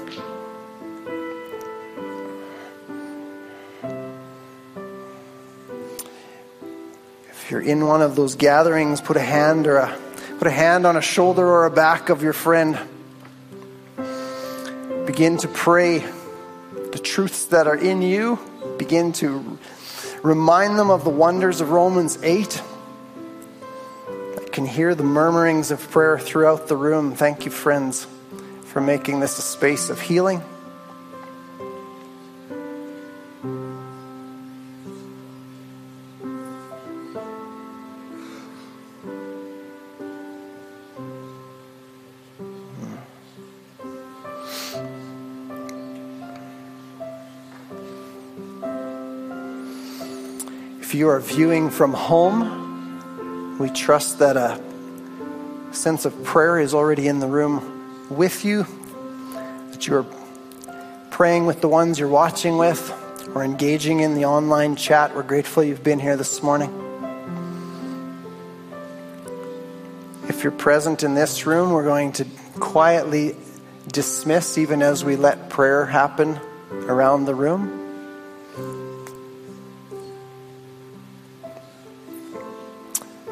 If 7.31 7.51
you're 7.51 7.61
in 7.61 7.87
one 7.87 8.03
of 8.03 8.17
those 8.17 8.37
gatherings, 8.37 9.01
put 9.01 9.17
a 9.17 9.21
hand 9.21 9.67
or 9.67 9.79
a 9.79 10.04
Put 10.45 10.53
a 10.53 10.57
hand 10.57 10.85
on 10.85 10.95
a 10.95 11.01
shoulder 11.01 11.49
or 11.49 11.65
a 11.65 11.71
back 11.71 12.11
of 12.11 12.23
your 12.23 12.35
friend. 12.35 12.79
Begin 15.07 15.39
to 15.39 15.49
pray 15.49 16.05
the 16.93 17.01
truths 17.03 17.47
that 17.47 17.67
are 17.67 17.75
in 17.75 18.03
you. 18.03 18.39
Begin 18.77 19.15
to 19.15 19.59
remind 20.23 20.79
them 20.79 20.91
of 20.91 21.03
the 21.03 21.09
wonders 21.09 21.63
of 21.63 21.71
Romans 21.71 22.19
8. 22.23 22.63
I 24.37 24.49
can 24.51 24.67
hear 24.67 24.95
the 24.95 25.03
murmurings 25.03 25.71
of 25.71 25.81
prayer 25.91 26.19
throughout 26.19 26.69
the 26.69 26.77
room. 26.77 27.15
Thank 27.15 27.47
you, 27.47 27.51
friends, 27.51 28.07
for 28.65 28.83
making 28.83 29.21
this 29.21 29.39
a 29.39 29.43
space 29.43 29.89
of 29.89 29.99
healing. 29.99 30.43
If 50.95 51.01
you 51.01 51.09
are 51.09 51.19
viewing 51.19 51.71
from 51.71 51.93
home, 51.93 53.59
we 53.59 53.69
trust 53.69 54.21
that 54.21 54.37
a 54.37 54.61
sense 55.73 56.05
of 56.05 56.23
prayer 56.23 56.61
is 56.61 56.73
already 56.73 57.09
in 57.09 57.19
the 57.19 57.27
room 57.27 58.07
with 58.11 58.45
you, 58.45 58.65
that 59.73 59.89
you're 59.89 60.07
praying 61.11 61.47
with 61.47 61.61
the 61.63 61.67
ones 61.67 61.99
you're 61.99 62.07
watching 62.07 62.59
with 62.59 62.93
or 63.35 63.43
engaging 63.43 63.99
in 63.99 64.15
the 64.15 64.27
online 64.27 64.77
chat. 64.77 65.17
We're 65.17 65.25
grateful 65.25 65.65
you've 65.65 65.83
been 65.83 65.99
here 65.99 66.17
this 66.17 66.45
morning. 66.45 66.71
If 70.29 70.45
you're 70.45 70.53
present 70.53 71.03
in 71.03 71.17
this 71.17 71.45
room, 71.45 71.73
we're 71.73 71.83
going 71.83 72.13
to 72.13 72.27
quietly 72.61 73.35
dismiss 73.89 74.59
even 74.59 74.81
as 74.81 75.05
we 75.05 75.17
let 75.17 75.51
prayer 75.51 75.87
happen 75.87 76.39
around 76.87 77.25
the 77.25 77.35
room. 77.35 77.84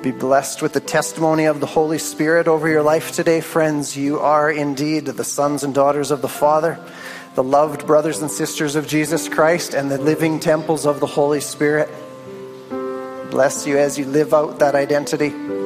Be 0.03 0.11
blessed 0.11 0.63
with 0.63 0.73
the 0.73 0.81
testimony 0.81 1.45
of 1.45 1.61
the 1.61 1.67
Holy 1.67 1.99
Spirit 1.99 2.49
over 2.49 2.69
your 2.69 2.83
life 2.83 3.13
today, 3.13 3.41
friends. 3.41 3.97
You 3.97 4.19
are 4.19 4.51
indeed 4.51 5.07
the 5.07 5.23
sons 5.23 5.63
and 5.63 5.73
daughters 5.73 6.11
of 6.11 6.23
the 6.23 6.29
Father, 6.29 6.77
the 7.37 7.45
loved 7.45 7.87
brothers 7.87 8.21
and 8.21 8.29
sisters 8.29 8.75
of 8.75 8.89
Jesus 8.89 9.29
Christ, 9.29 9.75
and 9.75 9.93
the 9.93 9.99
living 9.99 10.41
temples 10.41 10.87
of 10.87 10.99
the 10.99 11.07
Holy 11.07 11.41
Spirit. 11.41 11.89
Bless 13.31 13.65
you 13.65 13.79
as 13.79 13.97
you 13.97 14.05
live 14.07 14.35
out 14.35 14.59
that 14.59 14.75
identity. 14.75 15.62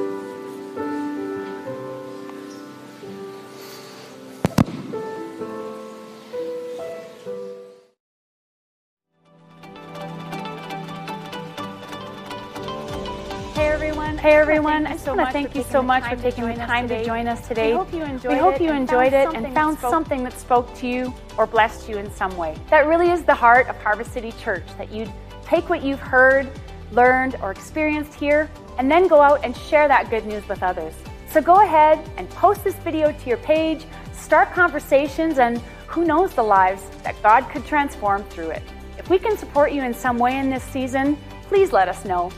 Thank 15.42 15.54
you 15.54 15.62
so 15.64 15.82
much 15.82 16.02
for 16.04 16.16
taking 16.16 16.46
the 16.46 16.54
time 16.54 16.88
to 16.88 17.04
join 17.04 17.28
us 17.28 17.46
today. 17.46 17.72
We 17.72 17.76
hope 17.76 17.92
you 17.92 18.02
enjoyed, 18.02 18.32
we 18.32 18.38
hope 18.38 18.58
you 18.58 18.70
enjoyed 18.70 19.12
it 19.12 19.28
and 19.34 19.52
found 19.52 19.78
something 19.78 20.24
that 20.24 20.32
spoke 20.32 20.74
to 20.76 20.86
you 20.86 21.12
or 21.36 21.46
blessed 21.46 21.90
you 21.90 21.98
in 21.98 22.10
some 22.10 22.34
way. 22.38 22.56
That 22.70 22.86
really 22.86 23.10
is 23.10 23.22
the 23.22 23.34
heart 23.34 23.68
of 23.68 23.76
Harvest 23.82 24.14
City 24.14 24.32
Church, 24.32 24.64
that 24.78 24.90
you'd 24.90 25.12
take 25.44 25.68
what 25.68 25.82
you've 25.82 26.00
heard, 26.00 26.50
learned, 26.90 27.36
or 27.42 27.50
experienced 27.50 28.14
here, 28.14 28.50
and 28.78 28.90
then 28.90 29.08
go 29.08 29.20
out 29.20 29.44
and 29.44 29.54
share 29.54 29.88
that 29.88 30.08
good 30.08 30.24
news 30.24 30.46
with 30.48 30.62
others. 30.62 30.94
So 31.28 31.42
go 31.42 31.60
ahead 31.60 31.98
and 32.16 32.30
post 32.30 32.64
this 32.64 32.76
video 32.76 33.12
to 33.12 33.28
your 33.28 33.38
page, 33.38 33.84
start 34.14 34.52
conversations, 34.52 35.38
and 35.38 35.58
who 35.86 36.06
knows 36.06 36.32
the 36.34 36.42
lives 36.42 36.82
that 37.02 37.14
God 37.22 37.42
could 37.50 37.66
transform 37.66 38.24
through 38.24 38.50
it. 38.50 38.62
If 38.96 39.10
we 39.10 39.18
can 39.18 39.36
support 39.36 39.72
you 39.72 39.82
in 39.82 39.92
some 39.92 40.16
way 40.16 40.38
in 40.38 40.48
this 40.48 40.64
season, 40.64 41.18
please 41.42 41.72
let 41.72 41.90
us 41.90 42.06
know. 42.06 42.32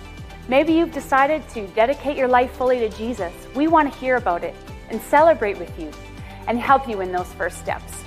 Maybe 0.49 0.72
you've 0.72 0.92
decided 0.92 1.46
to 1.51 1.66
dedicate 1.68 2.16
your 2.16 2.26
life 2.26 2.51
fully 2.53 2.78
to 2.78 2.88
Jesus. 2.88 3.34
We 3.55 3.68
want 3.68 3.92
to 3.92 3.99
hear 3.99 4.16
about 4.16 4.42
it 4.42 4.55
and 4.88 4.99
celebrate 5.03 5.59
with 5.59 5.78
you 5.78 5.90
and 6.46 6.59
help 6.59 6.88
you 6.88 7.03
in 7.03 7.12
those 7.12 7.30
first 7.34 7.59
steps. 7.59 8.03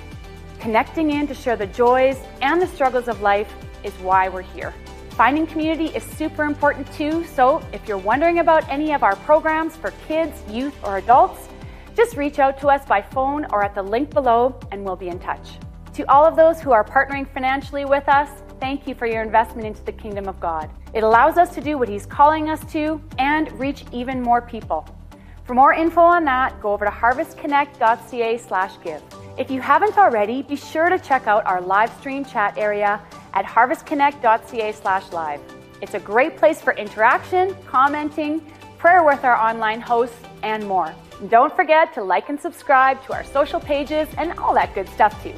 Connecting 0.58 1.12
in 1.12 1.28
to 1.28 1.34
share 1.34 1.54
the 1.54 1.68
joys 1.68 2.18
and 2.40 2.60
the 2.60 2.66
struggles 2.66 3.06
of 3.06 3.20
life 3.20 3.54
is 3.84 3.92
why 3.94 4.28
we're 4.28 4.42
here. 4.42 4.74
Finding 5.10 5.46
community 5.46 5.94
is 5.94 6.02
super 6.02 6.42
important 6.42 6.92
too, 6.92 7.24
so 7.26 7.62
if 7.72 7.86
you're 7.86 7.96
wondering 7.96 8.40
about 8.40 8.68
any 8.68 8.92
of 8.92 9.04
our 9.04 9.14
programs 9.14 9.76
for 9.76 9.92
kids, 10.08 10.42
youth, 10.48 10.74
or 10.82 10.96
adults, 10.96 11.48
just 11.94 12.16
reach 12.16 12.40
out 12.40 12.58
to 12.58 12.66
us 12.66 12.84
by 12.86 13.00
phone 13.02 13.46
or 13.52 13.62
at 13.62 13.74
the 13.76 13.82
link 13.82 14.10
below 14.10 14.58
and 14.72 14.84
we'll 14.84 14.96
be 14.96 15.08
in 15.08 15.20
touch. 15.20 15.58
To 15.94 16.10
all 16.10 16.24
of 16.24 16.34
those 16.34 16.60
who 16.60 16.72
are 16.72 16.82
partnering 16.82 17.32
financially 17.32 17.84
with 17.84 18.08
us, 18.08 18.42
thank 18.62 18.86
you 18.86 18.94
for 18.94 19.06
your 19.06 19.24
investment 19.24 19.66
into 19.66 19.82
the 19.82 19.90
kingdom 19.90 20.28
of 20.28 20.38
God. 20.38 20.70
It 20.94 21.02
allows 21.02 21.36
us 21.36 21.52
to 21.56 21.60
do 21.60 21.76
what 21.78 21.88
He's 21.88 22.06
calling 22.06 22.48
us 22.48 22.64
to 22.72 23.02
and 23.18 23.50
reach 23.58 23.84
even 23.90 24.22
more 24.22 24.40
people. 24.40 24.86
For 25.42 25.54
more 25.54 25.72
info 25.72 26.00
on 26.00 26.24
that, 26.26 26.62
go 26.62 26.72
over 26.72 26.84
to 26.84 26.90
harvestconnect.ca/give. 26.92 29.02
If 29.36 29.50
you 29.50 29.60
haven't 29.60 29.98
already, 29.98 30.42
be 30.42 30.54
sure 30.54 30.88
to 30.88 31.00
check 31.00 31.26
out 31.26 31.44
our 31.44 31.60
live 31.60 31.92
stream 31.98 32.24
chat 32.24 32.56
area 32.56 33.00
at 33.34 33.44
harvestconnect.ca/live. 33.44 35.40
It's 35.80 35.94
a 35.94 36.00
great 36.00 36.36
place 36.36 36.62
for 36.62 36.72
interaction, 36.74 37.56
commenting, 37.66 38.42
prayer 38.78 39.02
with 39.02 39.24
our 39.24 39.34
online 39.34 39.80
hosts, 39.80 40.20
and 40.44 40.64
more. 40.68 40.94
Don't 41.28 41.52
forget 41.56 41.92
to 41.94 42.02
like 42.04 42.28
and 42.28 42.40
subscribe 42.40 43.04
to 43.06 43.12
our 43.12 43.24
social 43.24 43.58
pages 43.58 44.06
and 44.18 44.38
all 44.38 44.54
that 44.54 44.72
good 44.72 44.88
stuff 44.90 45.20
too. 45.20 45.34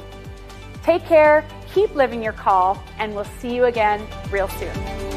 Take 0.83 1.03
care, 1.05 1.43
keep 1.75 1.93
living 1.93 2.23
your 2.23 2.33
call, 2.33 2.81
and 2.99 3.13
we'll 3.13 3.25
see 3.25 3.53
you 3.53 3.65
again 3.65 4.01
real 4.31 4.47
soon. 4.47 5.14